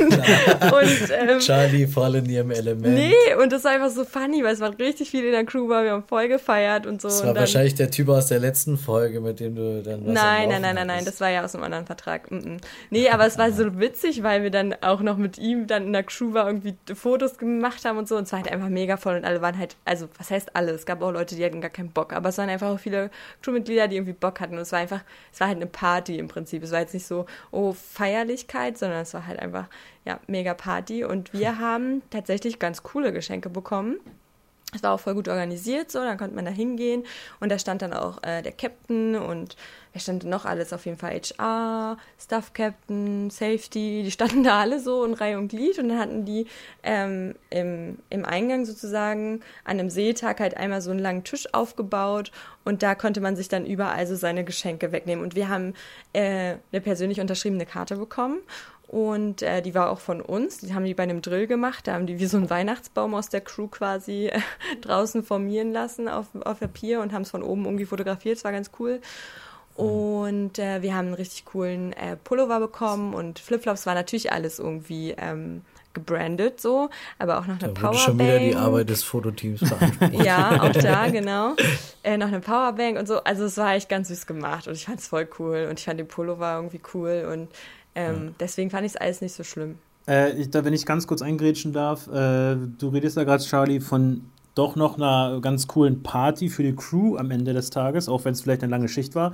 und, 0.00 0.12
und 0.12 1.10
ähm, 1.10 1.38
Charlie 1.40 1.86
voll 1.86 2.16
in 2.16 2.26
ihrem 2.26 2.50
Element. 2.50 2.94
Nee, 2.94 3.34
und 3.40 3.52
das 3.52 3.64
war 3.64 3.72
einfach 3.72 3.90
so 3.90 4.04
funny, 4.04 4.42
weil 4.42 4.54
es 4.54 4.60
waren 4.60 4.74
richtig 4.74 5.10
viele 5.10 5.26
in 5.26 5.32
der 5.32 5.44
Crew, 5.44 5.68
weil 5.68 5.84
wir 5.84 5.92
haben 5.92 6.04
voll 6.04 6.28
gefeiert 6.28 6.86
und 6.86 7.02
so. 7.02 7.08
Das 7.08 7.20
war 7.20 7.34
dann, 7.34 7.42
wahrscheinlich 7.42 7.74
der 7.74 7.90
Typ 7.90 8.08
aus 8.08 8.26
der 8.28 8.38
letzten 8.38 8.78
Folge, 8.78 9.20
mit 9.20 9.40
dem 9.40 9.54
du 9.54 9.82
dann 9.82 10.06
was 10.06 10.14
Nein, 10.14 10.48
nein, 10.48 10.62
nein, 10.62 10.74
nein, 10.74 10.86
nein, 10.86 11.04
das 11.04 11.20
war 11.20 11.28
ja 11.28 11.44
aus 11.44 11.54
einem 11.54 11.64
anderen 11.64 11.86
Vertrag. 11.86 12.30
Mm 12.30 12.36
-mm. 12.36 12.60
Nee, 12.90 13.08
aber 13.10 13.26
es 13.26 13.36
war 13.38 13.52
so 13.52 13.78
witzig, 13.78 14.22
weil 14.22 14.42
wir 14.42 14.50
dann 14.50 14.74
auch 14.80 15.00
noch 15.00 15.16
mit 15.16 15.38
ihm 15.38 15.66
dann 15.66 15.84
in 15.84 15.92
der 15.92 16.04
Crew 16.04 16.32
war 16.32 16.46
irgendwie 16.46 16.76
Fotos 16.94 17.38
gemacht 17.38 17.84
haben 17.84 17.98
und 17.98 18.08
so 18.08 18.16
und 18.16 18.24
es 18.24 18.32
war 18.32 18.40
halt 18.40 18.50
einfach 18.50 18.68
mega 18.68 18.96
voll 18.96 19.16
und 19.16 19.24
alle 19.24 19.42
waren 19.42 19.58
halt, 19.58 19.76
also 19.84 20.08
was 20.16 20.30
heißt 20.30 20.56
alle? 20.56 20.72
Es 20.72 20.86
gab 20.86 21.02
auch 21.02 21.12
Leute, 21.12 21.36
die 21.36 21.44
hatten 21.44 21.60
gar 21.60 21.70
keinen 21.70 21.90
Bock, 21.90 22.12
aber 22.12 22.30
es 22.30 22.38
waren 22.38 22.48
einfach 22.48 22.68
auch 22.68 22.78
viele 22.78 23.10
Crewmitglieder, 23.42 23.88
die 23.88 23.96
irgendwie 23.96 24.12
Bock 24.12 24.40
hatten 24.40 24.54
und 24.54 24.60
es 24.60 24.72
war 24.72 24.78
einfach, 24.78 25.02
es 25.32 25.40
war 25.40 25.48
halt 25.48 25.57
eine 25.58 25.66
Party 25.66 26.18
im 26.18 26.28
Prinzip. 26.28 26.62
Es 26.62 26.72
war 26.72 26.80
jetzt 26.80 26.94
nicht 26.94 27.06
so, 27.06 27.26
oh, 27.50 27.72
Feierlichkeit, 27.72 28.78
sondern 28.78 29.00
es 29.02 29.14
war 29.14 29.26
halt 29.26 29.38
einfach, 29.40 29.68
ja, 30.04 30.20
mega 30.26 30.54
Party. 30.54 31.04
Und 31.04 31.32
wir 31.32 31.58
haben 31.58 32.02
tatsächlich 32.10 32.58
ganz 32.58 32.82
coole 32.82 33.12
Geschenke 33.12 33.50
bekommen. 33.50 34.00
Es 34.74 34.82
war 34.82 34.92
auch 34.92 35.00
voll 35.00 35.14
gut 35.14 35.28
organisiert, 35.28 35.90
so, 35.90 36.00
dann 36.00 36.18
konnte 36.18 36.36
man 36.36 36.44
da 36.44 36.50
hingehen 36.50 37.04
und 37.40 37.50
da 37.50 37.58
stand 37.58 37.80
dann 37.80 37.94
auch 37.94 38.22
äh, 38.22 38.42
der 38.42 38.52
Captain 38.52 39.16
und 39.16 39.56
wer 39.92 40.00
stand 40.00 40.24
noch 40.24 40.44
alles? 40.44 40.72
Auf 40.72 40.86
jeden 40.86 40.98
Fall 40.98 41.20
HR, 41.20 41.96
Staff 42.18 42.52
Captain, 42.52 43.30
Safety, 43.30 44.02
die 44.04 44.10
standen 44.10 44.42
da 44.44 44.60
alle 44.60 44.80
so 44.80 45.04
in 45.04 45.14
Reihe 45.14 45.38
und 45.38 45.48
Glied 45.48 45.78
und 45.78 45.88
dann 45.88 45.98
hatten 45.98 46.24
die 46.24 46.46
ähm, 46.82 47.34
im, 47.50 47.98
im 48.10 48.24
Eingang 48.24 48.64
sozusagen 48.64 49.40
an 49.64 49.78
einem 49.78 49.90
Seetag 49.90 50.40
halt 50.40 50.56
einmal 50.56 50.80
so 50.80 50.90
einen 50.90 51.00
langen 51.00 51.24
Tisch 51.24 51.52
aufgebaut 51.52 52.32
und 52.64 52.82
da 52.82 52.94
konnte 52.94 53.20
man 53.20 53.36
sich 53.36 53.48
dann 53.48 53.66
überall 53.66 54.06
so 54.06 54.14
seine 54.14 54.44
Geschenke 54.44 54.92
wegnehmen 54.92 55.24
und 55.24 55.34
wir 55.34 55.48
haben 55.48 55.74
äh, 56.12 56.56
eine 56.72 56.80
persönlich 56.82 57.20
unterschriebene 57.20 57.66
Karte 57.66 57.96
bekommen 57.96 58.40
und 58.88 59.42
äh, 59.42 59.60
die 59.60 59.74
war 59.74 59.90
auch 59.90 60.00
von 60.00 60.22
uns. 60.22 60.58
Die 60.58 60.72
haben 60.72 60.86
die 60.86 60.94
bei 60.94 61.02
einem 61.02 61.20
Drill 61.20 61.46
gemacht. 61.46 61.86
Da 61.86 61.92
haben 61.92 62.06
die 62.06 62.18
wie 62.18 62.26
so 62.26 62.38
einen 62.38 62.48
Weihnachtsbaum 62.48 63.14
aus 63.14 63.28
der 63.28 63.42
Crew 63.42 63.68
quasi 63.68 64.28
äh, 64.28 64.40
draußen 64.80 65.22
formieren 65.22 65.72
lassen 65.72 66.08
auf, 66.08 66.26
auf 66.42 66.60
Papier 66.60 67.02
und 67.02 67.12
haben 67.12 67.22
es 67.22 67.30
von 67.30 67.42
oben 67.42 67.66
irgendwie 67.66 67.84
fotografiert. 67.84 68.38
Es 68.38 68.44
war 68.44 68.52
ganz 68.52 68.70
cool. 68.78 69.02
Und 69.78 70.58
äh, 70.58 70.82
wir 70.82 70.94
haben 70.94 71.06
einen 71.06 71.14
richtig 71.14 71.44
coolen 71.44 71.92
äh, 71.92 72.16
Pullover 72.16 72.58
bekommen 72.60 73.14
und 73.14 73.38
Flipflops 73.38 73.86
war 73.86 73.94
natürlich 73.94 74.32
alles 74.32 74.58
irgendwie 74.58 75.14
ähm, 75.16 75.62
gebrandet 75.94 76.60
so, 76.60 76.90
aber 77.18 77.38
auch 77.38 77.46
noch 77.46 77.60
eine 77.60 77.72
da 77.72 77.80
Powerbank. 77.80 77.98
schon 77.98 78.18
wieder 78.18 78.38
die 78.38 78.54
Arbeit 78.54 78.90
des 78.90 79.02
Fototeams 79.04 79.60
beansprucht. 79.60 80.12
ja, 80.24 80.62
auch 80.62 80.72
da, 80.72 81.08
genau. 81.08 81.54
Äh, 82.02 82.16
noch 82.16 82.28
eine 82.28 82.40
Powerbank 82.40 82.98
und 82.98 83.06
so. 83.06 83.22
Also 83.22 83.44
es 83.44 83.56
war 83.56 83.74
echt 83.74 83.88
ganz 83.88 84.08
süß 84.08 84.26
gemacht 84.26 84.66
und 84.66 84.74
ich 84.74 84.86
fand 84.86 84.98
es 84.98 85.08
voll 85.08 85.28
cool 85.38 85.68
und 85.70 85.78
ich 85.78 85.84
fand 85.84 86.00
den 86.00 86.08
Pullover 86.08 86.56
irgendwie 86.56 86.80
cool 86.92 87.28
und 87.32 87.48
ähm, 87.94 88.26
ja. 88.26 88.32
Deswegen 88.40 88.70
fand 88.70 88.86
ich 88.86 88.92
es 88.92 88.96
alles 88.96 89.20
nicht 89.20 89.34
so 89.34 89.42
schlimm. 89.42 89.78
Äh, 90.06 90.32
ich, 90.32 90.50
da, 90.50 90.64
wenn 90.64 90.72
ich 90.72 90.86
ganz 90.86 91.06
kurz 91.06 91.20
eingrätschen 91.20 91.72
darf, 91.72 92.06
äh, 92.06 92.56
du 92.56 92.88
redest 92.88 93.16
ja 93.16 93.24
gerade, 93.24 93.42
Charlie, 93.42 93.80
von 93.80 94.22
doch 94.54 94.76
noch 94.76 94.96
einer 94.96 95.40
ganz 95.40 95.66
coolen 95.66 96.02
Party 96.02 96.48
für 96.48 96.62
die 96.62 96.74
Crew 96.74 97.16
am 97.16 97.30
Ende 97.30 97.52
des 97.52 97.70
Tages, 97.70 98.08
auch 98.08 98.24
wenn 98.24 98.32
es 98.32 98.40
vielleicht 98.40 98.62
eine 98.62 98.70
lange 98.70 98.88
Schicht 98.88 99.14
war. 99.14 99.32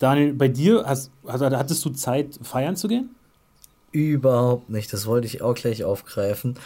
Daniel, 0.00 0.32
bei 0.32 0.48
dir, 0.48 0.84
hast, 0.86 1.12
hattest 1.28 1.84
du 1.84 1.90
Zeit, 1.90 2.40
feiern 2.42 2.74
zu 2.74 2.88
gehen? 2.88 3.10
Überhaupt 3.92 4.70
nicht, 4.70 4.92
das 4.92 5.06
wollte 5.06 5.26
ich 5.26 5.42
auch 5.42 5.54
gleich 5.54 5.84
aufgreifen. 5.84 6.56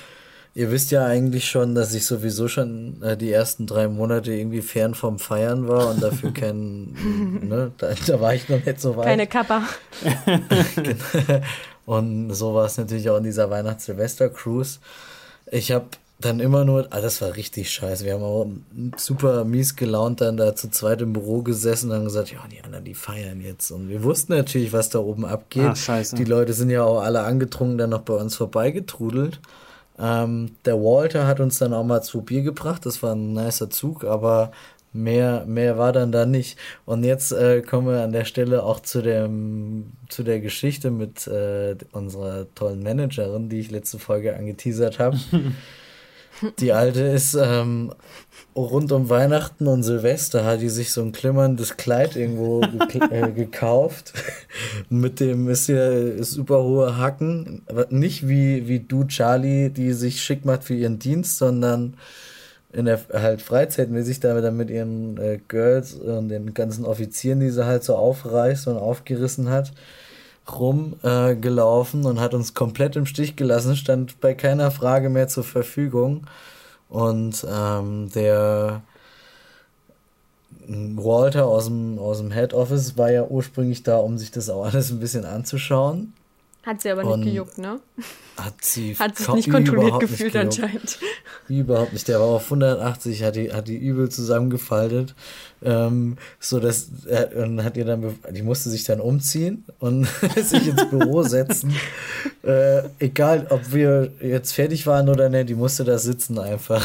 Ihr 0.55 0.71
wisst 0.71 0.93
ja 0.93 1.05
eigentlich 1.05 1.51
schon, 1.51 1.75
dass 1.75 1.95
ich 1.95 2.07
sowieso 2.07 2.47
schon 2.47 3.03
äh, 3.03 3.17
die 3.17 3.33
ersten 3.33 3.67
drei 3.67 3.89
Monate 3.89 4.33
irgendwie 4.33 4.63
fern 4.63 4.95
vom 4.95 5.19
Feiern 5.19 5.67
war 5.67 5.91
und 5.91 6.01
dafür 6.01 6.31
kein, 6.35 6.93
ne, 7.43 7.73
da, 7.77 7.93
da, 8.07 8.21
war 8.21 8.35
ich 8.35 8.49
noch 8.49 8.65
nicht 8.65 8.81
so 8.81 8.97
weit. 8.97 9.07
Keine 9.07 9.27
Kappa. 9.27 9.65
und 11.87 12.33
so 12.33 12.55
war 12.55 12.67
es 12.67 12.79
natürlich 12.79 13.11
auch 13.11 13.17
in 13.17 13.25
dieser 13.25 13.51
Weihnachts-Silvester-Cruise. 13.51 14.79
Ich 15.51 15.73
habe 15.73 15.87
dann 16.25 16.41
immer 16.41 16.65
nur, 16.65 16.87
ah, 16.91 17.01
das 17.01 17.21
war 17.21 17.37
richtig 17.37 17.71
scheiße. 17.71 18.05
Wir 18.05 18.15
haben 18.15 18.23
auch 18.23 18.47
super 18.97 19.45
mies 19.45 19.77
gelaunt 19.77 20.21
dann 20.21 20.37
da 20.37 20.55
zu 20.55 20.71
zweit 20.71 21.03
im 21.03 21.13
Büro 21.13 21.43
gesessen 21.43 21.91
und 21.91 21.97
haben 21.97 22.05
gesagt, 22.05 22.33
ja, 22.33 22.41
die 22.51 22.63
anderen, 22.63 22.85
die 22.85 22.95
feiern 22.95 23.41
jetzt. 23.41 23.71
Und 23.71 23.89
wir 23.89 24.03
wussten 24.03 24.33
natürlich, 24.33 24.73
was 24.73 24.91
da 24.91 25.01
oben 25.01 25.25
abgeht. 25.25 25.65
Ah, 25.65 25.77
scheiße. 25.77 26.17
Die 26.17 26.25
Leute 26.25 26.53
sind 26.53 26.71
ja 26.71 26.85
auch 26.85 27.03
alle 27.03 27.23
angetrunken 27.23 27.79
dann 27.79 27.91
noch 27.91 28.03
bei 28.03 28.15
uns 28.15 28.37
vorbeigetrudelt. 28.37 29.41
Ähm, 29.99 30.57
der 30.65 30.77
Walter 30.77 31.27
hat 31.27 31.41
uns 31.41 31.59
dann 31.59 31.73
auch 31.73 31.85
mal 31.85 32.03
zwei 32.03 32.21
Bier 32.21 32.43
gebracht. 32.43 32.87
Das 32.87 33.03
war 33.03 33.15
ein 33.15 33.33
nicer 33.33 33.71
Zug, 33.71 34.05
aber 34.05 34.51
mehr, 34.93 35.45
mehr 35.47 35.77
war 35.77 35.93
dann 35.93 36.13
da 36.13 36.27
nicht. 36.27 36.59
Und 36.85 37.05
jetzt 37.05 37.33
äh, 37.33 37.63
kommen 37.63 37.89
wir 37.89 38.03
an 38.03 38.13
der 38.13 38.25
Stelle 38.25 38.63
auch 38.63 38.81
zu 38.81 39.03
dem, 39.03 39.93
zu 40.09 40.23
der 40.23 40.41
Geschichte 40.41 40.91
mit 40.91 41.27
äh, 41.27 41.77
unserer 41.93 42.47
tollen 42.55 42.83
Managerin, 42.83 43.49
die 43.49 43.61
ich 43.61 43.71
letzte 43.71 43.99
Folge 43.99 44.37
angeteasert 44.37 44.99
habe. 44.99 45.19
Die 46.59 46.73
alte 46.73 47.01
ist 47.01 47.35
ähm, 47.35 47.93
rund 48.57 48.93
um 48.93 49.09
Weihnachten 49.09 49.67
und 49.67 49.83
Silvester 49.83 50.45
hat 50.45 50.61
die 50.61 50.69
sich 50.69 50.93
so 50.93 51.03
ein 51.03 51.13
klimmerndes 51.13 51.77
Kleid 51.77 52.17
irgendwo 52.17 52.61
ge 52.61 53.01
äh, 53.11 53.33
gekauft. 53.35 54.13
Mit 54.89 55.21
dem 55.21 55.49
ist 55.49 55.69
ja 55.69 56.23
super 56.23 56.63
hohe 56.63 56.97
Hacken. 56.99 57.63
Aber 57.67 57.87
nicht 57.91 58.29
wie, 58.29 58.69
wie 58.69 58.81
du, 58.81 59.05
Charlie, 59.05 59.71
die 59.71 59.93
sich 59.93 60.23
schick 60.23 60.45
macht 60.45 60.65
für 60.65 60.75
ihren 60.75 60.99
Dienst, 60.99 61.39
sondern 61.39 61.97
in 62.73 62.87
der 62.87 63.01
halt 63.13 63.41
freizeitmäßig 63.41 64.21
da 64.21 64.41
dann 64.41 64.57
mit 64.57 64.71
ihren 64.71 65.17
äh, 65.19 65.39
Girls 65.47 65.95
und 65.95 66.29
den 66.29 66.55
ganzen 66.55 66.85
Offizieren, 66.85 67.41
die 67.41 67.51
sie 67.51 67.65
halt 67.65 67.85
so 67.85 67.95
aufreißt 67.95 68.67
und 68.67 68.77
aufgerissen 68.77 69.49
hat 69.49 69.73
rumgelaufen 70.51 72.05
äh, 72.05 72.07
und 72.07 72.21
hat 72.21 72.35
uns 72.35 72.55
komplett 72.55 72.97
im 72.97 73.07
Stich 73.07 73.37
gelassen, 73.37 73.77
stand 73.77 74.21
bei 74.21 74.35
keiner 74.35 74.71
Frage 74.71 75.09
mehr 75.09 75.29
zur 75.29 75.45
Verfügung. 75.45 76.27
Und 76.89 77.47
ähm, 77.51 78.11
der 78.15 78.83
Walter 80.67 81.47
aus 81.47 81.67
dem, 81.67 81.99
aus 81.99 82.19
dem 82.19 82.31
Head 82.31 82.55
Office 82.55 82.97
war 82.97 83.11
ja 83.11 83.25
ursprünglich 83.25 83.83
da, 83.83 83.99
um 83.99 84.19
sich 84.19 84.31
das 84.31 84.49
auch 84.51 84.65
alles 84.65 84.91
ein 84.91 85.01
bisschen 85.01 85.25
anzuschauen. 85.25 86.13
Hat 86.65 86.81
sie 86.81 86.91
aber 86.91 87.17
nicht 87.17 87.25
gejuckt, 87.25 87.59
ne? 87.59 87.79
Hat 88.39 88.55
sie 88.63 88.95
hat 88.99 89.19
sich 89.19 89.29
nicht 89.29 89.51
kontrolliert 89.51 90.01
gefühlt 90.01 90.35
nicht 90.35 90.45
anscheinend. 90.45 90.99
Überhaupt 91.49 91.93
nicht. 91.93 92.09
Der 92.09 92.21
war 92.21 92.27
auf 92.27 92.45
180, 92.45 93.23
hat 93.23 93.37
die, 93.37 93.53
hat 93.53 93.69
die 93.69 93.77
übel 93.77 94.09
zusammengefaltet. 94.09 95.15
Ähm, 95.63 96.17
so 96.41 96.61
dass 96.61 96.89
äh, 97.07 97.29
und 97.37 97.63
hat 97.63 97.77
ihr 97.77 97.85
dann, 97.85 98.19
die 98.31 98.43
musste 98.43 98.71
sich 98.71 98.85
dann 98.85 99.01
umziehen 99.01 99.65
und 99.79 100.07
sich 100.37 100.69
ins 100.69 100.89
Büro 100.89 101.23
setzen. 101.23 101.75
Äh, 102.43 102.91
egal, 102.99 103.47
ob 103.49 103.73
wir 103.73 104.13
jetzt 104.21 104.53
fertig 104.53 104.87
waren 104.87 105.09
oder 105.09 105.31
nicht, 105.31 105.49
die 105.49 105.55
musste 105.55 105.83
da 105.83 105.97
sitzen 105.97 106.39
einfach. 106.39 106.85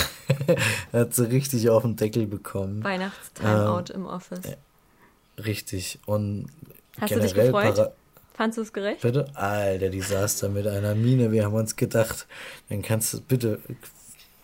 hat 0.94 1.14
sie 1.14 1.30
richtig 1.30 1.70
auf 1.70 1.84
den 1.84 1.98
Deckel 1.98 2.28
bekommen. 2.28 2.82
Weihnachtstimeout 2.82 3.90
ähm, 3.90 3.96
im 3.96 4.06
Office. 4.06 4.40
Richtig. 5.38 6.00
Und 6.06 6.48
Hast 7.00 7.14
du 7.14 7.20
dich 7.20 7.34
gefreut? 7.34 7.92
Fandest 8.40 8.58
du 8.58 8.62
es 8.62 8.72
gerecht? 8.72 9.02
Bitte? 9.02 9.26
Alter, 9.34 9.90
da 9.90 10.48
mit 10.48 10.66
einer 10.66 10.96
Mine. 10.96 11.34
Wir 11.34 11.44
haben 11.44 11.56
uns 11.56 11.76
gedacht, 11.76 12.26
dann 12.70 12.82
kannst 12.82 13.14
du 13.14 13.20
bitte 13.20 13.60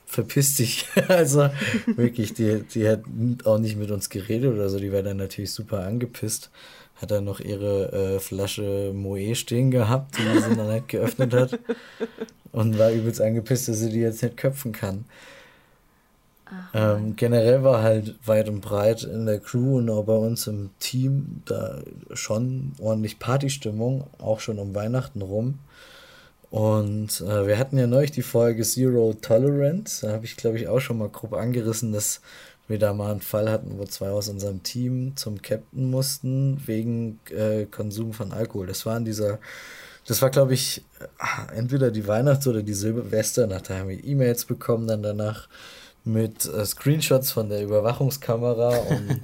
verpiss 0.06 0.56
dich. 0.56 0.86
also 1.08 1.50
wirklich, 1.96 2.34
die, 2.34 2.64
die 2.64 2.90
hat 2.90 3.04
auch 3.46 3.58
nicht 3.58 3.78
mit 3.78 3.92
uns 3.92 4.10
geredet 4.10 4.54
oder 4.54 4.68
so. 4.68 4.80
Die 4.80 4.92
war 4.92 5.02
dann 5.02 5.16
natürlich 5.16 5.54
super 5.54 5.86
angepisst. 5.86 6.52
Hat 6.98 7.12
dann 7.12 7.24
noch 7.24 7.40
ihre 7.40 7.94
äh, 7.94 8.20
Flasche 8.20 8.92
Moe 8.94 9.34
stehen 9.34 9.72
gehabt, 9.72 10.18
die 10.18 10.42
sie 10.42 10.56
dann 10.58 10.68
halt 10.68 10.90
geöffnet 10.90 11.34
hat. 11.34 11.58
Und 12.52 12.78
war 12.78 12.92
übelst 12.92 13.22
angepisst, 13.22 13.70
dass 13.70 13.80
sie 13.80 13.92
die 13.92 14.02
jetzt 14.02 14.22
nicht 14.22 14.36
köpfen 14.36 14.74
kann. 14.74 15.06
Ähm, 16.74 17.16
generell 17.16 17.64
war 17.64 17.82
halt 17.82 18.16
weit 18.26 18.50
und 18.50 18.62
breit 18.62 19.04
in 19.04 19.26
der 19.26 19.40
Crew 19.40 19.78
und 19.78 19.90
auch 19.90 20.06
bei 20.06 20.16
uns 20.16 20.48
im 20.48 20.70
Team 20.80 21.42
da 21.46 21.80
schon 22.14 22.74
ordentlich 22.80 23.20
Partystimmung, 23.20 24.06
auch 24.20 24.40
schon 24.40 24.60
um 24.60 24.76
Weihnachten 24.76 25.22
rum. 25.22 25.60
Und 26.50 27.22
äh, 27.22 27.48
wir 27.48 27.58
hatten 27.58 27.78
ja 27.78 27.88
neulich 27.88 28.12
die 28.12 28.22
Folge 28.22 28.64
Zero 28.64 29.14
Tolerance. 29.22 30.06
Da 30.06 30.14
habe 30.14 30.26
ich, 30.26 30.38
glaube 30.38 30.58
ich, 30.58 30.68
auch 30.68 30.80
schon 30.80 30.98
mal 30.98 31.10
grob 31.10 31.34
angerissen, 31.34 31.92
dass 31.92 32.22
wir 32.68 32.80
da 32.80 32.94
mal 32.94 33.12
einen 33.12 33.22
Fall 33.22 33.50
hatten, 33.50 33.78
wo 33.78 33.86
zwei 33.86 34.10
aus 34.10 34.30
unserem 34.30 34.64
Team 34.64 35.16
zum 35.16 35.42
Captain 35.42 35.90
mussten 35.90 36.62
wegen 36.66 37.20
äh, 37.30 37.66
Konsum 37.66 38.14
von 38.14 38.32
Alkohol. 38.32 38.68
Das 38.68 38.86
war 38.86 38.98
in 38.98 39.06
dieser, 39.06 39.40
das 40.08 40.22
war, 40.22 40.30
glaube 40.30 40.54
ich, 40.54 40.84
äh, 41.00 41.58
entweder 41.58 41.92
die 41.92 42.08
Weihnachts- 42.08 42.48
oder 42.48 42.64
die 42.64 42.74
Silvesternacht. 42.74 43.70
Da 43.70 43.80
haben 43.80 43.90
wir 43.90 44.04
E-Mails 44.04 44.46
bekommen, 44.46 44.88
dann 44.88 45.04
danach 45.04 45.48
mit 46.06 46.46
äh, 46.46 46.66
Screenshots 46.66 47.32
von 47.32 47.50
der 47.50 47.64
Überwachungskamera 47.64 48.78
und 48.78 49.22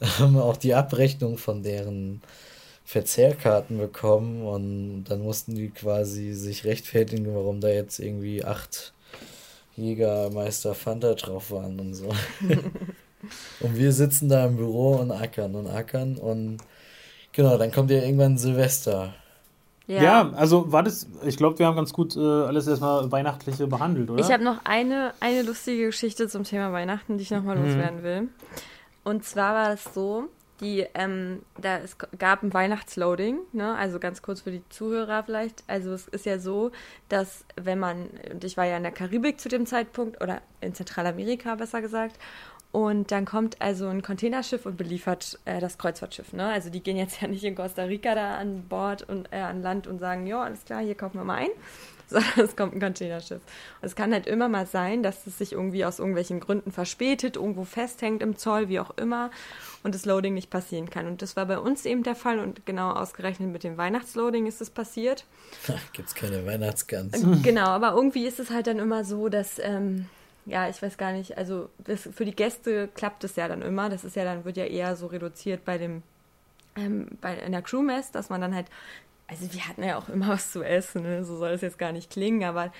haben 0.18 0.38
auch 0.38 0.56
die 0.56 0.74
Abrechnung 0.74 1.38
von 1.38 1.62
deren 1.62 2.22
Verzehrkarten 2.84 3.78
bekommen 3.78 4.42
und 4.42 5.04
dann 5.04 5.22
mussten 5.22 5.54
die 5.54 5.70
quasi 5.70 6.32
sich 6.32 6.64
rechtfertigen, 6.64 7.34
warum 7.34 7.60
da 7.60 7.68
jetzt 7.68 7.98
irgendwie 7.98 8.44
acht 8.44 8.92
Jägermeister 9.76 10.74
Fanta 10.74 11.14
drauf 11.14 11.50
waren 11.50 11.80
und 11.80 11.94
so. 11.94 12.08
und 13.60 13.76
wir 13.76 13.92
sitzen 13.92 14.28
da 14.28 14.46
im 14.46 14.56
Büro 14.56 14.96
und 14.96 15.10
ackern 15.10 15.54
und 15.54 15.68
ackern 15.68 16.16
und 16.16 16.58
genau, 17.32 17.56
dann 17.56 17.72
kommt 17.72 17.90
ja 17.90 18.02
irgendwann 18.02 18.36
Silvester. 18.36 19.14
Ja. 19.86 20.02
ja, 20.02 20.32
also 20.34 20.70
war 20.70 20.82
das, 20.82 21.08
ich 21.24 21.36
glaube, 21.36 21.58
wir 21.58 21.66
haben 21.66 21.76
ganz 21.76 21.92
gut 21.92 22.16
äh, 22.16 22.20
alles 22.20 22.66
erstmal 22.68 23.10
Weihnachtliche 23.10 23.66
behandelt, 23.66 24.10
oder? 24.10 24.20
Ich 24.20 24.30
habe 24.30 24.44
noch 24.44 24.64
eine, 24.64 25.12
eine 25.20 25.42
lustige 25.42 25.86
Geschichte 25.86 26.28
zum 26.28 26.44
Thema 26.44 26.72
Weihnachten, 26.72 27.18
die 27.18 27.22
ich 27.22 27.30
nochmal 27.30 27.56
mhm. 27.56 27.64
loswerden 27.64 28.02
will. 28.02 28.28
Und 29.04 29.24
zwar 29.24 29.54
war 29.54 29.72
es 29.72 29.82
so, 29.92 30.28
die, 30.62 30.86
ähm, 30.94 31.42
da 31.60 31.78
es 31.78 31.96
gab 32.18 32.44
ein 32.44 32.54
Weihnachtsloading, 32.54 33.40
ne? 33.52 33.74
Also 33.74 33.98
ganz 33.98 34.22
kurz 34.22 34.42
für 34.42 34.52
die 34.52 34.62
Zuhörer 34.68 35.24
vielleicht. 35.24 35.64
Also 35.66 35.92
es 35.92 36.06
ist 36.06 36.24
ja 36.24 36.38
so, 36.38 36.70
dass 37.08 37.44
wenn 37.56 37.80
man, 37.80 38.10
und 38.32 38.44
ich 38.44 38.56
war 38.56 38.64
ja 38.64 38.76
in 38.76 38.84
der 38.84 38.92
Karibik 38.92 39.40
zu 39.40 39.48
dem 39.48 39.66
Zeitpunkt, 39.66 40.22
oder 40.22 40.40
in 40.60 40.72
Zentralamerika 40.72 41.56
besser 41.56 41.82
gesagt, 41.82 42.16
und 42.72 43.10
dann 43.10 43.26
kommt 43.26 43.60
also 43.60 43.86
ein 43.88 44.00
Containerschiff 44.00 44.64
und 44.64 44.78
beliefert 44.78 45.38
äh, 45.44 45.60
das 45.60 45.76
Kreuzfahrtschiff. 45.76 46.32
Ne? 46.32 46.48
Also 46.48 46.70
die 46.70 46.82
gehen 46.82 46.96
jetzt 46.96 47.20
ja 47.20 47.28
nicht 47.28 47.44
in 47.44 47.54
Costa 47.54 47.84
Rica 47.84 48.14
da 48.14 48.36
an 48.36 48.64
Bord 48.68 49.06
und 49.08 49.28
äh, 49.30 49.36
an 49.36 49.62
Land 49.62 49.86
und 49.86 49.98
sagen, 49.98 50.26
ja, 50.26 50.42
alles 50.42 50.64
klar, 50.64 50.80
hier 50.80 50.94
kaufen 50.94 51.18
wir 51.18 51.24
mal 51.24 51.36
ein. 51.36 51.50
Sondern 52.08 52.44
es 52.44 52.56
kommt 52.56 52.74
ein 52.74 52.80
Containerschiff. 52.80 53.40
Und 53.80 53.86
es 53.86 53.94
kann 53.94 54.12
halt 54.12 54.26
immer 54.26 54.48
mal 54.48 54.66
sein, 54.66 55.02
dass 55.02 55.26
es 55.26 55.38
sich 55.38 55.52
irgendwie 55.52 55.84
aus 55.84 55.98
irgendwelchen 55.98 56.40
Gründen 56.40 56.70
verspätet, 56.70 57.36
irgendwo 57.36 57.64
festhängt 57.64 58.22
im 58.22 58.36
Zoll, 58.36 58.68
wie 58.68 58.80
auch 58.80 58.90
immer, 58.98 59.30
und 59.82 59.94
das 59.94 60.04
Loading 60.04 60.34
nicht 60.34 60.50
passieren 60.50 60.90
kann. 60.90 61.06
Und 61.06 61.22
das 61.22 61.36
war 61.36 61.46
bei 61.46 61.58
uns 61.58 61.86
eben 61.86 62.02
der 62.02 62.14
Fall 62.14 62.38
und 62.38 62.66
genau 62.66 62.90
ausgerechnet 62.90 63.50
mit 63.50 63.64
dem 63.64 63.78
Weihnachtsloading 63.78 64.46
ist 64.46 64.60
es 64.60 64.68
passiert. 64.68 65.24
Gibt 65.94 66.08
es 66.08 66.14
keine 66.14 66.44
Weihnachtsgans. 66.44 67.24
Genau, 67.42 67.68
aber 67.68 67.92
irgendwie 67.92 68.26
ist 68.26 68.40
es 68.40 68.50
halt 68.50 68.66
dann 68.66 68.78
immer 68.78 69.04
so, 69.04 69.28
dass. 69.30 69.58
Ähm, 69.58 70.06
ja, 70.44 70.68
ich 70.68 70.82
weiß 70.82 70.98
gar 70.98 71.12
nicht, 71.12 71.38
also 71.38 71.68
das, 71.78 72.08
für 72.12 72.24
die 72.24 72.34
Gäste 72.34 72.88
klappt 72.88 73.24
es 73.24 73.36
ja 73.36 73.48
dann 73.48 73.62
immer. 73.62 73.88
Das 73.88 74.04
ist 74.04 74.16
ja 74.16 74.24
dann, 74.24 74.44
wird 74.44 74.56
ja 74.56 74.64
eher 74.64 74.96
so 74.96 75.06
reduziert 75.06 75.64
bei 75.64 75.78
dem, 75.78 76.02
ähm, 76.76 77.08
bei 77.20 77.36
in 77.36 77.52
der 77.52 77.62
Crewmess, 77.62 78.10
dass 78.10 78.28
man 78.28 78.40
dann 78.40 78.54
halt, 78.54 78.66
also 79.28 79.52
wir 79.52 79.68
hatten 79.68 79.84
ja 79.84 79.98
auch 79.98 80.08
immer 80.08 80.28
was 80.30 80.52
zu 80.52 80.62
essen, 80.62 81.02
ne? 81.02 81.24
so 81.24 81.36
soll 81.36 81.50
es 81.50 81.60
jetzt 81.60 81.78
gar 81.78 81.92
nicht 81.92 82.10
klingen, 82.10 82.44
aber 82.44 82.72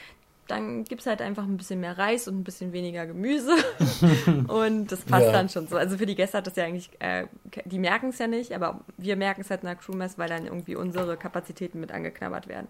dann 0.49 0.83
gibt 0.85 1.03
es 1.03 1.07
halt 1.07 1.23
einfach 1.23 1.45
ein 1.45 1.57
bisschen 1.57 1.81
mehr 1.81 1.97
Reis 1.97 2.27
und 2.27 2.41
ein 2.41 2.45
bisschen 2.45 2.73
weniger 2.73 3.07
Gemüse. 3.07 3.53
und 4.49 4.91
das 4.91 5.01
passt 5.03 5.27
ja. 5.27 5.33
dann 5.33 5.49
schon 5.49 5.69
so. 5.69 5.77
Also 5.77 5.97
für 5.97 6.05
die 6.05 6.17
Gäste 6.17 6.39
hat 6.39 6.47
das 6.47 6.57
ja 6.57 6.65
eigentlich, 6.65 6.91
äh, 6.99 7.27
die 7.65 7.79
merken 7.79 8.09
es 8.09 8.19
ja 8.19 8.27
nicht, 8.27 8.53
aber 8.53 8.81
wir 8.99 9.17
merken 9.17 9.43
es 9.43 9.51
halt 9.51 9.63
in 9.63 9.69
der 9.69 9.77
Crewmess, 9.77 10.19
weil 10.19 10.29
dann 10.29 10.45
irgendwie 10.45 10.75
unsere 10.75 11.17
Kapazitäten 11.17 11.79
mit 11.81 11.93
angeknabbert 11.93 12.49
werden. 12.49 12.67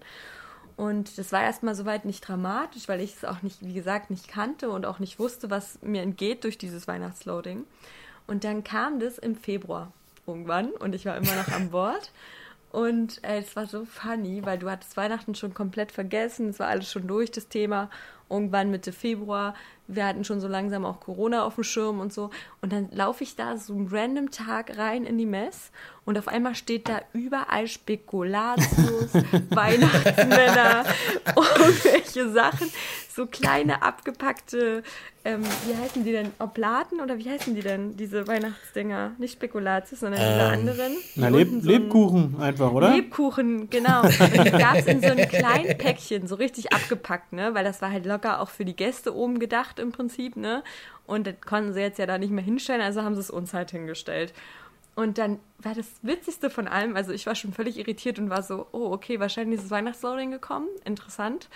Und 0.83 1.17
das 1.17 1.31
war 1.31 1.45
erstmal 1.45 1.77
soweit 1.77 2.05
nicht 2.05 2.27
dramatisch, 2.27 2.89
weil 2.89 3.01
ich 3.01 3.15
es 3.15 3.25
auch 3.25 3.41
nicht, 3.43 3.65
wie 3.65 3.73
gesagt, 3.73 4.11
nicht 4.11 4.27
kannte 4.27 4.69
und 4.69 4.85
auch 4.85 4.99
nicht 4.99 5.21
wusste, 5.21 5.49
was 5.49 5.81
mir 5.81 6.03
entgeht 6.03 6.43
durch 6.43 6.59
dieses 6.59 6.89
Weihnachtsloading. 6.89 7.63
Und 8.27 8.43
dann 8.43 8.65
kam 8.65 8.99
das 8.99 9.17
im 9.17 9.37
Februar 9.37 9.93
irgendwann 10.27 10.73
und 10.73 10.97
ich 10.97 11.07
war 11.07 11.17
immer 11.17 11.37
noch 11.37 11.53
an 11.53 11.71
Bord. 11.71 12.11
Und 12.73 13.23
äh, 13.23 13.39
es 13.39 13.55
war 13.55 13.67
so 13.67 13.85
funny, 13.85 14.45
weil 14.45 14.59
du 14.59 14.69
hattest 14.69 14.97
Weihnachten 14.97 15.37
schon 15.37 15.55
komplett 15.55 15.93
vergessen, 15.93 16.49
es 16.49 16.59
war 16.59 16.67
alles 16.67 16.91
schon 16.91 17.07
durch, 17.07 17.31
das 17.31 17.47
Thema. 17.47 17.89
Irgendwann 18.29 18.73
Mitte 18.73 18.91
Februar, 18.91 19.55
wir 19.87 20.05
hatten 20.05 20.25
schon 20.25 20.41
so 20.41 20.49
langsam 20.49 20.85
auch 20.85 20.99
Corona 20.99 21.45
auf 21.45 21.55
dem 21.55 21.65
Schirm 21.65 22.01
und 22.01 22.13
so. 22.13 22.31
Und 22.61 22.73
dann 22.73 22.91
laufe 22.91 23.23
ich 23.23 23.37
da 23.37 23.57
so 23.57 23.75
einen 23.75 23.87
random 23.89 24.33
Tag 24.33 24.77
rein 24.79 25.05
in 25.05 25.17
die 25.17 25.27
Mess 25.27 25.71
und 26.05 26.19
auf 26.19 26.29
einmal 26.29 26.55
steht 26.55 26.89
da 26.89 27.01
überall 27.13 27.67
Spekulatius, 27.69 29.13
Weihnachtsmänner, 29.51 30.85
irgendwelche 31.37 32.31
Sachen, 32.31 32.71
so 33.09 33.27
kleine 33.27 33.83
abgepackte, 33.83 34.83
ähm, 35.25 35.43
wie 35.67 35.77
heißen 35.77 36.03
die 36.03 36.11
denn, 36.13 36.33
Oblaten 36.41 37.01
oder 37.01 37.19
wie 37.19 37.31
heißen 37.31 37.55
die 37.55 37.61
denn, 37.61 37.97
diese 37.97 38.27
Weihnachtsdinger? 38.27 39.13
Nicht 39.19 39.35
Spekulatius, 39.35 40.01
sondern 40.01 40.21
diese 40.21 40.41
Ähm, 40.41 40.53
anderen. 40.53 40.93
Na, 41.15 41.29
Leb 41.29 41.49
so 41.63 41.69
Lebkuchen 41.69 42.41
einfach, 42.41 42.73
oder? 42.73 42.91
Lebkuchen, 42.95 43.71
genau. 43.71 44.03
Die 44.09 44.51
gab 44.51 44.77
es 44.77 44.87
in 44.87 45.01
so 45.01 45.09
einem 45.09 45.29
kleinen 45.29 45.79
Päckchen, 45.79 46.27
so 46.27 46.35
richtig 46.35 46.73
abgepackt, 46.73 47.33
ne? 47.33 47.55
Weil 47.55 47.63
das 47.65 47.81
war 47.83 47.93
halt 47.93 48.07
locker 48.07 48.41
auch 48.41 48.51
für 48.51 48.65
die 48.65 48.75
Gäste 48.75 49.15
oben 49.15 49.39
gedacht 49.39 49.79
im 49.79 49.93
Prinzip, 49.93 50.37
ne? 50.37 50.65
Und 51.07 51.27
das 51.27 51.35
konnten 51.45 51.73
sie 51.75 51.81
jetzt 51.81 51.99
ja 51.99 52.07
da 52.07 52.19
nicht 52.19 52.33
mehr 52.33 52.45
hinstellen, 52.45 52.81
also 52.81 53.03
haben 53.03 53.15
sie 53.15 53.21
es 53.21 53.31
uns 53.31 53.55
halt 53.55 53.71
hingestellt. 53.71 54.33
Und 54.95 55.17
dann 55.17 55.41
war 55.59 55.75
das 55.75 55.89
Witzigste 56.03 56.51
von 56.51 56.69
allem, 56.69 56.97
also 56.97 57.13
ich 57.13 57.27
war 57.27 57.35
schon 57.35 57.53
völlig 57.53 57.79
irritiert 57.79 58.19
und 58.19 58.29
war 58.29 58.43
so, 58.43 58.67
oh, 58.73 58.93
okay, 58.93 59.21
wahrscheinlich 59.21 59.57
ist 59.57 59.65
das 59.65 59.71
Weihnachtsloading 59.71 60.31
gekommen, 60.31 60.69
interessant. 60.85 61.49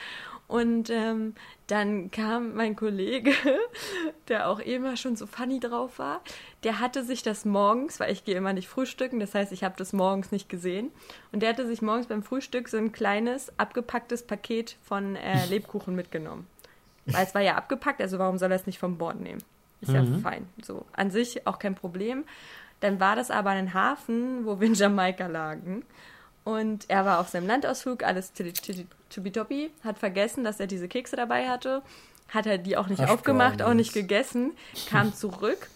Und 0.49 0.91
ähm, 0.91 1.35
dann 1.67 2.11
kam 2.13 2.55
mein 2.55 2.77
Kollege, 2.77 3.33
der 4.29 4.49
auch 4.49 4.61
immer 4.61 4.97
schon 4.97 5.17
so 5.17 5.27
funny 5.27 5.59
drauf 5.61 5.99
war, 5.99 6.23
der 6.63 6.79
hatte 6.81 7.03
sich 7.03 7.23
das 7.23 7.45
morgens, 7.45 7.99
weil 8.01 8.13
ich 8.13 8.25
gehe 8.25 8.37
immer 8.37 8.53
nicht 8.53 8.69
frühstücken, 8.69 9.19
das 9.19 9.35
heißt, 9.35 9.53
ich 9.53 9.65
habe 9.65 9.75
das 9.77 9.93
morgens 9.93 10.31
nicht 10.33 10.49
gesehen. 10.49 10.93
Und 11.33 11.41
der 11.41 11.51
hatte 11.51 11.67
sich 11.67 11.83
morgens 11.83 12.07
beim 12.07 12.23
Frühstück 12.23 12.69
so 12.69 12.77
ein 12.77 12.93
kleines, 12.93 13.53
abgepacktes 13.59 14.23
Paket 14.23 14.77
von 14.83 15.17
äh, 15.17 15.45
Lebkuchen 15.51 15.95
mitgenommen. 15.95 16.47
Weil 17.07 17.25
es 17.25 17.35
war 17.35 17.43
ja 17.43 17.55
abgepackt, 17.55 18.01
also 18.01 18.19
warum 18.19 18.39
soll 18.39 18.51
er 18.51 18.57
es 18.57 18.67
nicht 18.67 18.79
vom 18.79 18.99
Bord 18.99 19.21
nehmen? 19.21 19.43
Ist 19.81 19.93
ja 19.93 20.05
fein. 20.23 20.49
So, 20.63 20.87
an 20.93 21.11
sich 21.11 21.47
auch 21.47 21.59
kein 21.59 21.75
Problem. 21.75 22.25
Dann 22.81 23.01
war 23.01 23.17
das 23.17 23.31
aber 23.31 23.51
ein 23.51 23.75
Hafen, 23.75 24.45
wo 24.45 24.61
wir 24.61 24.67
in 24.67 24.75
Jamaika 24.75 25.27
lagen. 25.27 25.85
Und 26.45 26.89
er 26.89 27.05
war 27.05 27.19
auf 27.19 27.29
seinem 27.29 27.49
Landausflug, 27.49 28.05
alles 28.05 28.33
tippitoppi, 28.33 29.71
hat 29.83 29.99
vergessen, 29.99 30.45
dass 30.45 30.61
er 30.61 30.69
diese 30.69 30.87
Kekse 30.87 31.17
dabei 31.17 31.49
hatte, 31.49 31.83
hat 32.29 32.47
er 32.47 32.59
die 32.59 32.77
auch 32.77 32.87
nicht 32.87 33.01
Ach, 33.01 33.11
aufgemacht, 33.11 33.63
auch 33.63 33.75
nicht 33.75 33.93
gegessen, 33.93 34.53
kam 34.89 35.13
zurück, 35.15 35.69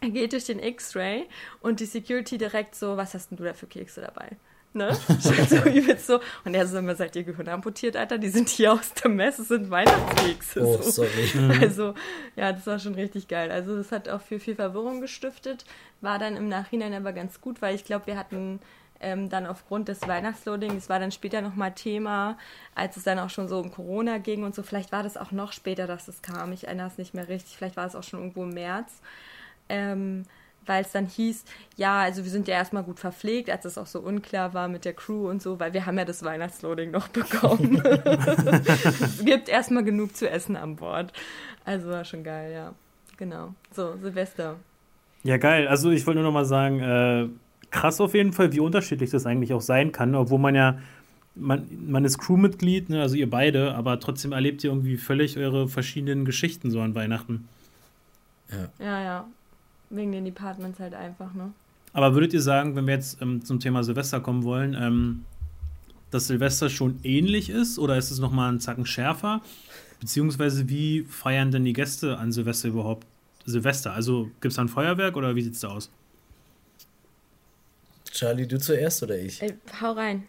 er 0.00 0.10
geht 0.10 0.32
durch 0.32 0.46
den 0.46 0.58
X-Ray 0.58 1.28
und 1.60 1.78
die 1.78 1.86
Security 1.86 2.36
direkt 2.36 2.74
so, 2.74 2.96
was 2.96 3.14
hast 3.14 3.30
denn 3.30 3.38
du 3.38 3.44
da 3.44 3.54
für 3.54 3.68
Kekse 3.68 4.00
dabei? 4.00 4.36
Ne? 4.74 4.96
So 5.18 5.56
übelst 5.68 6.06
so. 6.06 6.20
Und 6.44 6.54
er 6.54 6.66
so, 6.66 6.78
immer 6.78 6.94
seid 6.94 7.14
ihr 7.16 7.24
Gehirn 7.24 7.48
amputiert, 7.48 7.96
Alter? 7.96 8.18
Die 8.18 8.28
sind 8.28 8.48
hier 8.48 8.72
aus 8.72 8.92
der 8.94 9.10
Messe, 9.10 9.44
sind 9.44 9.70
Weihnachtskekse. 9.70 10.60
Oh, 10.62 10.80
so. 10.80 10.90
sorry. 10.90 11.58
Also, 11.60 11.94
ja, 12.36 12.52
das 12.52 12.66
war 12.66 12.78
schon 12.78 12.94
richtig 12.94 13.28
geil. 13.28 13.50
Also, 13.50 13.76
das 13.76 13.92
hat 13.92 14.08
auch 14.08 14.22
für 14.22 14.40
viel 14.40 14.54
Verwirrung 14.54 15.00
gestiftet. 15.00 15.64
War 16.00 16.18
dann 16.18 16.36
im 16.36 16.48
Nachhinein 16.48 16.94
aber 16.94 17.12
ganz 17.12 17.40
gut, 17.40 17.60
weil 17.60 17.74
ich 17.74 17.84
glaube, 17.84 18.06
wir 18.06 18.16
hatten 18.16 18.60
ähm, 19.02 19.28
dann 19.28 19.46
aufgrund 19.46 19.88
des 19.88 20.00
Weihnachtsloadings, 20.06 20.84
es 20.84 20.88
war 20.88 21.00
dann 21.00 21.12
später 21.12 21.42
nochmal 21.42 21.72
Thema, 21.72 22.38
als 22.74 22.96
es 22.96 23.02
dann 23.02 23.18
auch 23.18 23.30
schon 23.30 23.48
so 23.48 23.58
um 23.58 23.72
Corona 23.72 24.18
ging 24.18 24.44
und 24.44 24.54
so. 24.54 24.62
Vielleicht 24.62 24.92
war 24.92 25.02
das 25.02 25.16
auch 25.16 25.32
noch 25.32 25.52
später, 25.52 25.86
dass 25.86 26.08
es 26.08 26.22
kam. 26.22 26.52
Ich 26.52 26.66
erinnere 26.66 26.86
es 26.86 26.98
nicht 26.98 27.12
mehr 27.12 27.28
richtig. 27.28 27.56
Vielleicht 27.56 27.76
war 27.76 27.86
es 27.86 27.96
auch 27.96 28.04
schon 28.04 28.20
irgendwo 28.20 28.44
im 28.44 28.54
März. 28.54 29.00
Ähm, 29.68 30.24
weil 30.66 30.82
es 30.82 30.92
dann 30.92 31.06
hieß, 31.06 31.44
ja, 31.76 32.00
also 32.00 32.24
wir 32.24 32.30
sind 32.30 32.48
ja 32.48 32.54
erstmal 32.54 32.82
gut 32.82 33.00
verpflegt, 33.00 33.50
als 33.50 33.64
es 33.64 33.78
auch 33.78 33.86
so 33.86 34.00
unklar 34.00 34.54
war 34.54 34.68
mit 34.68 34.84
der 34.84 34.92
Crew 34.92 35.28
und 35.28 35.42
so, 35.42 35.58
weil 35.58 35.72
wir 35.72 35.86
haben 35.86 35.98
ja 35.98 36.04
das 36.04 36.22
Weihnachtsloading 36.22 36.90
noch 36.90 37.08
bekommen. 37.08 37.82
es 37.84 39.22
gibt 39.24 39.48
erstmal 39.48 39.84
genug 39.84 40.16
zu 40.16 40.28
essen 40.28 40.56
an 40.56 40.76
Bord. 40.76 41.12
Also 41.64 41.88
war 41.88 42.04
schon 42.04 42.24
geil, 42.24 42.52
ja. 42.52 42.74
Genau. 43.16 43.54
So, 43.74 43.96
Silvester. 44.00 44.56
Ja, 45.22 45.36
geil. 45.36 45.68
Also 45.68 45.90
ich 45.90 46.06
wollte 46.06 46.20
nur 46.20 46.28
noch 46.28 46.34
mal 46.34 46.44
sagen, 46.44 46.80
äh, 46.80 47.28
krass 47.70 48.00
auf 48.00 48.14
jeden 48.14 48.32
Fall, 48.32 48.52
wie 48.52 48.60
unterschiedlich 48.60 49.10
das 49.10 49.26
eigentlich 49.26 49.52
auch 49.52 49.60
sein 49.60 49.92
kann, 49.92 50.14
obwohl 50.14 50.38
man 50.38 50.54
ja, 50.54 50.78
man, 51.34 51.66
man 51.86 52.04
ist 52.04 52.18
Crewmitglied, 52.18 52.90
ne, 52.90 53.00
also 53.00 53.14
ihr 53.16 53.30
beide, 53.30 53.74
aber 53.74 54.00
trotzdem 54.00 54.32
erlebt 54.32 54.62
ihr 54.64 54.70
irgendwie 54.70 54.96
völlig 54.96 55.38
eure 55.38 55.68
verschiedenen 55.68 56.24
Geschichten 56.24 56.70
so 56.70 56.80
an 56.80 56.94
Weihnachten. 56.94 57.48
Ja, 58.78 59.02
ja. 59.02 59.26
Wegen 59.92 60.10
den 60.12 60.24
Departments 60.24 60.80
halt 60.80 60.94
einfach, 60.94 61.34
ne? 61.34 61.52
Aber 61.92 62.14
würdet 62.14 62.32
ihr 62.32 62.40
sagen, 62.40 62.74
wenn 62.74 62.86
wir 62.86 62.94
jetzt 62.94 63.20
ähm, 63.20 63.44
zum 63.44 63.60
Thema 63.60 63.84
Silvester 63.84 64.20
kommen 64.20 64.42
wollen, 64.42 64.74
ähm, 64.74 65.24
dass 66.10 66.26
Silvester 66.26 66.70
schon 66.70 66.98
ähnlich 67.02 67.50
ist 67.50 67.78
oder 67.78 67.98
ist 67.98 68.10
es 68.10 68.18
noch 68.18 68.32
mal 68.32 68.48
einen 68.48 68.60
Zacken 68.60 68.86
schärfer? 68.86 69.42
Beziehungsweise 70.00 70.68
wie 70.68 71.02
feiern 71.02 71.50
denn 71.50 71.64
die 71.64 71.74
Gäste 71.74 72.16
an 72.16 72.32
Silvester 72.32 72.68
überhaupt 72.68 73.06
Silvester? 73.44 73.92
Also 73.92 74.30
gibt 74.40 74.52
es 74.52 74.56
da 74.56 74.62
ein 74.62 74.68
Feuerwerk 74.68 75.16
oder 75.16 75.36
wie 75.36 75.42
sieht 75.42 75.54
es 75.54 75.60
da 75.60 75.68
aus? 75.68 75.90
Charlie, 78.10 78.46
du 78.46 78.58
zuerst 78.58 79.02
oder 79.02 79.18
ich? 79.18 79.42
Ey, 79.42 79.54
hau 79.80 79.92
rein. 79.92 80.24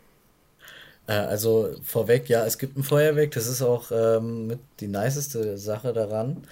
Äh, 1.08 1.14
also 1.14 1.76
vorweg, 1.84 2.30
ja, 2.30 2.46
es 2.46 2.58
gibt 2.58 2.78
ein 2.78 2.84
Feuerwerk, 2.84 3.32
das 3.32 3.48
ist 3.48 3.62
auch 3.62 3.92
ähm, 3.92 4.48
mit 4.48 4.60
die 4.80 4.88
niceste 4.88 5.58
Sache 5.58 5.94
daran. 5.94 6.44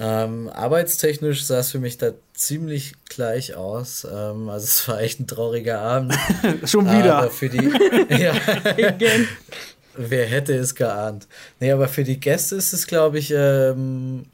Ähm, 0.00 0.48
arbeitstechnisch 0.48 1.44
sah 1.44 1.58
es 1.58 1.72
für 1.72 1.80
mich 1.80 1.98
da 1.98 2.12
ziemlich 2.32 2.94
gleich 3.08 3.56
aus. 3.56 4.06
Ähm, 4.10 4.48
also 4.48 4.64
es 4.64 4.86
war 4.86 5.00
echt 5.00 5.18
ein 5.18 5.26
trauriger 5.26 5.80
Abend. 5.80 6.14
Schon 6.64 6.86
Aber 6.86 7.30
für 7.30 7.48
die, 7.48 7.68
ja, 8.16 8.32
wer 9.96 10.26
hätte 10.26 10.54
es 10.54 10.76
geahnt? 10.76 11.26
Nee, 11.58 11.72
aber 11.72 11.88
für 11.88 12.04
die 12.04 12.20
Gäste 12.20 12.54
ist 12.54 12.72
es, 12.72 12.86
glaube 12.86 13.18
ich, 13.18 13.32
ähm, 13.34 14.26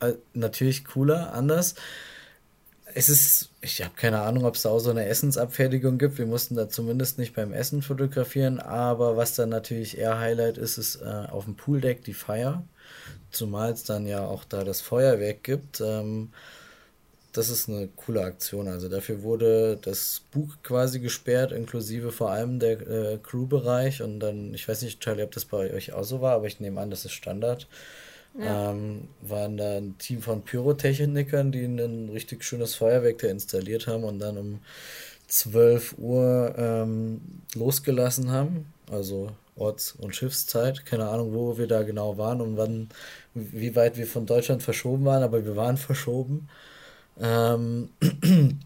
äh, 0.00 0.12
natürlich 0.34 0.84
cooler, 0.84 1.32
anders. 1.32 1.76
Es 2.96 3.08
ist, 3.08 3.48
ich 3.62 3.82
habe 3.82 3.94
keine 3.96 4.20
Ahnung, 4.20 4.44
ob 4.44 4.54
es 4.54 4.62
da 4.62 4.68
auch 4.68 4.80
so 4.80 4.90
eine 4.90 5.06
Essensabfertigung 5.06 5.96
gibt. 5.96 6.18
Wir 6.18 6.26
mussten 6.26 6.56
da 6.56 6.68
zumindest 6.68 7.18
nicht 7.18 7.34
beim 7.34 7.54
Essen 7.54 7.80
fotografieren, 7.80 8.60
aber 8.60 9.16
was 9.16 9.34
dann 9.34 9.48
natürlich 9.48 9.96
eher 9.96 10.18
Highlight 10.18 10.58
ist, 10.58 10.76
ist 10.76 10.96
äh, 10.96 11.26
auf 11.30 11.46
dem 11.46 11.56
Pooldeck 11.56 12.04
die 12.04 12.14
Feier. 12.14 12.64
Zumal 13.34 13.72
es 13.72 13.84
dann 13.84 14.06
ja 14.06 14.26
auch 14.26 14.44
da 14.44 14.64
das 14.64 14.80
Feuerwerk 14.80 15.42
gibt. 15.42 15.80
Ähm, 15.80 16.30
das 17.32 17.50
ist 17.50 17.68
eine 17.68 17.88
coole 17.88 18.22
Aktion. 18.22 18.68
Also 18.68 18.88
dafür 18.88 19.22
wurde 19.22 19.76
das 19.82 20.22
Bug 20.30 20.62
quasi 20.62 21.00
gesperrt, 21.00 21.50
inklusive 21.50 22.12
vor 22.12 22.30
allem 22.30 22.60
der 22.60 22.80
äh, 22.80 23.18
Crew-Bereich. 23.18 24.02
Und 24.02 24.20
dann, 24.20 24.54
ich 24.54 24.68
weiß 24.68 24.82
nicht, 24.82 25.00
Charlie, 25.00 25.24
ob 25.24 25.32
das 25.32 25.44
bei 25.44 25.72
euch 25.72 25.92
auch 25.92 26.04
so 26.04 26.20
war, 26.20 26.34
aber 26.34 26.46
ich 26.46 26.60
nehme 26.60 26.80
an, 26.80 26.90
das 26.90 27.04
ist 27.04 27.12
Standard. 27.12 27.66
Ähm, 28.38 29.08
waren 29.20 29.56
da 29.56 29.76
ein 29.76 29.96
Team 29.98 30.20
von 30.20 30.42
Pyrotechnikern, 30.42 31.52
die 31.52 31.64
ein 31.64 32.08
richtig 32.08 32.42
schönes 32.42 32.74
Feuerwerk 32.74 33.18
da 33.18 33.28
installiert 33.28 33.86
haben 33.86 34.02
und 34.02 34.18
dann 34.18 34.36
um 34.36 34.60
12 35.28 35.96
Uhr 35.98 36.54
ähm, 36.58 37.20
losgelassen 37.54 38.30
haben. 38.32 38.72
Also 38.90 39.30
Orts- 39.56 39.92
und 39.92 40.16
Schiffszeit. 40.16 40.84
Keine 40.84 41.08
Ahnung, 41.08 41.32
wo 41.32 41.58
wir 41.58 41.68
da 41.68 41.82
genau 41.82 42.18
waren 42.18 42.40
und 42.40 42.56
wann, 42.56 42.88
wie 43.34 43.74
weit 43.76 43.96
wir 43.96 44.06
von 44.06 44.26
Deutschland 44.26 44.62
verschoben 44.62 45.04
waren, 45.04 45.22
aber 45.22 45.44
wir 45.44 45.56
waren 45.56 45.76
verschoben. 45.76 46.48
Ähm, 47.20 47.90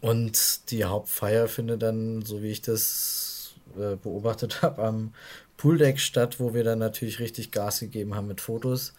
und 0.00 0.70
die 0.70 0.84
Hauptfeier 0.84 1.48
findet 1.48 1.82
dann, 1.82 2.22
so 2.22 2.42
wie 2.42 2.50
ich 2.50 2.62
das 2.62 3.54
äh, 3.76 3.96
beobachtet 3.96 4.62
habe, 4.62 4.82
am 4.82 5.12
Pooldeck 5.56 5.98
statt, 6.00 6.38
wo 6.38 6.54
wir 6.54 6.64
dann 6.64 6.78
natürlich 6.78 7.18
richtig 7.18 7.50
Gas 7.50 7.80
gegeben 7.80 8.14
haben 8.14 8.28
mit 8.28 8.40
Fotos. 8.40 8.92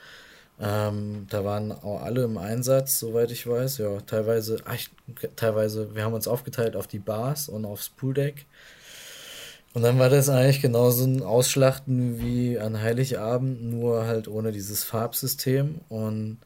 Ähm, 0.59 1.27
da 1.29 1.45
waren 1.45 1.71
auch 1.71 2.01
alle 2.01 2.23
im 2.23 2.37
Einsatz, 2.37 2.99
soweit 2.99 3.31
ich 3.31 3.45
weiß. 3.45 3.77
Ja, 3.77 4.01
teilweise, 4.01 4.57
ach, 4.65 4.77
teilweise, 5.35 5.93
wir 5.95 6.03
haben 6.03 6.13
uns 6.13 6.27
aufgeteilt 6.27 6.75
auf 6.75 6.87
die 6.87 6.99
Bars 6.99 7.47
und 7.47 7.65
aufs 7.65 7.89
Pooldeck. 7.89 8.45
Und 9.77 9.83
dann 9.83 9.99
war 9.99 10.09
das 10.09 10.27
eigentlich 10.27 10.63
genauso 10.63 11.05
ein 11.05 11.21
Ausschlachten 11.21 12.19
wie 12.19 12.57
an 12.57 12.81
Heiligabend, 12.81 13.61
nur 13.61 14.07
halt 14.07 14.27
ohne 14.27 14.51
dieses 14.51 14.83
Farbsystem 14.83 15.81
und 15.87 16.39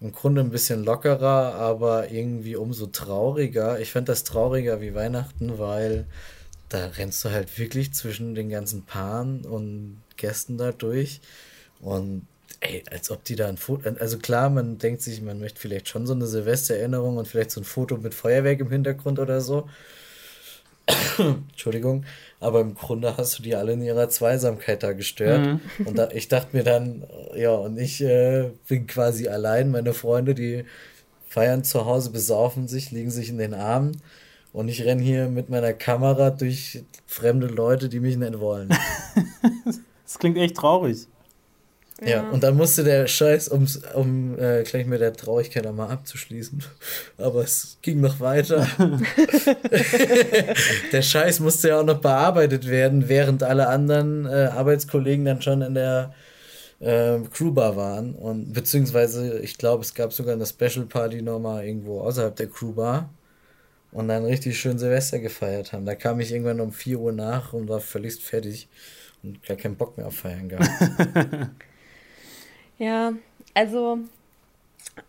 im 0.00 0.12
Grunde 0.12 0.40
ein 0.40 0.48
bisschen 0.48 0.86
lockerer, 0.86 1.54
aber 1.56 2.10
irgendwie 2.10 2.56
umso 2.56 2.86
trauriger. 2.86 3.78
Ich 3.78 3.92
fand 3.92 4.08
das 4.08 4.24
trauriger 4.24 4.80
wie 4.80 4.94
Weihnachten, 4.94 5.58
weil 5.58 6.06
da 6.70 6.86
rennst 6.86 7.22
du 7.26 7.30
halt 7.30 7.58
wirklich 7.58 7.92
zwischen 7.92 8.34
den 8.34 8.48
ganzen 8.48 8.86
Paaren 8.86 9.44
und 9.44 10.00
Gästen 10.16 10.56
da 10.56 10.72
durch 10.72 11.20
und 11.82 12.22
ey, 12.60 12.84
als 12.90 13.10
ob 13.10 13.22
die 13.22 13.36
da 13.36 13.48
ein 13.48 13.58
Foto, 13.58 13.86
also 14.00 14.16
klar, 14.16 14.48
man 14.48 14.78
denkt 14.78 15.02
sich, 15.02 15.20
man 15.20 15.38
möchte 15.40 15.60
vielleicht 15.60 15.88
schon 15.88 16.06
so 16.06 16.14
eine 16.14 16.26
Silvestererinnerung 16.26 17.18
und 17.18 17.28
vielleicht 17.28 17.50
so 17.50 17.60
ein 17.60 17.64
Foto 17.64 17.98
mit 17.98 18.14
Feuerwerk 18.14 18.60
im 18.60 18.70
Hintergrund 18.70 19.18
oder 19.18 19.42
so. 19.42 19.68
Entschuldigung, 21.50 22.04
aber 22.40 22.60
im 22.60 22.74
Grunde 22.74 23.16
hast 23.16 23.38
du 23.38 23.42
die 23.42 23.54
alle 23.54 23.72
in 23.72 23.82
ihrer 23.82 24.08
Zweisamkeit 24.08 24.82
da 24.82 24.92
gestört. 24.92 25.60
Und 25.84 25.98
da, 25.98 26.08
ich 26.12 26.28
dachte 26.28 26.56
mir 26.56 26.64
dann, 26.64 27.04
ja, 27.36 27.52
und 27.52 27.78
ich 27.78 28.02
äh, 28.02 28.50
bin 28.68 28.86
quasi 28.86 29.28
allein. 29.28 29.70
Meine 29.70 29.92
Freunde, 29.92 30.34
die 30.34 30.64
feiern 31.26 31.64
zu 31.64 31.84
Hause, 31.86 32.10
besaufen 32.10 32.68
sich, 32.68 32.90
liegen 32.90 33.10
sich 33.10 33.28
in 33.28 33.38
den 33.38 33.54
Armen. 33.54 34.00
Und 34.52 34.68
ich 34.68 34.84
renne 34.84 35.02
hier 35.02 35.28
mit 35.28 35.50
meiner 35.50 35.72
Kamera 35.72 36.30
durch 36.30 36.82
fremde 37.06 37.46
Leute, 37.46 37.88
die 37.88 38.00
mich 38.00 38.16
nicht 38.16 38.40
wollen. 38.40 38.70
Das 40.04 40.18
klingt 40.18 40.38
echt 40.38 40.56
traurig. 40.56 41.06
Ja, 42.00 42.08
ja 42.08 42.30
und 42.30 42.42
dann 42.42 42.56
musste 42.56 42.84
der 42.84 43.06
Scheiß, 43.06 43.50
ums, 43.50 43.80
um 43.94 44.38
äh, 44.38 44.62
gleich 44.62 44.86
mit 44.86 45.00
der 45.00 45.12
Traurigkeit 45.12 45.66
einmal 45.66 45.90
abzuschließen, 45.90 46.62
aber 47.18 47.42
es 47.42 47.78
ging 47.82 48.00
noch 48.00 48.20
weiter. 48.20 48.66
der 50.92 51.02
Scheiß 51.02 51.40
musste 51.40 51.68
ja 51.68 51.80
auch 51.80 51.84
noch 51.84 52.00
bearbeitet 52.00 52.68
werden, 52.68 53.08
während 53.08 53.42
alle 53.42 53.68
anderen 53.68 54.26
äh, 54.26 54.50
Arbeitskollegen 54.52 55.24
dann 55.24 55.42
schon 55.42 55.62
in 55.62 55.74
der 55.74 56.14
äh, 56.80 57.18
Crewbar 57.32 57.76
waren. 57.76 58.14
Und 58.14 58.52
beziehungsweise, 58.52 59.40
ich 59.40 59.58
glaube, 59.58 59.82
es 59.82 59.94
gab 59.94 60.12
sogar 60.12 60.34
eine 60.34 60.46
Special 60.46 60.86
Party 60.86 61.22
nochmal 61.22 61.64
irgendwo 61.64 62.00
außerhalb 62.00 62.36
der 62.36 62.48
Crewbar 62.48 63.10
und 63.90 64.08
dann 64.08 64.24
richtig 64.24 64.58
schön 64.58 64.78
Silvester 64.78 65.18
gefeiert 65.18 65.72
haben. 65.72 65.86
Da 65.86 65.94
kam 65.94 66.20
ich 66.20 66.32
irgendwann 66.32 66.60
um 66.60 66.72
4 66.72 66.98
Uhr 66.98 67.12
nach 67.12 67.52
und 67.52 67.68
war 67.68 67.80
völlig 67.80 68.16
fertig 68.16 68.68
und 69.22 69.42
gar 69.42 69.56
keinen 69.56 69.76
Bock 69.76 69.96
mehr 69.96 70.06
auf 70.06 70.16
Feiern 70.16 70.48
gehabt. 70.48 70.68
ja, 72.78 73.12
also 73.54 73.98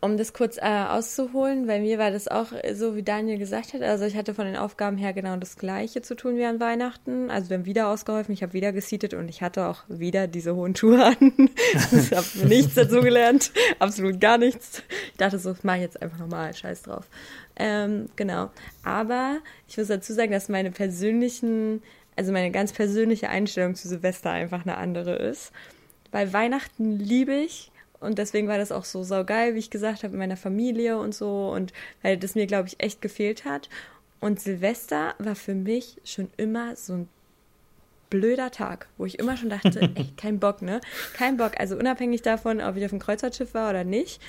um 0.01 0.17
das 0.17 0.34
kurz 0.34 0.57
äh, 0.57 0.61
auszuholen, 0.61 1.67
bei 1.67 1.80
mir 1.80 1.97
war 1.97 2.11
das 2.11 2.28
auch 2.28 2.47
so, 2.74 2.95
wie 2.95 3.03
Daniel 3.03 3.38
gesagt 3.38 3.74
hat. 3.74 3.82
Also 3.82 4.05
ich 4.05 4.15
hatte 4.15 4.34
von 4.34 4.45
den 4.45 4.55
Aufgaben 4.55 4.97
her 4.97 5.13
genau 5.13 5.36
das 5.38 5.57
gleiche 5.57 6.01
zu 6.01 6.15
tun 6.15 6.38
wie 6.38 6.45
an 6.45 6.59
Weihnachten. 6.59 7.30
Also 7.30 7.49
wir 7.49 7.57
haben 7.57 7.65
wieder 7.65 7.89
ausgeholfen, 7.89 8.34
ich 8.34 8.43
habe 8.43 8.53
wieder 8.53 8.72
gesietet 8.72 9.13
und 9.13 9.30
ich 9.30 9.41
hatte 9.41 9.67
auch 9.67 9.84
wieder 9.88 10.28
diese 10.28 10.55
hohen 10.55 10.76
Schuhe 10.76 11.03
an. 11.03 11.17
ich 11.91 12.11
habe 12.11 12.47
nichts 12.47 12.76
dazu 12.76 13.01
gelernt, 13.01 13.51
absolut 13.80 14.20
gar 14.20 14.38
nichts. 14.38 14.84
Ich 15.11 15.17
dachte 15.17 15.39
so, 15.39 15.51
das 15.51 15.63
mache 15.63 15.78
ich 15.78 15.84
jetzt 15.84 16.01
einfach 16.01 16.20
nochmal, 16.20 16.53
scheiß 16.53 16.84
drauf. 16.84 17.05
Ähm, 17.55 18.09
genau. 18.15 18.51
Aber 18.84 19.39
ich 19.67 19.78
muss 19.78 19.88
dazu 19.88 20.13
sagen, 20.13 20.32
dass 20.32 20.49
meine 20.49 20.72
persönlichen, 20.72 21.82
also 22.15 22.32
meine 22.32 22.51
ganz 22.51 22.72
persönliche 22.72 23.30
Einstellung 23.30 23.76
zu 23.76 23.88
Silvester 23.88 24.32
einfach 24.32 24.63
eine 24.63 24.78
andere 24.78 25.15
ist. 25.15 25.51
Weil 26.12 26.34
Weihnachten 26.34 26.97
liebe 26.97 27.34
ich 27.34 27.72
und 27.99 28.18
deswegen 28.18 28.47
war 28.47 28.57
das 28.57 28.72
auch 28.72 28.86
so 28.86 29.03
saugeil, 29.03 29.55
wie 29.55 29.60
ich 29.60 29.70
gesagt 29.70 30.03
habe, 30.03 30.12
mit 30.12 30.20
meiner 30.20 30.38
Familie 30.38 30.97
und 30.97 31.14
so. 31.14 31.49
Und 31.49 31.74
weil 32.01 32.18
das 32.18 32.36
mir, 32.36 32.47
glaube 32.47 32.68
ich, 32.68 32.80
echt 32.80 33.01
gefehlt 33.01 33.45
hat. 33.45 33.70
Und 34.20 34.39
Silvester 34.39 35.16
war 35.20 35.36
für 35.36 35.55
mich 35.55 35.97
schon 36.03 36.30
immer 36.38 36.76
so 36.76 36.93
ein 36.93 37.10
blöder 38.10 38.51
Tag, 38.51 38.88
wo 38.97 39.05
ich 39.05 39.20
immer 39.20 39.38
schon 39.38 39.49
dachte, 39.49 39.82
ey, 39.95 40.10
kein 40.18 40.39
Bock, 40.39 40.62
ne? 40.62 40.82
Kein 41.14 41.38
Bock. 41.38 41.53
Also 41.60 41.76
unabhängig 41.76 42.22
davon, 42.22 42.62
ob 42.62 42.76
ich 42.76 42.86
auf 42.86 42.91
dem 42.91 42.99
Kreuzfahrtschiff 42.99 43.53
war 43.53 43.70
oder 43.70 43.84
nicht 43.84 44.22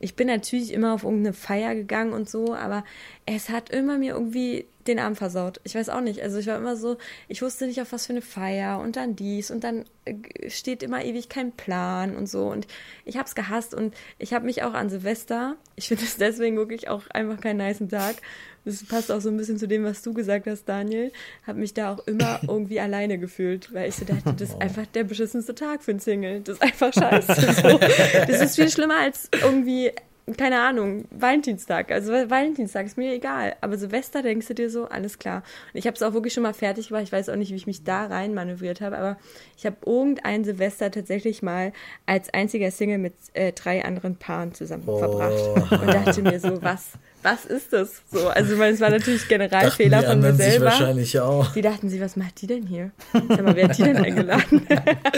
ich 0.00 0.16
bin 0.16 0.26
natürlich 0.26 0.72
immer 0.72 0.94
auf 0.94 1.04
irgendeine 1.04 1.32
Feier 1.32 1.74
gegangen 1.74 2.12
und 2.12 2.28
so, 2.28 2.54
aber 2.54 2.84
es 3.26 3.48
hat 3.48 3.70
immer 3.70 3.98
mir 3.98 4.14
irgendwie 4.14 4.66
den 4.86 4.98
Abend 4.98 5.16
versaut. 5.16 5.60
Ich 5.64 5.74
weiß 5.74 5.88
auch 5.88 6.00
nicht. 6.00 6.20
Also 6.20 6.38
ich 6.38 6.46
war 6.46 6.58
immer 6.58 6.76
so, 6.76 6.98
ich 7.28 7.40
wusste 7.40 7.66
nicht 7.66 7.80
auf 7.80 7.92
was 7.92 8.06
für 8.06 8.12
eine 8.12 8.22
Feier 8.22 8.80
und 8.80 8.96
dann 8.96 9.16
dies 9.16 9.50
und 9.50 9.64
dann 9.64 9.84
äh, 10.04 10.50
steht 10.50 10.82
immer 10.82 11.04
ewig 11.04 11.28
kein 11.28 11.52
Plan 11.52 12.16
und 12.16 12.28
so. 12.28 12.48
Und 12.48 12.66
ich 13.04 13.16
habe 13.16 13.26
es 13.26 13.34
gehasst 13.34 13.72
und 13.72 13.94
ich 14.18 14.34
habe 14.34 14.44
mich 14.44 14.62
auch 14.62 14.74
an 14.74 14.90
Silvester, 14.90 15.56
ich 15.76 15.88
finde 15.88 16.04
es 16.04 16.16
deswegen 16.16 16.56
wirklich 16.56 16.88
auch 16.88 17.06
einfach 17.08 17.40
keinen 17.40 17.66
niceen 17.66 17.88
Tag, 17.88 18.16
das 18.64 18.84
passt 18.84 19.12
auch 19.12 19.20
so 19.20 19.28
ein 19.28 19.36
bisschen 19.36 19.58
zu 19.58 19.68
dem, 19.68 19.84
was 19.84 20.02
du 20.02 20.14
gesagt 20.14 20.46
hast, 20.46 20.64
Daniel, 20.64 21.12
habe 21.46 21.60
mich 21.60 21.74
da 21.74 21.92
auch 21.92 22.06
immer 22.06 22.40
irgendwie 22.48 22.80
alleine 22.80 23.18
gefühlt, 23.18 23.72
weil 23.74 23.88
ich 23.88 23.96
so 23.96 24.04
dachte, 24.04 24.32
das 24.32 24.50
ist 24.50 24.60
einfach 24.60 24.86
der 24.86 25.04
beschissenste 25.04 25.54
Tag 25.54 25.82
für 25.82 25.92
ein 25.92 26.00
Single. 26.00 26.40
Das 26.40 26.56
ist 26.56 26.62
einfach 26.62 26.92
scheiße. 26.92 27.34
So. 27.64 27.78
Das 27.78 28.40
ist 28.40 28.56
viel 28.56 28.68
schlimmer 28.68 28.98
als 28.98 29.28
irgendwie 29.42 29.92
keine 30.38 30.60
Ahnung, 30.60 31.04
Valentinstag. 31.10 31.92
Also 31.92 32.12
Valentinstag 32.12 32.86
ist 32.86 32.96
mir 32.96 33.12
egal. 33.12 33.56
Aber 33.60 33.76
Silvester 33.76 34.22
denkst 34.22 34.48
du 34.48 34.54
dir 34.54 34.70
so, 34.70 34.86
alles 34.86 35.18
klar. 35.18 35.42
Und 35.72 35.78
ich 35.78 35.86
habe 35.86 35.94
es 35.96 36.02
auch 36.02 36.14
wirklich 36.14 36.32
schon 36.32 36.42
mal 36.42 36.54
fertig 36.54 36.88
gemacht. 36.88 37.02
Ich 37.04 37.12
weiß 37.12 37.28
auch 37.28 37.36
nicht, 37.36 37.50
wie 37.50 37.56
ich 37.56 37.66
mich 37.66 37.84
da 37.84 38.06
rein 38.06 38.32
manövriert 38.32 38.80
habe. 38.80 38.96
Aber 38.96 39.18
ich 39.58 39.66
habe 39.66 39.76
irgendein 39.84 40.44
Silvester 40.44 40.90
tatsächlich 40.90 41.42
mal 41.42 41.72
als 42.06 42.32
einziger 42.32 42.70
Single 42.70 42.98
mit 42.98 43.14
äh, 43.34 43.52
drei 43.52 43.84
anderen 43.84 44.16
Paaren 44.16 44.54
zusammen 44.54 44.84
oh. 44.86 44.98
verbracht. 44.98 45.72
Und 45.82 45.92
dachte 45.92 46.22
mir 46.22 46.40
so, 46.40 46.62
was, 46.62 46.92
was 47.24 47.46
ist 47.46 47.72
das? 47.72 48.02
So, 48.12 48.28
also 48.28 48.52
ich 48.52 48.58
meine, 48.58 48.74
es 48.74 48.80
war 48.80 48.90
natürlich 48.90 49.26
Generalfehler 49.26 50.02
von 50.02 50.20
mir 50.20 50.34
selber. 50.34 50.66
Wahrscheinlich 50.66 51.18
auch. 51.18 51.52
Die 51.52 51.62
dachten 51.62 51.88
sich, 51.88 52.00
was 52.00 52.16
macht 52.16 52.42
die 52.42 52.46
denn 52.46 52.66
hier? 52.66 52.90
Sag 53.12 53.42
mal, 53.42 53.56
wer 53.56 53.68
hat 53.68 53.78
die 53.78 53.82
denn 53.82 53.96
eingeladen? 53.96 54.66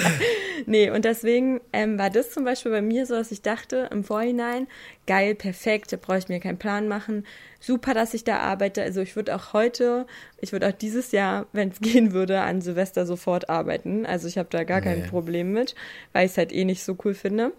nee, 0.66 0.88
und 0.88 1.04
deswegen 1.04 1.60
ähm, 1.72 1.98
war 1.98 2.08
das 2.08 2.30
zum 2.30 2.44
Beispiel 2.44 2.70
bei 2.70 2.80
mir 2.80 3.06
so, 3.06 3.14
dass 3.14 3.32
ich 3.32 3.42
dachte 3.42 3.88
im 3.90 4.04
Vorhinein, 4.04 4.68
geil, 5.08 5.34
perfekt, 5.34 5.92
da 5.92 5.96
brauche 5.96 6.18
ich 6.18 6.28
mir 6.28 6.38
keinen 6.38 6.58
Plan 6.58 6.86
machen. 6.86 7.26
Super, 7.58 7.92
dass 7.92 8.14
ich 8.14 8.22
da 8.22 8.38
arbeite. 8.38 8.82
Also 8.82 9.00
ich 9.00 9.16
würde 9.16 9.34
auch 9.34 9.52
heute, 9.52 10.06
ich 10.40 10.52
würde 10.52 10.68
auch 10.68 10.72
dieses 10.72 11.10
Jahr, 11.10 11.46
wenn 11.52 11.70
es 11.70 11.80
gehen 11.80 12.12
würde, 12.12 12.40
an 12.40 12.60
Silvester 12.60 13.04
sofort 13.04 13.50
arbeiten. 13.50 14.06
Also 14.06 14.28
ich 14.28 14.38
habe 14.38 14.48
da 14.50 14.62
gar 14.62 14.78
nee. 14.80 14.86
kein 14.86 15.02
Problem 15.10 15.52
mit, 15.52 15.74
weil 16.12 16.26
ich 16.26 16.32
es 16.32 16.38
halt 16.38 16.52
eh 16.52 16.64
nicht 16.64 16.84
so 16.84 16.96
cool 17.04 17.14
finde. 17.14 17.50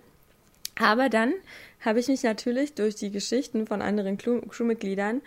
Aber 0.80 1.10
dann 1.10 1.34
habe 1.82 2.00
ich 2.00 2.08
mich 2.08 2.24
natürlich 2.24 2.74
durch 2.74 2.96
die 2.96 3.12
Geschichten 3.12 3.68
von 3.68 3.82
anderen 3.82 4.18
Crewmitgliedern 4.18 5.22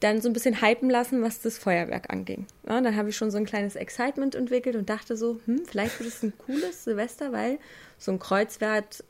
dann 0.00 0.20
so 0.22 0.28
ein 0.28 0.32
bisschen 0.32 0.62
hypen 0.62 0.88
lassen, 0.88 1.22
was 1.22 1.42
das 1.42 1.58
Feuerwerk 1.58 2.10
anging. 2.10 2.46
Ja, 2.66 2.80
dann 2.80 2.96
habe 2.96 3.10
ich 3.10 3.16
schon 3.16 3.30
so 3.30 3.36
ein 3.36 3.44
kleines 3.44 3.76
Excitement 3.76 4.34
entwickelt 4.34 4.74
und 4.74 4.88
dachte 4.88 5.16
so, 5.16 5.40
hm, 5.44 5.62
vielleicht 5.66 6.00
wird 6.00 6.08
es 6.08 6.22
ein 6.22 6.32
cooles 6.38 6.84
Silvester, 6.84 7.32
weil 7.32 7.58
so 7.98 8.12
ein 8.12 8.18
Kreuzwert 8.18 9.04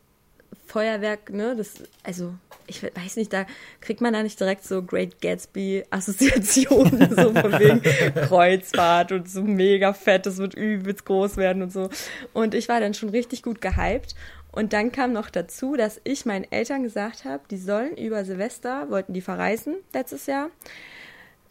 Feuerwerk, 0.67 1.31
ne, 1.31 1.57
das, 1.57 1.83
also, 2.05 2.35
ich 2.67 2.83
weiß 2.83 3.17
nicht, 3.17 3.33
da 3.33 3.45
kriegt 3.81 4.01
man 4.01 4.13
da 4.13 4.23
nicht 4.23 4.39
direkt 4.39 4.65
so 4.65 4.83
Great 4.83 5.21
Gatsby-Assoziationen, 5.21 7.11
so 7.17 7.35
von 7.35 7.59
wegen 7.59 7.83
Kreuzfahrt 8.15 9.11
und 9.11 9.29
so 9.29 9.43
mega 9.43 9.93
fett, 9.93 10.27
das 10.27 10.39
wird 10.39 10.55
übelst 10.55 11.05
groß 11.05 11.37
werden 11.37 11.63
und 11.63 11.73
so. 11.73 11.91
Und 12.33 12.55
ich 12.55 12.69
war 12.69 12.79
dann 12.79 12.95
schon 12.95 13.09
richtig 13.09 13.43
gut 13.43 13.61
gehypt 13.61 14.15
und 14.53 14.73
dann 14.73 14.93
kam 14.93 15.13
noch 15.13 15.31
dazu, 15.31 15.77
dass 15.77 16.01
ich 16.05 16.27
meinen 16.27 16.51
Eltern 16.51 16.83
gesagt 16.83 17.25
habe, 17.25 17.43
die 17.51 17.59
sollen 17.59 17.97
über 17.97 18.25
Silvester, 18.25 18.91
wollten 18.91 19.13
die 19.13 19.21
verreisen 19.21 19.77
letztes 19.93 20.27
Jahr. 20.27 20.51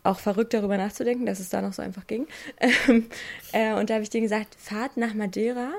Auch 0.04 0.20
verrückt 0.20 0.54
darüber 0.54 0.78
nachzudenken, 0.78 1.26
dass 1.26 1.40
es 1.40 1.50
da 1.50 1.62
noch 1.62 1.74
so 1.74 1.82
einfach 1.82 2.08
ging. 2.08 2.28
Ähm, 2.88 3.08
äh, 3.52 3.74
und 3.74 3.90
da 3.90 3.96
habe 3.96 4.04
ich 4.04 4.10
denen 4.10 4.24
gesagt, 4.24 4.56
fahrt 4.58 4.98
nach 4.98 5.14
Madeira, 5.14 5.72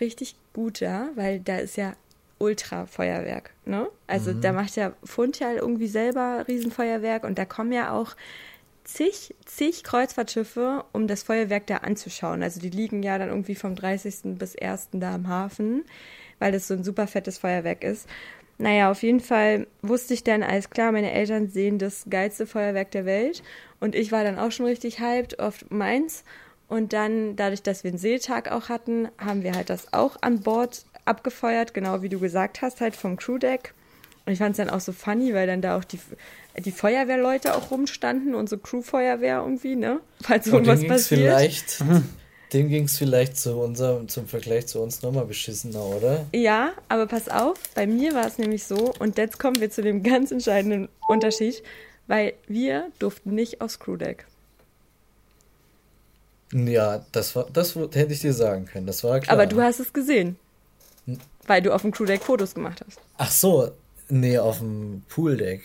richtig 0.00 0.36
gut 0.52 0.82
da, 0.82 1.08
weil 1.14 1.40
da 1.40 1.58
ist 1.58 1.76
ja 1.76 1.94
Ultra-Feuerwerk. 2.38 3.50
Ne? 3.64 3.88
Also 4.06 4.32
mhm. 4.32 4.40
da 4.40 4.52
macht 4.52 4.76
ja 4.76 4.92
Funchal 5.04 5.56
irgendwie 5.56 5.88
selber 5.88 6.44
Riesenfeuerwerk 6.48 7.24
und 7.24 7.38
da 7.38 7.44
kommen 7.44 7.72
ja 7.72 7.92
auch 7.92 8.16
zig, 8.84 9.34
zig 9.44 9.84
Kreuzfahrtschiffe, 9.84 10.84
um 10.92 11.06
das 11.06 11.22
Feuerwerk 11.22 11.66
da 11.66 11.78
anzuschauen. 11.78 12.42
Also 12.42 12.60
die 12.60 12.70
liegen 12.70 13.02
ja 13.02 13.18
dann 13.18 13.28
irgendwie 13.28 13.54
vom 13.54 13.74
30. 13.74 14.38
bis 14.38 14.56
1. 14.56 14.88
da 14.92 15.14
am 15.14 15.28
Hafen 15.28 15.84
weil 16.40 16.50
das 16.50 16.66
so 16.66 16.74
ein 16.74 16.82
super 16.82 17.06
fettes 17.06 17.38
Feuerwerk 17.38 17.84
ist. 17.84 18.08
Naja, 18.58 18.90
auf 18.90 19.02
jeden 19.02 19.20
Fall 19.20 19.66
wusste 19.80 20.12
ich 20.12 20.24
dann, 20.24 20.42
alles 20.42 20.68
klar, 20.68 20.92
meine 20.92 21.12
Eltern 21.12 21.48
sehen 21.48 21.78
das 21.78 22.04
geilste 22.10 22.46
Feuerwerk 22.46 22.90
der 22.90 23.06
Welt. 23.06 23.42
Und 23.78 23.94
ich 23.94 24.12
war 24.12 24.24
dann 24.24 24.38
auch 24.38 24.50
schon 24.52 24.66
richtig 24.66 25.00
hyped 25.00 25.38
auf 25.38 25.64
meins. 25.70 26.24
Und 26.68 26.92
dann, 26.92 27.36
dadurch, 27.36 27.62
dass 27.62 27.84
wir 27.84 27.90
einen 27.90 27.98
Seetag 27.98 28.52
auch 28.52 28.68
hatten, 28.68 29.08
haben 29.18 29.44
wir 29.44 29.54
halt 29.54 29.70
das 29.70 29.92
auch 29.92 30.18
an 30.20 30.40
Bord 30.40 30.84
abgefeuert, 31.06 31.72
genau 31.72 32.02
wie 32.02 32.10
du 32.10 32.20
gesagt 32.20 32.60
hast, 32.60 32.80
halt 32.80 32.96
vom 32.96 33.16
Crewdeck. 33.16 33.72
Und 34.26 34.34
ich 34.34 34.38
fand 34.38 34.52
es 34.52 34.58
dann 34.58 34.70
auch 34.70 34.80
so 34.80 34.92
funny, 34.92 35.32
weil 35.32 35.46
dann 35.46 35.62
da 35.62 35.78
auch 35.78 35.84
die, 35.84 35.98
die 36.58 36.70
Feuerwehrleute 36.70 37.56
auch 37.56 37.70
rumstanden, 37.70 38.34
unsere 38.34 38.60
Crewfeuerwehr 38.60 39.38
irgendwie, 39.38 39.74
ne? 39.74 40.00
Falls 40.22 40.46
irgendwas 40.46 40.86
passiert. 40.86 41.20
Vielleicht 41.20 41.82
Dem 42.52 42.68
ging 42.68 42.84
es 42.84 42.98
vielleicht 42.98 43.36
zu 43.36 43.56
unserem, 43.56 44.08
zum 44.08 44.26
Vergleich 44.26 44.66
zu 44.66 44.80
uns 44.80 45.02
nochmal 45.02 45.26
beschissener, 45.26 45.84
oder? 45.84 46.26
Ja, 46.32 46.72
aber 46.88 47.06
pass 47.06 47.28
auf, 47.28 47.58
bei 47.74 47.86
mir 47.86 48.14
war 48.14 48.26
es 48.26 48.38
nämlich 48.38 48.64
so, 48.64 48.92
und 48.98 49.18
jetzt 49.18 49.38
kommen 49.38 49.60
wir 49.60 49.70
zu 49.70 49.82
dem 49.82 50.02
ganz 50.02 50.32
entscheidenden 50.32 50.88
Unterschied, 51.08 51.62
weil 52.08 52.34
wir 52.48 52.90
durften 52.98 53.34
nicht 53.34 53.60
aufs 53.60 53.78
Crewdeck. 53.78 54.26
Ja, 56.52 57.04
das 57.12 57.36
war, 57.36 57.46
das 57.52 57.76
hätte 57.76 58.12
ich 58.12 58.20
dir 58.20 58.34
sagen 58.34 58.66
können, 58.66 58.86
das 58.86 59.04
war 59.04 59.20
klar. 59.20 59.32
Aber 59.32 59.46
du 59.46 59.60
hast 59.60 59.78
es 59.78 59.92
gesehen. 59.92 60.36
Hm? 61.06 61.18
Weil 61.46 61.62
du 61.62 61.72
auf 61.72 61.82
dem 61.82 61.92
Crewdeck 61.92 62.22
Fotos 62.22 62.54
gemacht 62.54 62.82
hast. 62.84 62.98
Ach 63.16 63.30
so, 63.30 63.70
nee, 64.08 64.38
auf 64.38 64.58
dem 64.58 65.02
Pooldeck. 65.08 65.62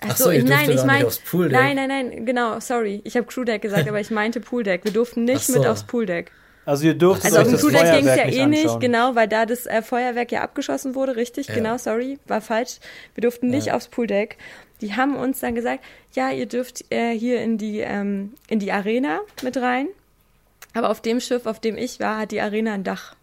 Ach 0.00 0.16
so, 0.16 0.30
ich 0.30 0.44
nein, 0.44 0.70
ich 0.70 0.84
meine, 0.84 1.08
nein, 1.50 1.76
nein, 1.76 1.88
nein, 1.88 2.26
genau, 2.26 2.58
sorry, 2.60 3.02
ich 3.04 3.16
habe 3.16 3.26
Crewdeck 3.26 3.62
gesagt, 3.62 3.88
aber 3.88 4.00
ich 4.00 4.10
meinte 4.10 4.40
Pooldeck. 4.40 4.84
Wir 4.84 4.92
durften 4.92 5.24
nicht 5.24 5.46
so. 5.46 5.58
mit 5.58 5.66
aufs 5.66 5.84
Pooldeck. 5.84 6.30
Also 6.64 6.86
ihr 6.86 6.94
durft 6.94 7.24
Also 7.24 7.38
auf 7.38 7.48
dem 7.48 7.58
Crewdeck 7.58 7.98
ging 7.98 8.06
es 8.06 8.16
ja 8.16 8.24
eh 8.26 8.46
nicht, 8.46 8.80
genau, 8.80 9.14
weil 9.14 9.28
da 9.28 9.46
das 9.46 9.66
äh, 9.66 9.82
Feuerwerk 9.82 10.30
ja 10.32 10.42
abgeschossen 10.42 10.94
wurde, 10.94 11.16
richtig, 11.16 11.48
ja. 11.48 11.54
genau, 11.54 11.78
sorry, 11.78 12.18
war 12.26 12.40
falsch. 12.40 12.78
Wir 13.14 13.22
durften 13.22 13.48
nicht 13.48 13.68
ja. 13.68 13.74
aufs 13.74 13.88
Pooldeck. 13.88 14.36
Die 14.80 14.94
haben 14.94 15.16
uns 15.16 15.40
dann 15.40 15.54
gesagt, 15.54 15.84
ja, 16.14 16.30
ihr 16.30 16.46
dürft 16.46 16.84
äh, 16.90 17.12
hier 17.12 17.42
in 17.42 17.58
die 17.58 17.80
ähm, 17.80 18.34
in 18.48 18.58
die 18.58 18.72
Arena 18.72 19.20
mit 19.42 19.56
rein. 19.56 19.88
Aber 20.74 20.90
auf 20.90 21.00
dem 21.00 21.20
Schiff, 21.20 21.46
auf 21.46 21.60
dem 21.60 21.76
ich 21.76 22.00
war, 22.00 22.18
hat 22.18 22.30
die 22.30 22.40
Arena 22.40 22.74
ein 22.74 22.84
Dach. 22.84 23.14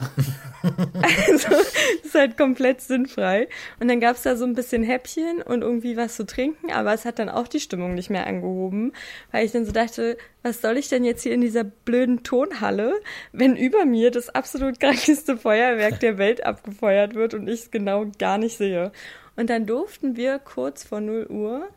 also, 1.26 1.48
das 1.48 1.74
ist 2.04 2.14
halt 2.14 2.36
komplett 2.36 2.80
sinnfrei. 2.80 3.48
Und 3.78 3.88
dann 3.88 4.00
gab 4.00 4.16
es 4.16 4.22
da 4.22 4.36
so 4.36 4.44
ein 4.44 4.54
bisschen 4.54 4.82
Häppchen 4.82 5.42
und 5.42 5.62
irgendwie 5.62 5.96
was 5.96 6.16
zu 6.16 6.26
trinken, 6.26 6.70
aber 6.72 6.92
es 6.92 7.04
hat 7.04 7.18
dann 7.18 7.28
auch 7.28 7.48
die 7.48 7.60
Stimmung 7.60 7.94
nicht 7.94 8.10
mehr 8.10 8.26
angehoben, 8.26 8.92
weil 9.32 9.44
ich 9.44 9.52
dann 9.52 9.64
so 9.64 9.72
dachte, 9.72 10.16
was 10.42 10.60
soll 10.60 10.76
ich 10.76 10.88
denn 10.88 11.04
jetzt 11.04 11.22
hier 11.22 11.34
in 11.34 11.40
dieser 11.40 11.64
blöden 11.64 12.22
Tonhalle, 12.22 12.94
wenn 13.32 13.56
über 13.56 13.84
mir 13.84 14.10
das 14.10 14.28
absolut 14.30 14.80
krankeste 14.80 15.36
Feuerwerk 15.36 16.00
der 16.00 16.18
Welt 16.18 16.44
abgefeuert 16.44 17.14
wird 17.14 17.34
und 17.34 17.48
ich 17.48 17.60
es 17.60 17.70
genau 17.70 18.06
gar 18.18 18.38
nicht 18.38 18.56
sehe. 18.56 18.92
Und 19.36 19.50
dann 19.50 19.66
durften 19.66 20.16
wir 20.16 20.38
kurz 20.38 20.84
vor 20.84 21.00
0 21.00 21.26
Uhr 21.28 21.68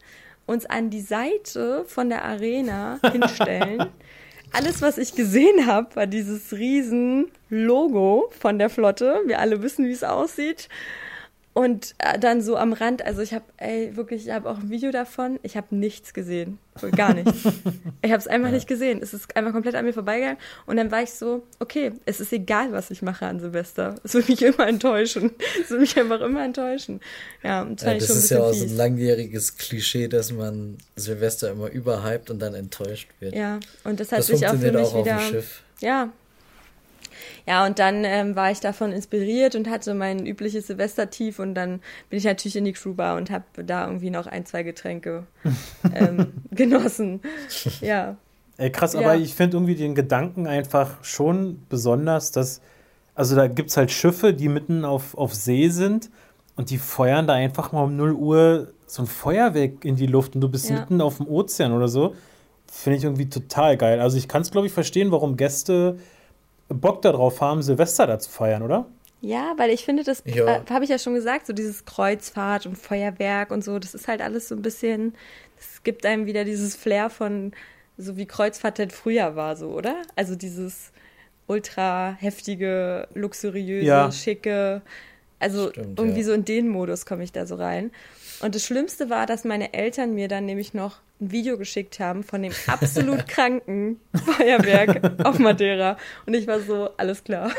uns 0.46 0.66
an 0.66 0.90
die 0.90 1.02
Seite 1.02 1.86
von 1.88 2.10
der 2.10 2.26
Arena 2.26 3.00
hinstellen. 3.12 3.90
Alles, 4.56 4.84
was 4.84 5.00
ich 5.00 5.16
gesehen 5.16 5.66
habe, 5.66 5.96
war 5.96 6.06
dieses 6.06 6.54
riesen 6.54 7.32
Logo 7.50 8.30
von 8.40 8.60
der 8.60 8.70
Flotte. 8.70 9.22
Wir 9.26 9.40
alle 9.40 9.64
wissen, 9.64 9.88
wie 9.88 9.92
es 9.92 10.04
aussieht. 10.04 10.70
Und 11.54 11.94
äh, 12.00 12.18
dann 12.18 12.42
so 12.42 12.58
am 12.58 12.74
Rand, 12.74 13.06
also 13.06 13.22
ich 13.22 13.32
habe, 13.32 13.46
ey, 13.58 13.96
wirklich, 13.96 14.26
ich 14.26 14.34
habe 14.34 14.50
auch 14.50 14.58
ein 14.58 14.72
Video 14.72 14.92
davon. 14.92 15.40
Ich 15.44 15.56
habe 15.56 15.76
nichts 15.76 16.14
gesehen. 16.14 16.58
Gar 16.96 17.14
nichts. 17.14 17.44
ich 18.02 18.12
habe 18.12 18.20
es 18.20 18.28
einfach 18.28 18.48
ja. 18.48 18.56
nicht 18.56 18.68
gesehen. 18.68 19.00
Es 19.04 19.14
ist 19.14 19.36
einfach 19.36 19.52
komplett 19.52 19.76
an 19.76 19.86
mir 19.86 19.94
vorbeigegangen. 19.94 20.38
Und 20.66 20.78
dann 20.78 20.90
war 20.90 21.04
ich 21.04 21.12
so, 21.12 21.44
okay, 21.60 21.92
es 22.06 22.20
ist 22.20 22.34
egal, 22.34 22.72
was 22.72 22.90
ich 22.90 23.04
mache 23.04 23.28
an 23.28 23.40
Silvester. 23.40 23.94
Es 24.04 24.16
wird 24.16 24.30
mich 24.30 24.42
immer 24.42 24.68
enttäuschen. 24.68 25.32
Es 25.62 25.70
wird 25.70 25.82
mich 25.82 25.98
einfach 26.00 26.22
immer 26.22 26.44
enttäuschen. 26.44 27.02
Ja, 27.44 27.64
das, 27.66 27.84
ja, 27.84 27.94
das 27.94 28.10
ist 28.10 28.30
ja 28.32 28.40
auch 28.42 28.54
so 28.54 28.66
ein 28.66 28.76
langjähriges 28.76 29.56
Klischee, 29.56 30.08
dass 30.08 30.32
man 30.32 30.80
Silvester 30.96 31.52
immer 31.52 31.70
überhypt 31.70 32.32
und 32.32 32.40
dann 32.40 32.56
enttäuscht 32.56 33.10
wird. 33.20 33.36
Ja, 33.36 33.60
und 33.84 34.00
das 34.00 34.12
hat 34.12 34.20
das 34.20 34.28
sich 34.28 34.48
auch 34.48 34.56
für 34.56 34.72
mich 34.72 34.76
auch 34.78 35.06
wieder. 35.06 35.44
Ja, 35.82 36.12
ja, 37.48 37.66
und 37.66 37.80
dann 37.80 38.04
ähm, 38.04 38.36
war 38.36 38.52
ich 38.52 38.60
davon 38.60 38.92
inspiriert 38.92 39.56
und 39.56 39.70
hatte 39.70 39.94
mein 39.94 40.26
übliches 40.26 40.68
Silvestertief 40.68 41.40
und 41.40 41.56
dann 41.56 41.82
bin 42.10 42.18
ich 42.18 42.26
natürlich 42.26 42.56
in 42.56 42.66
die 42.66 42.74
Crewbar 42.74 43.18
und 43.18 43.32
habe 43.32 43.46
da 43.66 43.86
irgendwie 43.86 44.10
noch 44.10 44.28
ein, 44.28 44.46
zwei 44.46 44.64
Getränke 44.64 45.26
ähm, 45.94 46.34
genossen. 46.52 47.22
Ja. 47.82 48.18
Ey, 48.58 48.72
krass, 48.72 48.94
ja. 48.94 49.00
aber 49.00 49.16
ich 49.16 49.34
finde 49.36 49.58
irgendwie 49.58 49.76
den 49.76 49.96
Gedanken 49.96 50.48
einfach 50.48 51.04
schon 51.04 51.64
besonders, 51.70 52.32
dass, 52.32 52.62
also 53.16 53.36
da 53.36 53.48
gibt 53.48 53.70
es 53.72 53.78
halt 53.78 53.92
Schiffe, 53.92 54.34
die 54.34 54.48
mitten 54.48 54.86
auf, 54.86 55.18
auf 55.18 55.34
See 55.34 55.70
sind 55.70 56.10
und 56.56 56.70
die 56.70 56.78
feuern 56.78 57.28
da 57.28 57.34
einfach 57.34 57.72
mal 57.72 57.84
um 57.84 57.96
0 57.96 58.14
Uhr 58.14 58.74
so 58.86 59.02
ein 59.02 59.08
Feuerwerk 59.08 59.86
in 59.86 59.96
die 59.96 60.06
Luft 60.06 60.36
und 60.36 60.42
du 60.42 60.50
bist 60.50 60.70
ja. 60.70 60.80
mitten 60.80 61.02
auf 61.02 61.18
dem 61.18 61.28
Ozean 61.28 61.74
oder 61.74 61.88
so. 61.88 62.16
Finde 62.72 62.98
ich 62.98 63.04
irgendwie 63.04 63.28
total 63.28 63.78
geil. 63.78 64.00
Also 64.00 64.18
ich 64.18 64.28
kann 64.28 64.44
es, 64.44 64.52
glaube 64.52 64.68
ich, 64.68 64.74
verstehen, 64.74 65.12
warum 65.12 65.36
Gäste 65.36 65.98
Bock 66.70 67.02
darauf 67.02 67.42
haben, 67.42 67.62
Silvester 67.62 68.08
da 68.08 68.20
zu 68.20 68.30
feiern, 68.30 68.62
oder? 68.62 68.86
Ja, 69.22 69.54
weil 69.56 69.70
ich 69.70 69.86
finde, 69.86 70.04
das 70.04 70.20
äh, 70.26 70.46
habe 70.70 70.84
ich 70.84 70.90
ja 70.90 71.00
schon 71.00 71.14
gesagt, 71.14 71.48
so 71.48 71.54
dieses 71.54 71.86
Kreuzfahrt 71.86 72.66
und 72.66 72.78
Feuerwerk 72.78 73.52
und 73.52 73.64
so, 73.64 73.80
das 73.80 73.94
ist 73.94 74.10
halt 74.10 74.22
alles 74.22 74.50
so 74.50 74.56
ein 74.56 74.62
bisschen, 74.62 75.16
es 75.58 75.82
gibt 75.84 76.06
einem 76.06 76.26
wieder 76.26 76.44
dieses 76.44 76.76
Flair 76.76 77.10
von, 77.10 77.54
so 77.98 78.18
wie 78.18 78.26
Kreuzfahrt 78.26 78.80
halt 78.80 78.92
früher 78.92 79.38
war, 79.38 79.56
so, 79.56 79.70
oder? 79.70 80.02
Also 80.18 80.36
dieses 80.36 80.92
ultra 81.48 82.18
heftige, 82.20 83.08
luxuriöse, 83.14 83.86
ja. 83.86 84.12
schicke, 84.12 84.82
also 85.40 85.70
Stimmt, 85.70 86.00
irgendwie 86.00 86.20
ja. 86.20 86.26
so 86.26 86.34
in 86.34 86.46
den 86.46 86.68
Modus 86.68 87.06
komme 87.06 87.24
ich 87.24 87.32
da 87.32 87.46
so 87.46 87.56
rein. 87.56 87.92
Und 88.44 88.56
das 88.56 88.66
Schlimmste 88.66 89.10
war, 89.10 89.26
dass 89.26 89.46
meine 89.46 89.74
Eltern 89.74 90.14
mir 90.14 90.28
dann 90.28 90.46
nämlich 90.46 90.74
noch 90.74 90.98
ein 91.22 91.32
Video 91.32 91.58
geschickt 91.58 92.02
haben 92.02 92.24
von 92.24 92.42
dem 92.42 92.52
absolut 92.68 93.26
kranken 93.28 94.02
Feuerwerk 94.14 95.26
auf 95.26 95.40
Madeira. 95.40 95.98
Und 96.26 96.34
ich 96.34 96.46
war 96.46 96.60
so, 96.60 96.90
alles 96.98 97.24
klar. 97.24 97.52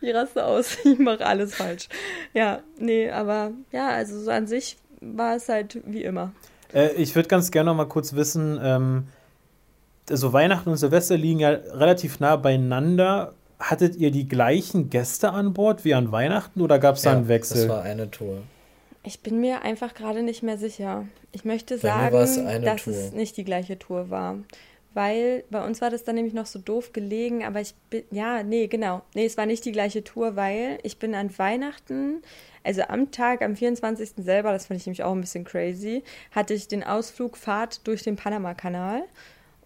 Ich 0.00 0.14
raste 0.14 0.44
aus, 0.44 0.78
ich 0.84 1.00
mache 1.00 1.26
alles 1.26 1.56
falsch. 1.56 1.88
Ja, 2.32 2.60
nee, 2.78 3.10
aber 3.10 3.50
ja, 3.72 3.88
also 3.88 4.20
so 4.20 4.30
an 4.30 4.46
sich 4.46 4.76
war 5.00 5.34
es 5.34 5.48
halt 5.48 5.80
wie 5.84 6.04
immer. 6.04 6.32
Äh, 6.72 6.92
ich 6.92 7.16
würde 7.16 7.28
ganz 7.28 7.50
gerne 7.50 7.70
noch 7.70 7.76
mal 7.76 7.88
kurz 7.88 8.14
wissen, 8.14 8.60
ähm, 8.62 9.08
also 10.08 10.32
Weihnachten 10.32 10.68
und 10.68 10.76
Silvester 10.76 11.16
liegen 11.16 11.40
ja 11.40 11.48
relativ 11.48 12.20
nah 12.20 12.36
beieinander. 12.36 13.32
Hattet 13.58 13.96
ihr 13.96 14.12
die 14.12 14.28
gleichen 14.28 14.90
Gäste 14.90 15.30
an 15.30 15.54
Bord 15.54 15.84
wie 15.84 15.94
an 15.94 16.12
Weihnachten 16.12 16.60
oder 16.60 16.78
gab 16.78 16.96
es 16.96 17.02
da 17.02 17.12
einen 17.12 17.26
Wechsel? 17.26 17.66
Das 17.66 17.68
war 17.68 17.82
eine 17.82 18.10
Tour. 18.10 18.42
Ich 19.04 19.20
bin 19.20 19.40
mir 19.40 19.62
einfach 19.62 19.94
gerade 19.94 20.22
nicht 20.22 20.42
mehr 20.42 20.58
sicher. 20.58 21.06
Ich 21.32 21.44
möchte 21.44 21.78
sagen, 21.78 22.10
dass 22.12 22.84
Tour. 22.84 22.94
es 22.94 23.12
nicht 23.12 23.36
die 23.36 23.44
gleiche 23.44 23.78
Tour 23.78 24.10
war. 24.10 24.38
Weil 24.94 25.42
bei 25.50 25.64
uns 25.64 25.80
war 25.80 25.90
das 25.90 26.04
dann 26.04 26.14
nämlich 26.14 26.34
noch 26.34 26.46
so 26.46 26.60
doof 26.60 26.92
gelegen, 26.92 27.44
aber 27.44 27.60
ich 27.60 27.74
bin, 27.90 28.04
ja, 28.12 28.44
nee, 28.44 28.68
genau. 28.68 29.02
Nee, 29.14 29.26
es 29.26 29.36
war 29.36 29.44
nicht 29.44 29.64
die 29.64 29.72
gleiche 29.72 30.04
Tour, 30.04 30.36
weil 30.36 30.78
ich 30.84 30.98
bin 30.98 31.16
an 31.16 31.36
Weihnachten, 31.36 32.22
also 32.62 32.82
am 32.82 33.10
Tag, 33.10 33.42
am 33.42 33.56
24. 33.56 34.12
selber, 34.18 34.52
das 34.52 34.66
fand 34.66 34.78
ich 34.78 34.86
nämlich 34.86 35.02
auch 35.02 35.12
ein 35.12 35.20
bisschen 35.20 35.44
crazy, 35.44 36.04
hatte 36.30 36.54
ich 36.54 36.68
den 36.68 36.84
Ausflug 36.84 37.36
Fahrt 37.36 37.86
durch 37.88 38.04
den 38.04 38.14
Panama-Kanal. 38.14 39.02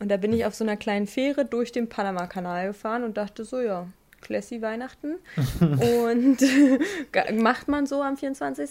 Und 0.01 0.11
da 0.11 0.16
bin 0.16 0.32
ich 0.32 0.47
auf 0.47 0.55
so 0.55 0.64
einer 0.64 0.78
kleinen 0.78 1.07
Fähre 1.07 1.45
durch 1.45 1.72
den 1.72 1.91
Panama-Kanal 1.91 2.68
gefahren 2.68 3.05
und 3.05 3.18
dachte 3.18 3.45
so, 3.45 3.61
ja, 3.61 3.86
classy 4.21 4.62
Weihnachten. 4.62 5.16
und 5.61 6.39
macht 7.41 7.69
man 7.69 7.87
so 7.87 8.03
am 8.03 8.16
24. 8.16 8.71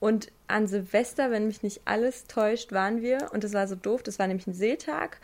Und 0.00 0.32
an 0.48 0.66
Silvester, 0.66 1.30
wenn 1.30 1.46
mich 1.46 1.62
nicht 1.62 1.82
alles 1.84 2.24
täuscht, 2.26 2.72
waren 2.72 3.02
wir, 3.02 3.30
und 3.32 3.44
das 3.44 3.52
war 3.52 3.68
so 3.68 3.74
doof, 3.74 4.02
das 4.02 4.18
war 4.18 4.26
nämlich 4.26 4.46
ein 4.46 4.54
Seetag. 4.54 5.18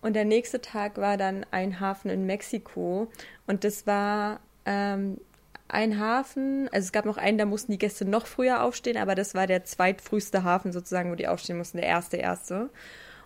Und 0.00 0.14
der 0.14 0.24
nächste 0.24 0.60
Tag 0.60 0.96
war 0.96 1.16
dann 1.16 1.44
ein 1.50 1.80
Hafen 1.80 2.10
in 2.10 2.26
Mexiko. 2.26 3.08
Und 3.46 3.64
das 3.64 3.86
war 3.86 4.40
ähm, 4.64 5.18
ein 5.68 5.98
Hafen, 5.98 6.68
also 6.72 6.86
es 6.86 6.92
gab 6.92 7.04
noch 7.04 7.18
einen, 7.18 7.38
da 7.38 7.44
mussten 7.44 7.72
die 7.72 7.78
Gäste 7.78 8.04
noch 8.04 8.26
früher 8.26 8.62
aufstehen, 8.62 8.96
aber 8.96 9.14
das 9.14 9.34
war 9.34 9.46
der 9.46 9.64
zweitfrüheste 9.64 10.42
Hafen 10.42 10.72
sozusagen, 10.72 11.10
wo 11.10 11.14
die 11.14 11.28
aufstehen 11.28 11.58
mussten, 11.58 11.78
der 11.78 11.86
erste, 11.86 12.16
erste. 12.16 12.70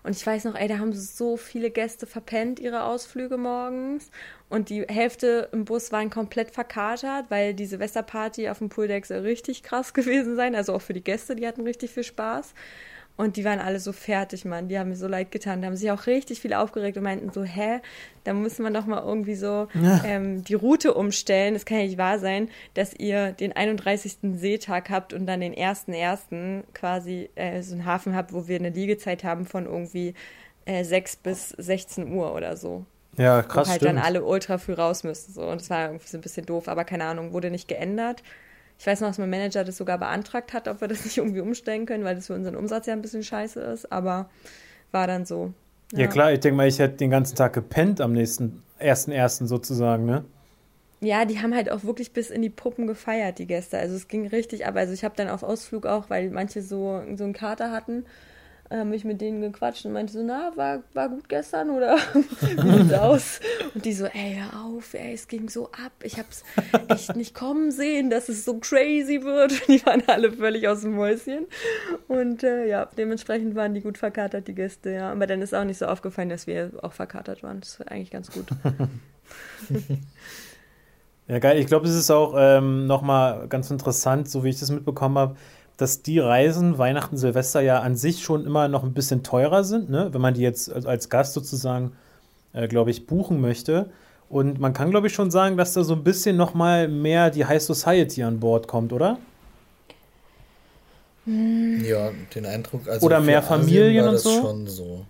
Und 0.02 0.16
ich 0.16 0.26
weiß 0.26 0.44
noch, 0.44 0.56
ey, 0.56 0.66
da 0.66 0.78
haben 0.78 0.92
so 0.92 1.36
viele 1.36 1.70
Gäste 1.70 2.06
verpennt 2.06 2.58
ihre 2.58 2.82
Ausflüge 2.84 3.36
morgens. 3.36 4.10
Und 4.48 4.68
die 4.68 4.82
Hälfte 4.82 5.48
im 5.52 5.64
Bus 5.64 5.92
waren 5.92 6.10
komplett 6.10 6.50
verkatert, 6.50 7.26
weil 7.28 7.54
die 7.54 7.66
Silvesterparty 7.66 8.48
auf 8.48 8.58
dem 8.58 8.68
Pooldeck 8.68 9.06
soll 9.06 9.20
richtig 9.20 9.62
krass 9.62 9.94
gewesen 9.94 10.36
sein. 10.36 10.54
Also 10.54 10.74
auch 10.74 10.82
für 10.82 10.92
die 10.92 11.04
Gäste, 11.04 11.36
die 11.36 11.46
hatten 11.46 11.62
richtig 11.62 11.90
viel 11.92 12.04
Spaß. 12.04 12.52
Und 13.16 13.36
die 13.36 13.44
waren 13.44 13.58
alle 13.58 13.78
so 13.78 13.92
fertig, 13.92 14.44
Mann. 14.44 14.68
Die 14.68 14.78
haben 14.78 14.88
mir 14.88 14.96
so 14.96 15.06
leid 15.06 15.30
getan. 15.30 15.60
Da 15.60 15.66
haben 15.66 15.76
sich 15.76 15.90
auch 15.90 16.06
richtig 16.06 16.40
viel 16.40 16.54
aufgeregt 16.54 16.96
und 16.96 17.02
meinten 17.02 17.30
so, 17.30 17.44
hä, 17.44 17.80
da 18.24 18.32
muss 18.32 18.58
man 18.58 18.72
doch 18.72 18.86
mal 18.86 19.02
irgendwie 19.02 19.34
so 19.34 19.68
ja. 19.74 20.02
ähm, 20.04 20.42
die 20.44 20.54
Route 20.54 20.94
umstellen. 20.94 21.54
Das 21.54 21.66
kann 21.66 21.78
ja 21.78 21.84
nicht 21.84 21.98
wahr 21.98 22.18
sein, 22.18 22.48
dass 22.74 22.94
ihr 22.94 23.32
den 23.32 23.52
31. 23.52 24.16
Seetag 24.34 24.88
habt 24.88 25.12
und 25.12 25.26
dann 25.26 25.40
den 25.40 25.54
1.1. 25.54 26.62
quasi 26.72 27.28
äh, 27.34 27.62
so 27.62 27.74
einen 27.74 27.84
Hafen 27.84 28.16
habt, 28.16 28.32
wo 28.32 28.48
wir 28.48 28.56
eine 28.56 28.70
Liegezeit 28.70 29.24
haben 29.24 29.44
von 29.44 29.66
irgendwie 29.66 30.14
äh, 30.64 30.82
6 30.82 31.16
bis 31.16 31.50
16 31.50 32.12
Uhr 32.12 32.34
oder 32.34 32.56
so. 32.56 32.86
Ja, 33.18 33.42
krass. 33.42 33.66
Wo 33.66 33.70
halt 33.72 33.82
stimmt. 33.82 33.98
dann 33.98 34.04
alle 34.04 34.24
ultra 34.24 34.56
früh 34.56 34.72
raus 34.72 35.04
müssen. 35.04 35.32
So. 35.34 35.42
Und 35.42 35.60
das 35.60 35.68
war 35.68 35.86
irgendwie 35.86 36.08
so 36.08 36.16
ein 36.16 36.22
bisschen 36.22 36.46
doof, 36.46 36.66
aber 36.66 36.84
keine 36.84 37.04
Ahnung, 37.04 37.32
wurde 37.32 37.50
nicht 37.50 37.68
geändert. 37.68 38.22
Ich 38.78 38.86
weiß 38.86 39.00
noch, 39.00 39.08
dass 39.08 39.18
mein 39.18 39.30
Manager 39.30 39.64
das 39.64 39.76
sogar 39.76 39.98
beantragt 39.98 40.52
hat, 40.52 40.68
ob 40.68 40.80
wir 40.80 40.88
das 40.88 41.04
nicht 41.04 41.18
irgendwie 41.18 41.40
umstellen 41.40 41.86
können, 41.86 42.04
weil 42.04 42.14
das 42.14 42.26
für 42.26 42.34
unseren 42.34 42.56
Umsatz 42.56 42.86
ja 42.86 42.92
ein 42.92 43.02
bisschen 43.02 43.22
scheiße 43.22 43.60
ist, 43.60 43.90
aber 43.92 44.30
war 44.90 45.06
dann 45.06 45.24
so. 45.24 45.52
Ja, 45.92 46.00
ja 46.00 46.06
klar, 46.06 46.32
ich 46.32 46.40
denke 46.40 46.56
mal, 46.56 46.68
ich 46.68 46.78
hätte 46.78 46.96
den 46.96 47.10
ganzen 47.10 47.36
Tag 47.36 47.52
gepennt 47.52 48.00
am 48.00 48.12
nächsten, 48.12 48.62
ersten, 48.78 49.12
ersten 49.12 49.46
sozusagen, 49.46 50.04
ne? 50.04 50.24
Ja, 51.00 51.24
die 51.24 51.40
haben 51.40 51.52
halt 51.52 51.68
auch 51.68 51.82
wirklich 51.82 52.12
bis 52.12 52.30
in 52.30 52.42
die 52.42 52.50
Puppen 52.50 52.86
gefeiert, 52.86 53.40
die 53.40 53.48
Gäste. 53.48 53.76
Also 53.76 53.96
es 53.96 54.06
ging 54.06 54.28
richtig 54.28 54.66
ab. 54.66 54.76
Also 54.76 54.92
ich 54.92 55.02
habe 55.02 55.16
dann 55.16 55.28
auf 55.28 55.42
Ausflug 55.42 55.84
auch, 55.84 56.10
weil 56.10 56.30
manche 56.30 56.62
so, 56.62 57.02
so 57.16 57.24
einen 57.24 57.32
Kater 57.32 57.72
hatten, 57.72 58.04
äh, 58.72 58.84
mich 58.84 59.04
mit 59.04 59.20
denen 59.20 59.42
gequatscht 59.42 59.84
und 59.84 59.92
meinte 59.92 60.12
so, 60.12 60.22
na, 60.22 60.50
war, 60.56 60.82
war 60.94 61.10
gut 61.10 61.28
gestern 61.28 61.70
oder 61.70 61.96
wie 62.14 62.78
sieht's 62.78 62.94
aus? 62.94 63.40
Und 63.74 63.84
die 63.84 63.92
so, 63.92 64.06
ey, 64.06 64.40
hör 64.40 64.64
auf, 64.64 64.94
ey, 64.94 65.12
es 65.12 65.28
ging 65.28 65.50
so 65.50 65.66
ab. 65.66 65.92
Ich 66.02 66.18
hab's 66.18 66.42
echt 66.88 67.14
nicht 67.14 67.34
kommen 67.34 67.70
sehen, 67.70 68.08
dass 68.08 68.30
es 68.30 68.44
so 68.44 68.58
crazy 68.58 69.22
wird. 69.22 69.52
Die 69.68 69.84
waren 69.84 70.02
alle 70.06 70.32
völlig 70.32 70.66
aus 70.68 70.80
dem 70.80 70.94
Mäuschen. 70.94 71.46
Und 72.08 72.42
äh, 72.42 72.66
ja, 72.66 72.88
dementsprechend 72.96 73.54
waren 73.54 73.74
die 73.74 73.80
gut 73.80 73.98
verkatert, 73.98 74.48
die 74.48 74.54
Gäste, 74.54 74.90
ja. 74.90 75.12
Aber 75.12 75.26
dann 75.26 75.42
ist 75.42 75.54
auch 75.54 75.64
nicht 75.64 75.78
so 75.78 75.86
aufgefallen, 75.86 76.30
dass 76.30 76.46
wir 76.46 76.70
auch 76.80 76.92
verkatert 76.92 77.42
waren. 77.42 77.60
Das 77.60 77.78
war 77.78 77.90
eigentlich 77.90 78.10
ganz 78.10 78.30
gut. 78.30 78.46
ja, 81.28 81.38
geil. 81.38 81.58
Ich 81.58 81.66
glaube, 81.66 81.86
es 81.86 81.94
ist 81.94 82.10
auch 82.10 82.34
ähm, 82.38 82.86
nochmal 82.86 83.48
ganz 83.48 83.70
interessant, 83.70 84.28
so 84.30 84.44
wie 84.44 84.48
ich 84.48 84.58
das 84.58 84.70
mitbekommen 84.70 85.18
habe 85.18 85.36
dass 85.82 86.02
die 86.02 86.20
Reisen 86.20 86.78
Weihnachten, 86.78 87.16
Silvester 87.16 87.60
ja 87.60 87.80
an 87.80 87.96
sich 87.96 88.22
schon 88.22 88.46
immer 88.46 88.68
noch 88.68 88.84
ein 88.84 88.94
bisschen 88.94 89.24
teurer 89.24 89.64
sind, 89.64 89.90
ne? 89.90 90.10
wenn 90.12 90.20
man 90.20 90.32
die 90.32 90.42
jetzt 90.42 90.70
als 90.86 91.08
Gast 91.08 91.34
sozusagen, 91.34 91.92
äh, 92.52 92.68
glaube 92.68 92.92
ich, 92.92 93.06
buchen 93.06 93.40
möchte. 93.40 93.90
Und 94.28 94.60
man 94.60 94.72
kann, 94.72 94.90
glaube 94.90 95.08
ich, 95.08 95.12
schon 95.12 95.32
sagen, 95.32 95.56
dass 95.56 95.72
da 95.72 95.82
so 95.82 95.94
ein 95.94 96.04
bisschen 96.04 96.36
noch 96.36 96.54
mal 96.54 96.86
mehr 96.86 97.30
die 97.30 97.44
High 97.46 97.60
Society 97.60 98.22
an 98.22 98.38
Bord 98.38 98.68
kommt, 98.68 98.92
oder? 98.92 99.18
Ja, 101.26 102.10
den 102.34 102.46
Eindruck. 102.46 102.88
Also 102.88 103.04
oder 103.04 103.20
mehr 103.20 103.42
Familien 103.42 104.06
und 104.08 104.18
so? 104.18 104.40
schon 104.40 104.66
so. 104.68 105.04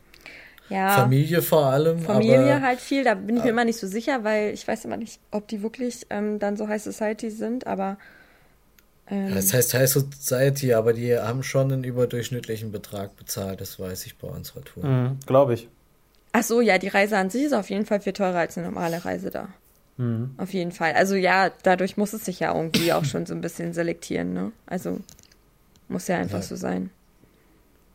Ja. 0.70 0.90
Familie 0.90 1.42
vor 1.42 1.66
allem. 1.66 1.98
Familie 1.98 2.56
aber, 2.56 2.62
halt 2.62 2.80
viel, 2.80 3.04
da 3.04 3.14
bin 3.14 3.36
ich 3.36 3.44
mir 3.44 3.50
immer 3.50 3.66
nicht 3.66 3.78
so 3.78 3.86
sicher, 3.86 4.24
weil 4.24 4.54
ich 4.54 4.66
weiß 4.66 4.86
immer 4.86 4.96
nicht, 4.96 5.20
ob 5.30 5.46
die 5.48 5.62
wirklich 5.62 6.06
ähm, 6.08 6.38
dann 6.38 6.56
so 6.56 6.66
High 6.66 6.82
Society 6.82 7.30
sind, 7.30 7.66
aber 7.66 7.98
ähm, 9.12 9.34
Das 9.34 9.52
heißt 9.52 9.74
High 9.74 9.88
Society, 9.88 10.72
aber 10.74 10.92
die 10.92 11.16
haben 11.18 11.42
schon 11.42 11.70
einen 11.72 11.84
überdurchschnittlichen 11.84 12.72
Betrag 12.72 13.14
bezahlt, 13.16 13.60
das 13.60 13.78
weiß 13.78 14.06
ich 14.06 14.16
bei 14.18 14.28
unserer 14.28 14.62
Tour. 14.62 14.84
Mhm, 14.84 15.18
Glaube 15.26 15.54
ich. 15.54 15.68
ach 16.32 16.42
so, 16.42 16.60
ja, 16.60 16.78
die 16.78 16.88
Reise 16.88 17.16
an 17.18 17.30
sich 17.30 17.44
ist 17.44 17.52
auf 17.52 17.70
jeden 17.70 17.86
Fall 17.86 18.00
viel 18.00 18.12
teurer 18.12 18.38
als 18.38 18.56
eine 18.56 18.66
normale 18.68 19.04
Reise 19.04 19.30
da. 19.30 19.48
Mhm. 19.98 20.34
Auf 20.38 20.52
jeden 20.54 20.72
Fall. 20.72 20.94
Also 20.94 21.14
ja, 21.14 21.50
dadurch 21.62 21.96
muss 21.96 22.12
es 22.14 22.24
sich 22.24 22.40
ja 22.40 22.54
irgendwie 22.56 22.92
auch 22.94 23.04
schon 23.04 23.26
so 23.26 23.34
ein 23.34 23.40
bisschen 23.42 23.74
selektieren, 23.74 24.32
ne? 24.32 24.52
Also 24.66 24.98
muss 25.88 26.08
ja 26.08 26.16
einfach 26.16 26.38
Ja. 26.38 26.42
so 26.42 26.56
sein. 26.56 26.88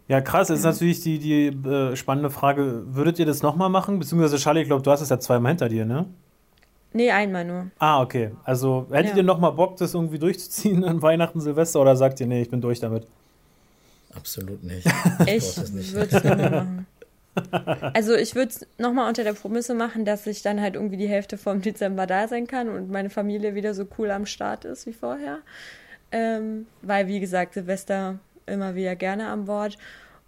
Ja, 0.07 0.21
krass. 0.21 0.47
Jetzt 0.49 0.59
ist 0.59 0.63
natürlich 0.65 1.01
die, 1.01 1.19
die 1.19 1.47
äh, 1.67 1.95
spannende 1.97 2.29
Frage: 2.29 2.83
Würdet 2.95 3.19
ihr 3.19 3.25
das 3.25 3.41
nochmal 3.41 3.69
machen? 3.69 3.99
Beziehungsweise, 3.99 4.37
Charlie, 4.37 4.61
ich 4.61 4.67
glaube, 4.67 4.83
du 4.83 4.91
hast 4.91 5.01
es 5.01 5.09
ja 5.09 5.19
zweimal 5.19 5.51
hinter 5.51 5.67
dir, 5.67 5.83
ne? 5.85 6.05
Nee, 6.97 7.11
einmal 7.11 7.45
nur. 7.45 7.67
Ah, 7.79 8.01
okay. 8.01 8.31
Also, 8.43 8.87
hättet 8.91 9.11
Ja. 9.11 9.17
ihr 9.17 9.23
nochmal 9.23 9.51
Bock, 9.51 9.77
das 9.77 9.93
irgendwie 9.93 10.17
durchzuziehen 10.19 10.83
an 10.83 11.01
Weihnachten, 11.03 11.39
Silvester 11.39 11.79
oder 11.79 11.95
sagt 11.95 12.19
ihr, 12.19 12.25
nee, 12.27 12.41
ich 12.41 12.49
bin 12.49 12.59
durch 12.59 12.79
damit? 12.79 13.05
Absolut 14.15 14.63
nicht. 14.63 14.87
Ich 15.27 15.55
würde 15.93 16.15
es 16.17 16.23
nochmal 16.23 16.49
machen. 16.51 16.87
Also 17.93 18.15
ich 18.15 18.33
würde 18.33 18.49
es 18.51 18.65
nochmal 18.79 19.07
unter 19.07 19.23
der 19.23 19.33
Prämisse 19.33 19.75
machen, 19.75 20.05
dass 20.05 20.25
ich 20.25 20.41
dann 20.41 20.59
halt 20.59 20.73
irgendwie 20.73 20.97
die 20.97 21.07
Hälfte 21.07 21.37
vom 21.37 21.61
Dezember 21.61 22.07
da 22.07 22.27
sein 22.27 22.47
kann 22.47 22.67
und 22.67 22.89
meine 22.89 23.11
Familie 23.11 23.53
wieder 23.53 23.75
so 23.75 23.85
cool 23.99 24.09
am 24.09 24.25
Start 24.25 24.65
ist 24.65 24.87
wie 24.87 24.93
vorher. 24.93 25.37
Ähm, 26.11 26.65
weil, 26.81 27.07
wie 27.07 27.19
gesagt, 27.19 27.53
Silvester 27.53 28.17
immer 28.47 28.73
wieder 28.73 28.95
gerne 28.95 29.27
an 29.27 29.45
Bord. 29.45 29.77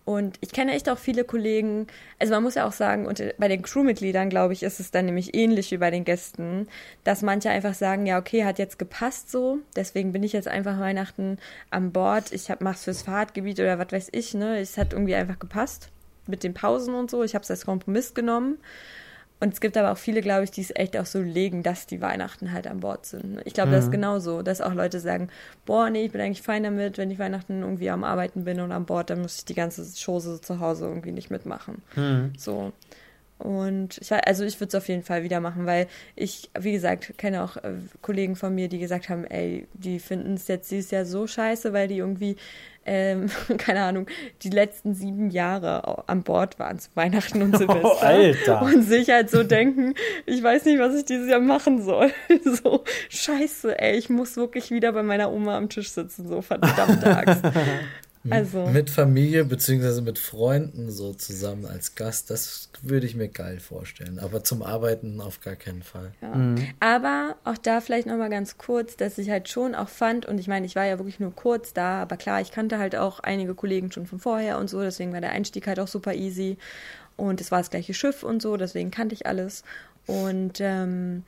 Und 0.09 0.39
ich 0.41 0.51
kenne 0.51 0.73
echt 0.73 0.89
auch 0.89 0.97
viele 0.97 1.23
Kollegen, 1.23 1.85
also 2.17 2.33
man 2.33 2.41
muss 2.41 2.55
ja 2.55 2.67
auch 2.67 2.71
sagen, 2.71 3.05
und 3.05 3.23
bei 3.37 3.47
den 3.47 3.61
Crewmitgliedern, 3.61 4.31
glaube 4.31 4.53
ich, 4.53 4.63
ist 4.63 4.79
es 4.79 4.89
dann 4.89 5.05
nämlich 5.05 5.35
ähnlich 5.35 5.69
wie 5.69 5.77
bei 5.77 5.91
den 5.91 6.03
Gästen, 6.03 6.67
dass 7.03 7.21
manche 7.21 7.51
einfach 7.51 7.75
sagen, 7.75 8.07
ja, 8.07 8.17
okay, 8.17 8.43
hat 8.43 8.57
jetzt 8.57 8.79
gepasst 8.79 9.29
so, 9.29 9.59
deswegen 9.75 10.11
bin 10.11 10.23
ich 10.23 10.33
jetzt 10.33 10.47
einfach 10.47 10.79
Weihnachten 10.79 11.37
an 11.69 11.91
Bord, 11.91 12.31
ich 12.31 12.49
hab, 12.49 12.61
mach's 12.61 12.85
fürs 12.85 13.03
Fahrtgebiet 13.03 13.59
oder 13.59 13.77
was 13.77 13.91
weiß 13.91 14.09
ich, 14.11 14.33
ne, 14.33 14.57
es 14.57 14.79
hat 14.79 14.93
irgendwie 14.93 15.13
einfach 15.13 15.37
gepasst 15.37 15.89
mit 16.25 16.43
den 16.43 16.55
Pausen 16.55 16.95
und 16.95 17.11
so, 17.11 17.21
ich 17.21 17.35
habe 17.35 17.43
es 17.43 17.51
als 17.51 17.65
Kompromiss 17.65 18.15
genommen. 18.15 18.57
Und 19.41 19.53
es 19.53 19.61
gibt 19.61 19.77
aber 19.77 19.91
auch 19.91 19.97
viele, 19.97 20.21
glaube 20.21 20.43
ich, 20.43 20.51
die 20.51 20.61
es 20.61 20.71
echt 20.75 20.97
auch 20.97 21.05
so 21.05 21.19
legen, 21.19 21.63
dass 21.63 21.87
die 21.87 22.01
Weihnachten 22.01 22.51
halt 22.51 22.67
an 22.67 22.81
Bord 22.81 23.05
sind. 23.05 23.41
Ich 23.45 23.53
glaube, 23.53 23.71
das 23.71 23.85
ist 23.85 23.91
genauso, 23.91 24.41
dass 24.41 24.59
auch 24.59 24.73
Leute 24.73 24.99
sagen, 24.99 25.29
boah, 25.65 25.89
nee, 25.89 26.05
ich 26.05 26.11
bin 26.11 26.19
eigentlich 26.19 26.41
fein 26.41 26.63
damit, 26.63 26.97
wenn 26.97 27.09
ich 27.09 27.19
Weihnachten 27.19 27.61
irgendwie 27.61 27.89
am 27.89 28.03
Arbeiten 28.03 28.43
bin 28.43 28.59
und 28.59 28.73
an 28.73 28.85
Bord, 28.85 29.09
dann 29.09 29.21
muss 29.21 29.37
ich 29.37 29.45
die 29.45 29.55
ganze 29.55 29.85
Chose 30.03 30.41
zu 30.41 30.59
Hause 30.59 30.87
irgendwie 30.87 31.13
nicht 31.13 31.29
mitmachen. 31.31 31.81
So. 32.37 32.73
Und 33.39 33.99
ich, 33.99 34.11
also 34.11 34.43
ich 34.43 34.59
würde 34.59 34.67
es 34.67 34.75
auf 34.75 34.89
jeden 34.89 35.01
Fall 35.01 35.23
wieder 35.23 35.39
machen, 35.39 35.65
weil 35.65 35.87
ich, 36.17 36.49
wie 36.59 36.73
gesagt, 36.73 37.17
kenne 37.17 37.41
auch 37.41 37.55
äh, 37.55 37.75
Kollegen 38.01 38.35
von 38.35 38.53
mir, 38.53 38.67
die 38.67 38.79
gesagt 38.79 39.07
haben, 39.07 39.23
ey, 39.23 39.65
die 39.73 39.99
finden 39.99 40.33
es 40.33 40.49
jetzt 40.49 40.69
dieses 40.71 40.91
Jahr 40.91 41.05
so 41.05 41.25
scheiße, 41.25 41.71
weil 41.71 41.87
die 41.87 41.99
irgendwie, 41.99 42.35
ähm, 42.85 43.29
keine 43.57 43.83
Ahnung, 43.83 44.07
die 44.41 44.49
letzten 44.49 44.93
sieben 44.93 45.29
Jahre 45.29 46.03
an 46.09 46.23
Bord 46.23 46.59
waren 46.59 46.79
zu 46.79 46.89
Weihnachten 46.95 47.41
und 47.41 47.57
Silvester. 47.57 48.03
Alter. 48.03 48.61
Und 48.61 48.83
sich 48.83 49.09
halt 49.09 49.29
so 49.29 49.43
denken, 49.43 49.93
ich 50.25 50.43
weiß 50.43 50.65
nicht, 50.65 50.79
was 50.79 50.93
ich 50.95 51.05
dieses 51.05 51.29
Jahr 51.29 51.39
machen 51.39 51.81
soll. 51.81 52.11
so, 52.43 52.83
scheiße, 53.07 53.79
ey, 53.79 53.97
ich 53.97 54.09
muss 54.09 54.35
wirklich 54.35 54.69
wieder 54.69 54.91
bei 54.91 55.03
meiner 55.03 55.31
Oma 55.31 55.55
am 55.55 55.69
Tisch 55.69 55.91
sitzen, 55.91 56.27
so 56.27 56.41
verdammte 56.41 57.15
Axt. 57.15 57.41
Also. 58.29 58.65
Mit 58.67 58.89
Familie 58.89 59.45
beziehungsweise 59.45 60.01
mit 60.01 60.19
Freunden 60.19 60.91
so 60.91 61.13
zusammen 61.13 61.65
als 61.65 61.95
Gast, 61.95 62.29
das 62.29 62.69
würde 62.81 63.05
ich 63.05 63.15
mir 63.15 63.29
geil 63.29 63.59
vorstellen. 63.59 64.19
Aber 64.19 64.43
zum 64.43 64.61
Arbeiten 64.61 65.21
auf 65.21 65.39
gar 65.39 65.55
keinen 65.55 65.83
Fall. 65.83 66.11
Ja. 66.21 66.55
Aber 66.81 67.37
auch 67.45 67.57
da 67.57 67.79
vielleicht 67.79 68.07
nochmal 68.07 68.29
ganz 68.29 68.57
kurz, 68.57 68.97
dass 68.97 69.17
ich 69.17 69.29
halt 69.29 69.47
schon 69.47 69.73
auch 69.73 69.87
fand, 69.87 70.25
und 70.25 70.37
ich 70.37 70.47
meine, 70.47 70.65
ich 70.65 70.75
war 70.75 70.85
ja 70.85 70.99
wirklich 70.99 71.19
nur 71.19 71.33
kurz 71.33 71.73
da, 71.73 72.01
aber 72.01 72.17
klar, 72.17 72.41
ich 72.41 72.51
kannte 72.51 72.77
halt 72.77 72.95
auch 72.95 73.21
einige 73.21 73.55
Kollegen 73.55 73.91
schon 73.91 74.05
von 74.05 74.19
vorher 74.19 74.57
und 74.57 74.69
so, 74.69 74.81
deswegen 74.81 75.13
war 75.13 75.21
der 75.21 75.31
Einstieg 75.31 75.67
halt 75.67 75.79
auch 75.79 75.87
super 75.87 76.13
easy. 76.13 76.57
Und 77.15 77.39
es 77.41 77.51
war 77.51 77.59
das 77.59 77.69
gleiche 77.69 77.93
Schiff 77.93 78.23
und 78.23 78.41
so, 78.41 78.57
deswegen 78.57 78.91
kannte 78.91 79.15
ich 79.15 79.27
alles. 79.27 79.63
Und 80.07 80.59
ähm, 80.59 81.23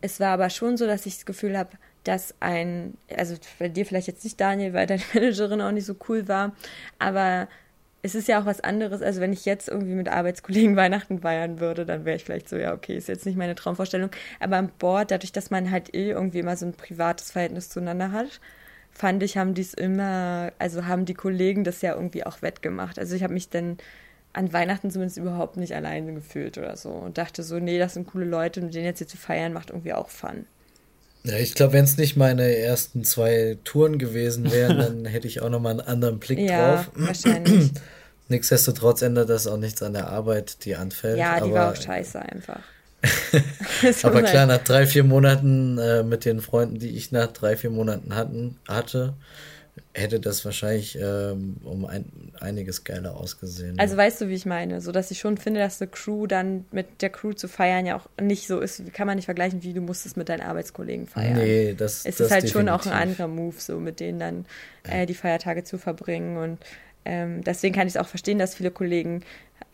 es 0.00 0.20
war 0.20 0.34
aber 0.34 0.50
schon 0.50 0.76
so, 0.76 0.86
dass 0.86 1.06
ich 1.06 1.14
das 1.16 1.26
Gefühl 1.26 1.56
habe, 1.56 1.70
dass 2.04 2.34
ein, 2.40 2.96
also 3.14 3.34
bei 3.58 3.68
dir 3.68 3.86
vielleicht 3.86 4.06
jetzt 4.06 4.24
nicht 4.24 4.40
Daniel, 4.40 4.72
weil 4.72 4.86
deine 4.86 5.02
Managerin 5.14 5.60
auch 5.60 5.72
nicht 5.72 5.86
so 5.86 5.96
cool 6.08 6.28
war, 6.28 6.54
aber 6.98 7.48
es 8.02 8.14
ist 8.14 8.28
ja 8.28 8.40
auch 8.40 8.44
was 8.44 8.60
anderes. 8.60 9.00
Also 9.00 9.22
wenn 9.22 9.32
ich 9.32 9.46
jetzt 9.46 9.68
irgendwie 9.68 9.94
mit 9.94 10.08
Arbeitskollegen 10.08 10.76
Weihnachten 10.76 11.20
feiern 11.20 11.58
würde, 11.58 11.86
dann 11.86 12.04
wäre 12.04 12.16
ich 12.16 12.24
vielleicht 12.24 12.50
so, 12.50 12.56
ja, 12.56 12.74
okay, 12.74 12.96
ist 12.96 13.08
jetzt 13.08 13.24
nicht 13.24 13.38
meine 13.38 13.54
Traumvorstellung. 13.54 14.10
Aber 14.40 14.58
an 14.58 14.70
Bord, 14.78 15.10
dadurch, 15.10 15.32
dass 15.32 15.50
man 15.50 15.70
halt 15.70 15.94
eh 15.94 16.10
irgendwie 16.10 16.40
immer 16.40 16.56
so 16.56 16.66
ein 16.66 16.74
privates 16.74 17.30
Verhältnis 17.30 17.70
zueinander 17.70 18.12
hat, 18.12 18.40
fand 18.92 19.22
ich, 19.22 19.38
haben 19.38 19.54
die 19.54 19.62
es 19.62 19.72
immer, 19.72 20.52
also 20.58 20.86
haben 20.86 21.06
die 21.06 21.14
Kollegen 21.14 21.64
das 21.64 21.80
ja 21.80 21.94
irgendwie 21.94 22.26
auch 22.26 22.42
wettgemacht. 22.42 22.98
Also 22.98 23.16
ich 23.16 23.22
habe 23.22 23.32
mich 23.32 23.48
dann 23.48 23.78
an 24.34 24.52
Weihnachten 24.52 24.90
zumindest 24.90 25.16
überhaupt 25.16 25.56
nicht 25.56 25.74
alleine 25.74 26.12
gefühlt 26.12 26.58
oder 26.58 26.76
so 26.76 26.90
und 26.90 27.16
dachte 27.16 27.42
so, 27.42 27.58
nee, 27.58 27.78
das 27.78 27.94
sind 27.94 28.08
coole 28.08 28.26
Leute 28.26 28.60
und 28.60 28.66
mit 28.66 28.74
denen 28.74 28.84
jetzt 28.84 28.98
hier 28.98 29.06
zu 29.06 29.16
feiern 29.16 29.52
macht 29.54 29.70
irgendwie 29.70 29.94
auch 29.94 30.10
Fun. 30.10 30.46
Ja, 31.24 31.38
ich 31.38 31.54
glaube, 31.54 31.72
wenn 31.72 31.84
es 31.84 31.96
nicht 31.96 32.16
meine 32.16 32.56
ersten 32.56 33.02
zwei 33.04 33.56
Touren 33.64 33.98
gewesen 33.98 34.52
wären, 34.52 34.78
dann 34.78 35.04
hätte 35.06 35.26
ich 35.26 35.40
auch 35.40 35.48
nochmal 35.48 35.72
einen 35.72 35.80
anderen 35.80 36.18
Blick 36.18 36.38
Ja, 36.38 36.76
drauf. 36.76 36.90
wahrscheinlich. 36.94 37.70
Nichtsdestotrotz 38.28 39.02
ändert 39.02 39.28
das 39.28 39.46
auch 39.46 39.56
nichts 39.58 39.82
an 39.82 39.92
der 39.92 40.08
Arbeit, 40.08 40.64
die 40.64 40.76
anfällt. 40.76 41.18
Ja, 41.18 41.36
die 41.36 41.42
aber, 41.42 41.52
war 41.52 41.72
auch 41.72 41.76
scheiße 41.76 42.20
einfach. 42.20 42.60
Aber 44.02 44.22
klar, 44.22 44.46
nach 44.46 44.64
drei, 44.64 44.86
vier 44.86 45.04
Monaten 45.04 45.76
äh, 45.76 46.02
mit 46.02 46.24
den 46.24 46.40
Freunden, 46.40 46.78
die 46.78 46.96
ich 46.96 47.12
nach 47.12 47.26
drei, 47.26 47.54
vier 47.54 47.68
Monaten 47.68 48.14
hatten, 48.14 48.56
hatte, 48.66 49.12
hätte 49.92 50.20
das 50.20 50.44
wahrscheinlich 50.44 50.98
ähm, 51.00 51.56
um 51.64 51.84
ein, 51.84 52.04
einiges 52.40 52.84
geiler 52.84 53.16
ausgesehen. 53.16 53.78
Also 53.78 53.96
weißt 53.96 54.20
du, 54.20 54.28
wie 54.28 54.34
ich 54.34 54.46
meine? 54.46 54.80
So, 54.80 54.92
dass 54.92 55.10
ich 55.10 55.18
schon 55.18 55.36
finde, 55.38 55.60
dass 55.60 55.80
eine 55.80 55.90
Crew 55.90 56.26
dann 56.26 56.64
mit 56.72 57.02
der 57.02 57.10
Crew 57.10 57.32
zu 57.32 57.48
feiern 57.48 57.86
ja 57.86 57.96
auch 57.96 58.08
nicht 58.20 58.46
so 58.46 58.60
ist, 58.60 58.92
kann 58.92 59.06
man 59.06 59.16
nicht 59.16 59.24
vergleichen, 59.26 59.62
wie 59.62 59.72
du 59.72 59.80
musst 59.80 60.06
es 60.06 60.16
mit 60.16 60.28
deinen 60.28 60.42
Arbeitskollegen 60.42 61.06
feiern. 61.06 61.34
nee, 61.34 61.74
das 61.74 62.04
es 62.04 62.16
das 62.16 62.26
ist 62.26 62.32
halt 62.32 62.50
schon 62.50 62.68
auch 62.68 62.86
ein 62.86 62.90
definitiv. 62.90 63.20
anderer 63.20 63.28
Move, 63.28 63.56
so 63.58 63.80
mit 63.80 64.00
denen 64.00 64.18
dann 64.18 64.46
äh, 64.84 65.06
die 65.06 65.14
Feiertage 65.14 65.64
zu 65.64 65.78
verbringen. 65.78 66.36
Und 66.36 66.58
ähm, 67.04 67.42
deswegen 67.44 67.74
kann 67.74 67.86
ich 67.86 67.94
es 67.94 68.00
auch 68.00 68.08
verstehen, 68.08 68.38
dass 68.38 68.54
viele 68.54 68.70
Kollegen 68.70 69.22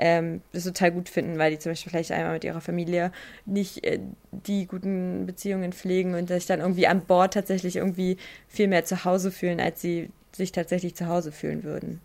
ähm, 0.00 0.40
das 0.52 0.64
total 0.64 0.92
gut 0.92 1.10
finden, 1.10 1.38
weil 1.38 1.50
die 1.50 1.58
zum 1.58 1.72
Beispiel 1.72 1.90
vielleicht 1.90 2.10
einmal 2.10 2.32
mit 2.32 2.44
ihrer 2.44 2.62
Familie 2.62 3.12
nicht 3.44 3.84
äh, 3.84 4.00
die 4.30 4.66
guten 4.66 5.26
Beziehungen 5.26 5.74
pflegen 5.74 6.14
und 6.14 6.28
sich 6.28 6.46
dann 6.46 6.60
irgendwie 6.60 6.86
an 6.86 7.02
Bord 7.02 7.34
tatsächlich 7.34 7.76
irgendwie 7.76 8.16
viel 8.48 8.66
mehr 8.66 8.86
zu 8.86 9.04
Hause 9.04 9.30
fühlen, 9.30 9.60
als 9.60 9.82
sie 9.82 10.08
sich 10.32 10.52
tatsächlich 10.52 10.94
zu 10.94 11.06
Hause 11.06 11.32
fühlen 11.32 11.64
würden. 11.64 12.00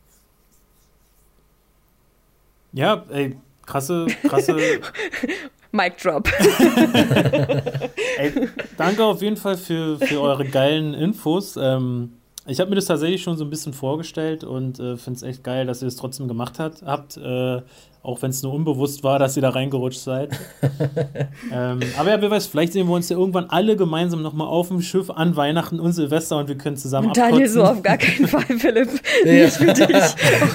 Ja, 2.74 3.06
ey, 3.10 3.38
krasse, 3.66 4.08
krasse. 4.28 4.56
Mic 5.72 5.96
drop. 6.02 6.30
ey, 8.18 8.50
danke 8.78 9.06
auf 9.06 9.22
jeden 9.22 9.38
Fall 9.38 9.58
für, 9.58 10.00
für 10.00 10.22
eure 10.22 10.46
geilen 10.46 10.94
Infos. 10.94 11.58
Ähm, 11.58 12.14
ich 12.48 12.60
habe 12.60 12.70
mir 12.70 12.76
das 12.76 12.86
tatsächlich 12.86 13.24
schon 13.24 13.38
so 13.38 13.44
ein 13.44 13.50
bisschen 13.50 13.74
vorgestellt 13.74 14.44
und 14.44 14.80
äh, 14.80 14.98
finde 14.98 15.18
es 15.18 15.24
echt 15.24 15.44
geil, 15.44 15.66
dass 15.66 15.82
ihr 15.82 15.88
es 15.88 15.96
trotzdem 15.96 16.28
gemacht 16.28 16.60
hat, 16.60 16.84
habt. 16.84 17.18
Äh, 17.18 17.62
auch 18.06 18.22
wenn 18.22 18.30
es 18.30 18.44
nur 18.44 18.54
unbewusst 18.54 19.04
war, 19.04 19.18
dass 19.18 19.36
ihr 19.36 19.42
da 19.42 19.50
reingerutscht 19.50 20.00
seid. 20.00 20.30
ähm, 21.52 21.80
aber 21.98 22.12
ja, 22.12 22.22
wer 22.22 22.30
weiß, 22.30 22.46
vielleicht 22.46 22.74
sehen 22.74 22.88
wir 22.88 22.94
uns 22.94 23.10
ja 23.10 23.18
irgendwann 23.18 23.50
alle 23.50 23.76
gemeinsam 23.76 24.22
nochmal 24.22 24.48
auf 24.48 24.68
dem 24.68 24.82
Schiff 24.82 25.10
an 25.10 25.36
Weihnachten 25.36 25.80
und 25.80 25.92
Silvester 25.94 26.38
und 26.38 26.48
wir 26.48 26.56
können 26.56 26.78
zusammen 26.78 27.08
Und 27.08 27.18
Daniel 27.18 27.50
so 27.50 27.64
auf 27.64 27.82
gar 27.82 27.98
keinen 27.98 28.28
Fall, 28.28 28.44
Philipp. 28.44 28.90
Ja. 29.26 29.32
Nicht 29.34 29.54
für 29.56 29.74
dich. 29.74 29.88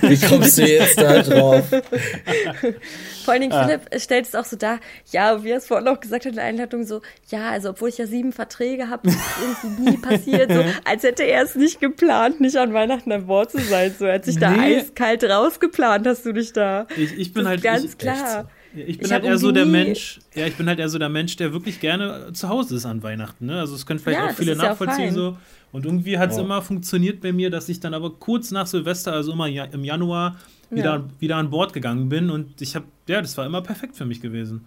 Wie 0.02 0.26
kommst 0.28 0.58
du 0.58 0.62
jetzt 0.62 1.00
da 1.00 1.22
drauf? 1.22 1.64
Vor 3.30 3.34
allen 3.34 3.42
Dingen, 3.42 3.52
Ah. 3.52 3.64
Philipp 3.68 4.00
stellt 4.02 4.26
es 4.26 4.34
auch 4.34 4.44
so 4.44 4.56
dar, 4.56 4.80
ja, 5.12 5.44
wie 5.44 5.50
er 5.50 5.58
es 5.58 5.66
vorhin 5.68 5.86
auch 5.86 6.00
gesagt 6.00 6.24
hat 6.24 6.30
in 6.30 6.34
der 6.36 6.44
Einladung, 6.44 6.84
so, 6.84 7.00
ja, 7.28 7.50
also 7.50 7.70
obwohl 7.70 7.88
ich 7.90 7.98
ja 7.98 8.06
sieben 8.08 8.32
Verträge 8.32 8.88
habe, 8.88 9.08
ist 9.08 9.14
es 9.16 9.64
irgendwie 9.64 9.90
nie 9.90 9.96
passiert, 10.02 10.52
so, 10.52 10.64
als 10.84 11.04
hätte 11.04 11.22
er 11.22 11.44
es 11.44 11.54
nicht 11.54 11.80
geplant, 11.80 12.40
nicht 12.40 12.56
an 12.56 12.74
Weihnachten 12.74 13.12
an 13.12 13.26
Bord 13.28 13.52
zu 13.52 13.58
sein, 13.60 13.94
so, 13.96 14.04
er 14.06 14.14
hat 14.14 14.24
sich 14.24 14.38
da 14.38 14.50
Nee. 14.50 14.78
eiskalt 14.78 15.22
rausgeplant, 15.22 16.06
hast 16.08 16.26
du 16.26 16.32
dich 16.32 16.52
da. 16.52 16.86
Ich, 16.96 17.16
ich 17.16 17.32
bin 17.32 17.44
Das 17.44 17.50
halt 17.50 17.62
ganz 17.62 17.84
ich, 17.84 17.98
klar. 17.98 18.50
Ich 18.74 18.98
bin 18.98 19.06
Ich 19.06 19.12
halt 19.12 19.24
eher 19.24 19.38
so 19.38 19.50
der 19.52 19.66
Mensch, 19.66 20.20
ja, 20.34 20.46
ich 20.46 20.54
bin 20.56 20.66
halt 20.68 20.78
eher 20.80 20.88
so 20.88 20.98
der 20.98 21.08
Mensch, 21.08 21.36
der 21.36 21.52
wirklich 21.52 21.80
gerne 21.80 22.32
zu 22.32 22.48
Hause 22.48 22.76
ist 22.76 22.86
an 22.86 23.02
Weihnachten. 23.02 23.46
Ne? 23.46 23.58
Also 23.58 23.74
es 23.74 23.84
können 23.86 23.98
vielleicht 23.98 24.20
Ja, 24.20 24.26
auch 24.28 24.34
viele 24.34 24.52
ja 24.52 24.58
nachvollziehen 24.58 25.06
fein. 25.06 25.14
so. 25.14 25.36
Und 25.72 25.86
irgendwie 25.86 26.18
hat 26.18 26.30
es 26.30 26.36
Ja. 26.36 26.42
immer 26.44 26.62
funktioniert 26.62 27.20
bei 27.20 27.32
mir, 27.32 27.50
dass 27.50 27.68
ich 27.68 27.80
dann 27.80 27.94
aber 27.94 28.10
kurz 28.10 28.50
nach 28.52 28.66
Silvester, 28.68 29.12
also 29.12 29.32
immer 29.32 29.46
ja, 29.48 29.64
im 29.64 29.82
Januar, 29.84 30.36
wieder, 30.70 30.94
Ja. 30.96 31.04
wieder 31.18 31.36
an 31.36 31.50
Bord 31.50 31.72
gegangen 31.72 32.08
bin. 32.08 32.30
Und 32.30 32.60
ich 32.62 32.76
habe 32.76 32.86
ja, 33.08 33.20
das 33.20 33.36
war 33.36 33.44
immer 33.46 33.60
perfekt 33.62 33.96
für 33.96 34.04
mich 34.04 34.20
gewesen. 34.20 34.66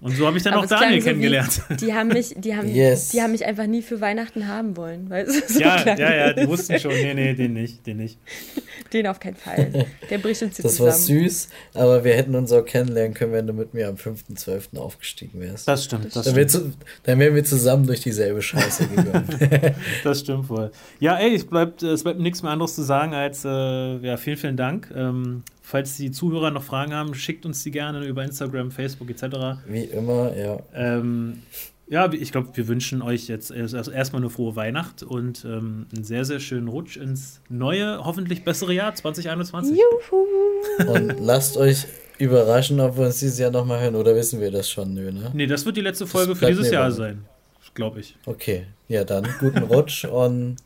Und 0.00 0.16
so 0.16 0.26
habe 0.26 0.36
ich 0.36 0.42
dann 0.42 0.54
auch 0.54 0.66
Daniel 0.66 0.90
so 0.90 0.96
wie- 0.96 1.08
kennengelernt. 1.10 1.62
Die 1.80 1.94
haben 1.94 2.08
mich, 2.08 2.34
die 2.36 2.56
haben, 2.56 2.68
Yes. 2.68 3.10
die 3.10 3.22
haben 3.22 3.30
mich 3.32 3.44
einfach 3.44 3.66
nie 3.66 3.82
für 3.82 4.00
Weihnachten 4.00 4.48
haben 4.48 4.76
wollen. 4.76 5.08
Weißt 5.08 5.28
du, 5.48 5.52
so 5.54 5.60
ja, 5.60 5.80
klang 5.82 5.98
ja, 5.98 6.14
ja, 6.14 6.32
das. 6.32 6.42
die 6.44 6.48
wussten 6.50 6.78
schon, 6.80 6.92
nee, 6.92 7.14
nee, 7.14 7.34
den 7.34 7.52
nicht, 7.52 7.86
den 7.86 7.98
nicht. 7.98 8.18
Den 8.92 9.06
auf 9.06 9.20
keinen 9.20 9.36
Fall. 9.36 9.86
Der 10.10 10.18
bricht 10.18 10.42
uns 10.42 10.56
hier 10.56 10.64
Das 10.64 10.80
war 10.80 10.90
zusammen. 10.90 11.20
süß, 11.28 11.48
aber 11.74 12.02
wir 12.02 12.12
hätten 12.14 12.34
uns 12.34 12.50
auch 12.50 12.64
kennenlernen 12.64 13.14
können, 13.14 13.32
wenn 13.32 13.46
du 13.46 13.52
mit 13.52 13.72
mir 13.72 13.86
am 13.88 13.94
5.12. 13.94 14.76
aufgestiegen 14.78 15.38
wärst. 15.38 15.68
Das 15.68 15.84
stimmt, 15.84 16.16
das 16.16 16.24
dann, 16.26 16.34
wär 16.34 16.48
zu, 16.48 16.72
dann 17.04 17.20
wären 17.20 17.36
wir 17.36 17.44
zusammen 17.44 17.86
durch 17.86 18.00
dieselbe 18.00 18.42
Scheiße 18.42 18.88
gegangen. 18.88 19.28
Das 20.02 20.18
stimmt 20.20 20.48
wohl. 20.48 20.72
Ja, 20.98 21.16
ey, 21.18 21.36
es 21.36 21.44
bleibt, 21.46 21.84
es 21.84 22.02
bleibt 22.02 22.18
nichts 22.18 22.42
mehr 22.42 22.50
anderes 22.50 22.74
zu 22.74 22.82
sagen 22.82 23.14
als 23.14 23.44
äh, 23.44 23.48
ja, 23.98 24.16
vielen, 24.16 24.36
vielen 24.38 24.56
Dank. 24.56 24.90
Ähm, 24.96 25.44
falls 25.70 25.96
die 25.96 26.10
Zuhörer 26.10 26.50
noch 26.50 26.62
Fragen 26.62 26.92
haben, 26.94 27.14
schickt 27.14 27.46
uns 27.46 27.62
die 27.62 27.70
gerne 27.70 28.04
über 28.04 28.22
Instagram, 28.24 28.70
Facebook 28.70 29.08
etc. 29.10 29.58
Wie 29.66 29.84
immer, 29.84 30.36
ja. 30.36 30.58
Ähm, 30.74 31.42
ja, 31.88 32.12
ich 32.12 32.30
glaube, 32.30 32.50
wir 32.54 32.68
wünschen 32.68 33.02
euch 33.02 33.26
jetzt 33.26 33.50
erst- 33.50 33.74
erst- 33.74 33.90
erstmal 33.90 34.22
eine 34.22 34.30
frohe 34.30 34.54
Weihnacht 34.54 35.02
und 35.02 35.44
ähm, 35.44 35.86
einen 35.94 36.04
sehr, 36.04 36.24
sehr 36.24 36.38
schönen 36.38 36.68
Rutsch 36.68 36.96
ins 36.96 37.40
neue, 37.48 38.04
hoffentlich 38.04 38.44
bessere 38.44 38.72
Jahr 38.72 38.94
2021. 38.94 39.76
Juhu. 39.76 40.88
Und 40.92 41.18
lasst 41.20 41.56
euch 41.56 41.86
überraschen, 42.18 42.78
ob 42.80 42.96
wir 42.96 43.06
uns 43.06 43.18
dieses 43.18 43.38
Jahr 43.38 43.50
nochmal 43.50 43.80
hören, 43.82 43.96
oder 43.96 44.14
wissen 44.14 44.40
wir 44.40 44.50
das 44.52 44.70
schon? 44.70 44.94
Nö, 44.94 45.10
ne? 45.10 45.30
Nee, 45.34 45.46
das 45.46 45.66
wird 45.66 45.76
die 45.76 45.80
letzte 45.80 46.06
Folge 46.06 46.36
für 46.36 46.46
dieses 46.46 46.70
Jahr 46.70 46.92
sein. 46.92 47.24
Glaube 47.74 48.00
ich. 48.00 48.16
Okay, 48.26 48.66
ja 48.88 49.04
dann, 49.04 49.26
guten 49.40 49.58
Rutsch 49.64 50.04
und 50.04 50.56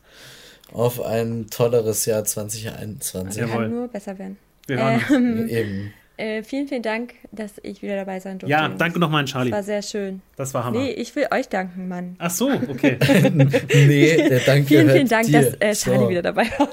auf 0.73 1.01
ein 1.01 1.47
tolleres 1.49 2.05
Jahr 2.05 2.23
2021. 2.23 3.41
Jawohl. 3.41 3.53
Kann 3.63 3.71
nur 3.71 3.87
besser 3.87 4.17
werden. 4.19 4.37
Wir 4.67 4.77
hören 4.77 4.95
uns. 4.95 5.11
Ähm, 5.11 5.47
Eben. 5.49 5.93
äh, 6.17 6.43
vielen, 6.43 6.67
vielen 6.67 6.81
Dank, 6.81 7.13
dass 7.31 7.53
ich 7.63 7.81
wieder 7.81 7.95
dabei 7.95 8.19
sein 8.19 8.39
durfte. 8.39 8.51
Ja, 8.51 8.67
danke 8.69 8.99
nochmal 8.99 9.19
an 9.19 9.25
Das 9.25 9.31
Charlie. 9.33 9.51
war 9.51 9.63
sehr 9.63 9.81
schön. 9.81 10.21
Das 10.37 10.53
war 10.53 10.63
Hammer. 10.63 10.79
Nee, 10.79 10.91
ich 10.91 11.15
will 11.15 11.27
euch 11.31 11.47
danken, 11.49 11.87
Mann. 11.87 12.15
Ach 12.19 12.31
so, 12.31 12.49
okay. 12.49 12.97
Nee, 13.73 14.17
der 14.29 14.39
Dank 14.39 14.67
Vielen, 14.67 14.89
vielen 14.89 15.07
Dank, 15.07 15.27
dir. 15.27 15.41
dass 15.41 15.53
äh, 15.61 15.73
Charlie 15.73 16.03
So. 16.05 16.09
wieder 16.09 16.21
dabei 16.21 16.45
war. 16.57 16.69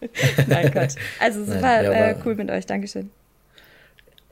Nein, 0.48 0.70
Gott. 0.72 0.94
Also, 1.18 1.40
es 1.42 1.48
Nein, 1.48 1.62
war 1.62 1.84
äh, 1.84 2.14
cool 2.24 2.34
mit 2.34 2.50
euch. 2.50 2.66
Dankeschön. 2.66 3.10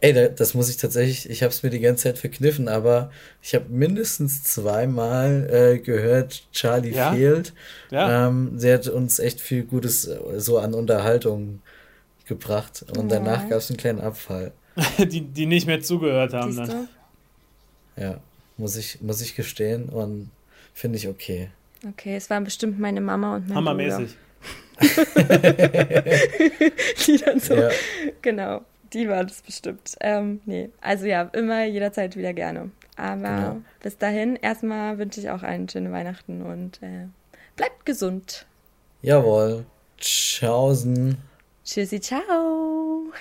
Ey, 0.01 0.13
da- 0.13 0.29
das 0.29 0.55
muss 0.55 0.69
ich 0.71 0.77
tatsächlich, 0.77 1.29
ich 1.29 1.43
habe 1.43 1.53
es 1.53 1.63
mir 1.63 1.71
die 1.71 1.81
ganze 1.81 2.05
Zeit 2.05 2.19
verkniffen, 2.19 2.69
aber 2.69 3.11
ich 3.43 3.55
habe 3.55 3.67
mindestens 3.69 4.45
zweimal 4.45 5.49
äh, 5.51 5.79
gehört, 5.79 6.45
Charlie 6.53 6.93
Ja? 6.95 7.13
fehlt. 7.13 7.53
Ja. 7.91 8.29
Ähm, 8.29 8.53
sie 8.59 8.73
hat 8.73 8.87
uns 8.89 9.19
echt 9.19 9.41
viel 9.41 9.65
Gutes 9.65 10.07
äh, 10.07 10.19
so 10.39 10.59
an 10.59 10.73
Unterhaltung 10.75 11.63
gebracht 12.29 12.85
und 12.97 13.11
danach 13.11 13.43
Ja. 13.45 13.49
gab 13.51 13.59
es 13.59 13.71
einen 13.71 13.79
kleinen 13.79 14.01
Abfall. 14.01 14.53
die, 14.99 15.23
die 15.23 15.47
nicht 15.47 15.67
mehr 15.67 15.81
zugehört 15.81 16.35
haben 16.35 16.53
Siehst 16.53 16.73
dann. 16.73 16.89
du? 17.97 18.03
Ja, 18.03 18.21
muss 18.57 18.77
ich, 18.77 19.01
muss 19.01 19.21
ich 19.21 19.35
gestehen 19.35 19.89
und 19.89 20.31
finde 20.73 20.99
ich 20.99 21.09
okay. 21.09 21.51
Okay, 21.89 22.17
es 22.17 22.31
waren 22.31 22.45
bestimmt 22.45 22.79
meine 22.79 23.01
Mama 23.01 23.37
und 23.37 23.49
mein 23.49 23.57
Hammermäßig. 23.57 24.17
Bruder, 24.79 24.79
die 27.07 27.19
dann 27.25 27.41
so, 27.41 27.55
Ja, 27.55 27.71
genau, 28.23 28.63
die 28.93 29.09
waren 29.09 29.27
es 29.27 29.43
bestimmt. 29.43 29.97
Ähm, 30.01 30.41
nee, 30.47 30.71
also 30.81 31.07
ja, 31.07 31.23
immer 31.33 31.65
jederzeit 31.65 32.17
wieder 32.17 32.33
gerne. 32.33 32.71
Aber 32.97 33.17
Genau. 33.23 33.57
bis 33.83 33.97
dahin, 33.99 34.37
erstmal 34.37 34.99
wünsche 34.99 35.21
ich 35.21 35.31
auch 35.31 35.43
einen 35.43 35.69
schönen 35.69 35.93
Weihnachten 35.93 36.43
und 36.43 36.83
äh, 36.83 37.07
bleibt 37.57 37.87
gesund. 37.87 38.47
jawohl. 39.03 39.65
Tschaußen. 39.99 41.17
Tschüssi, 41.69 42.01
ciao. 42.01 43.13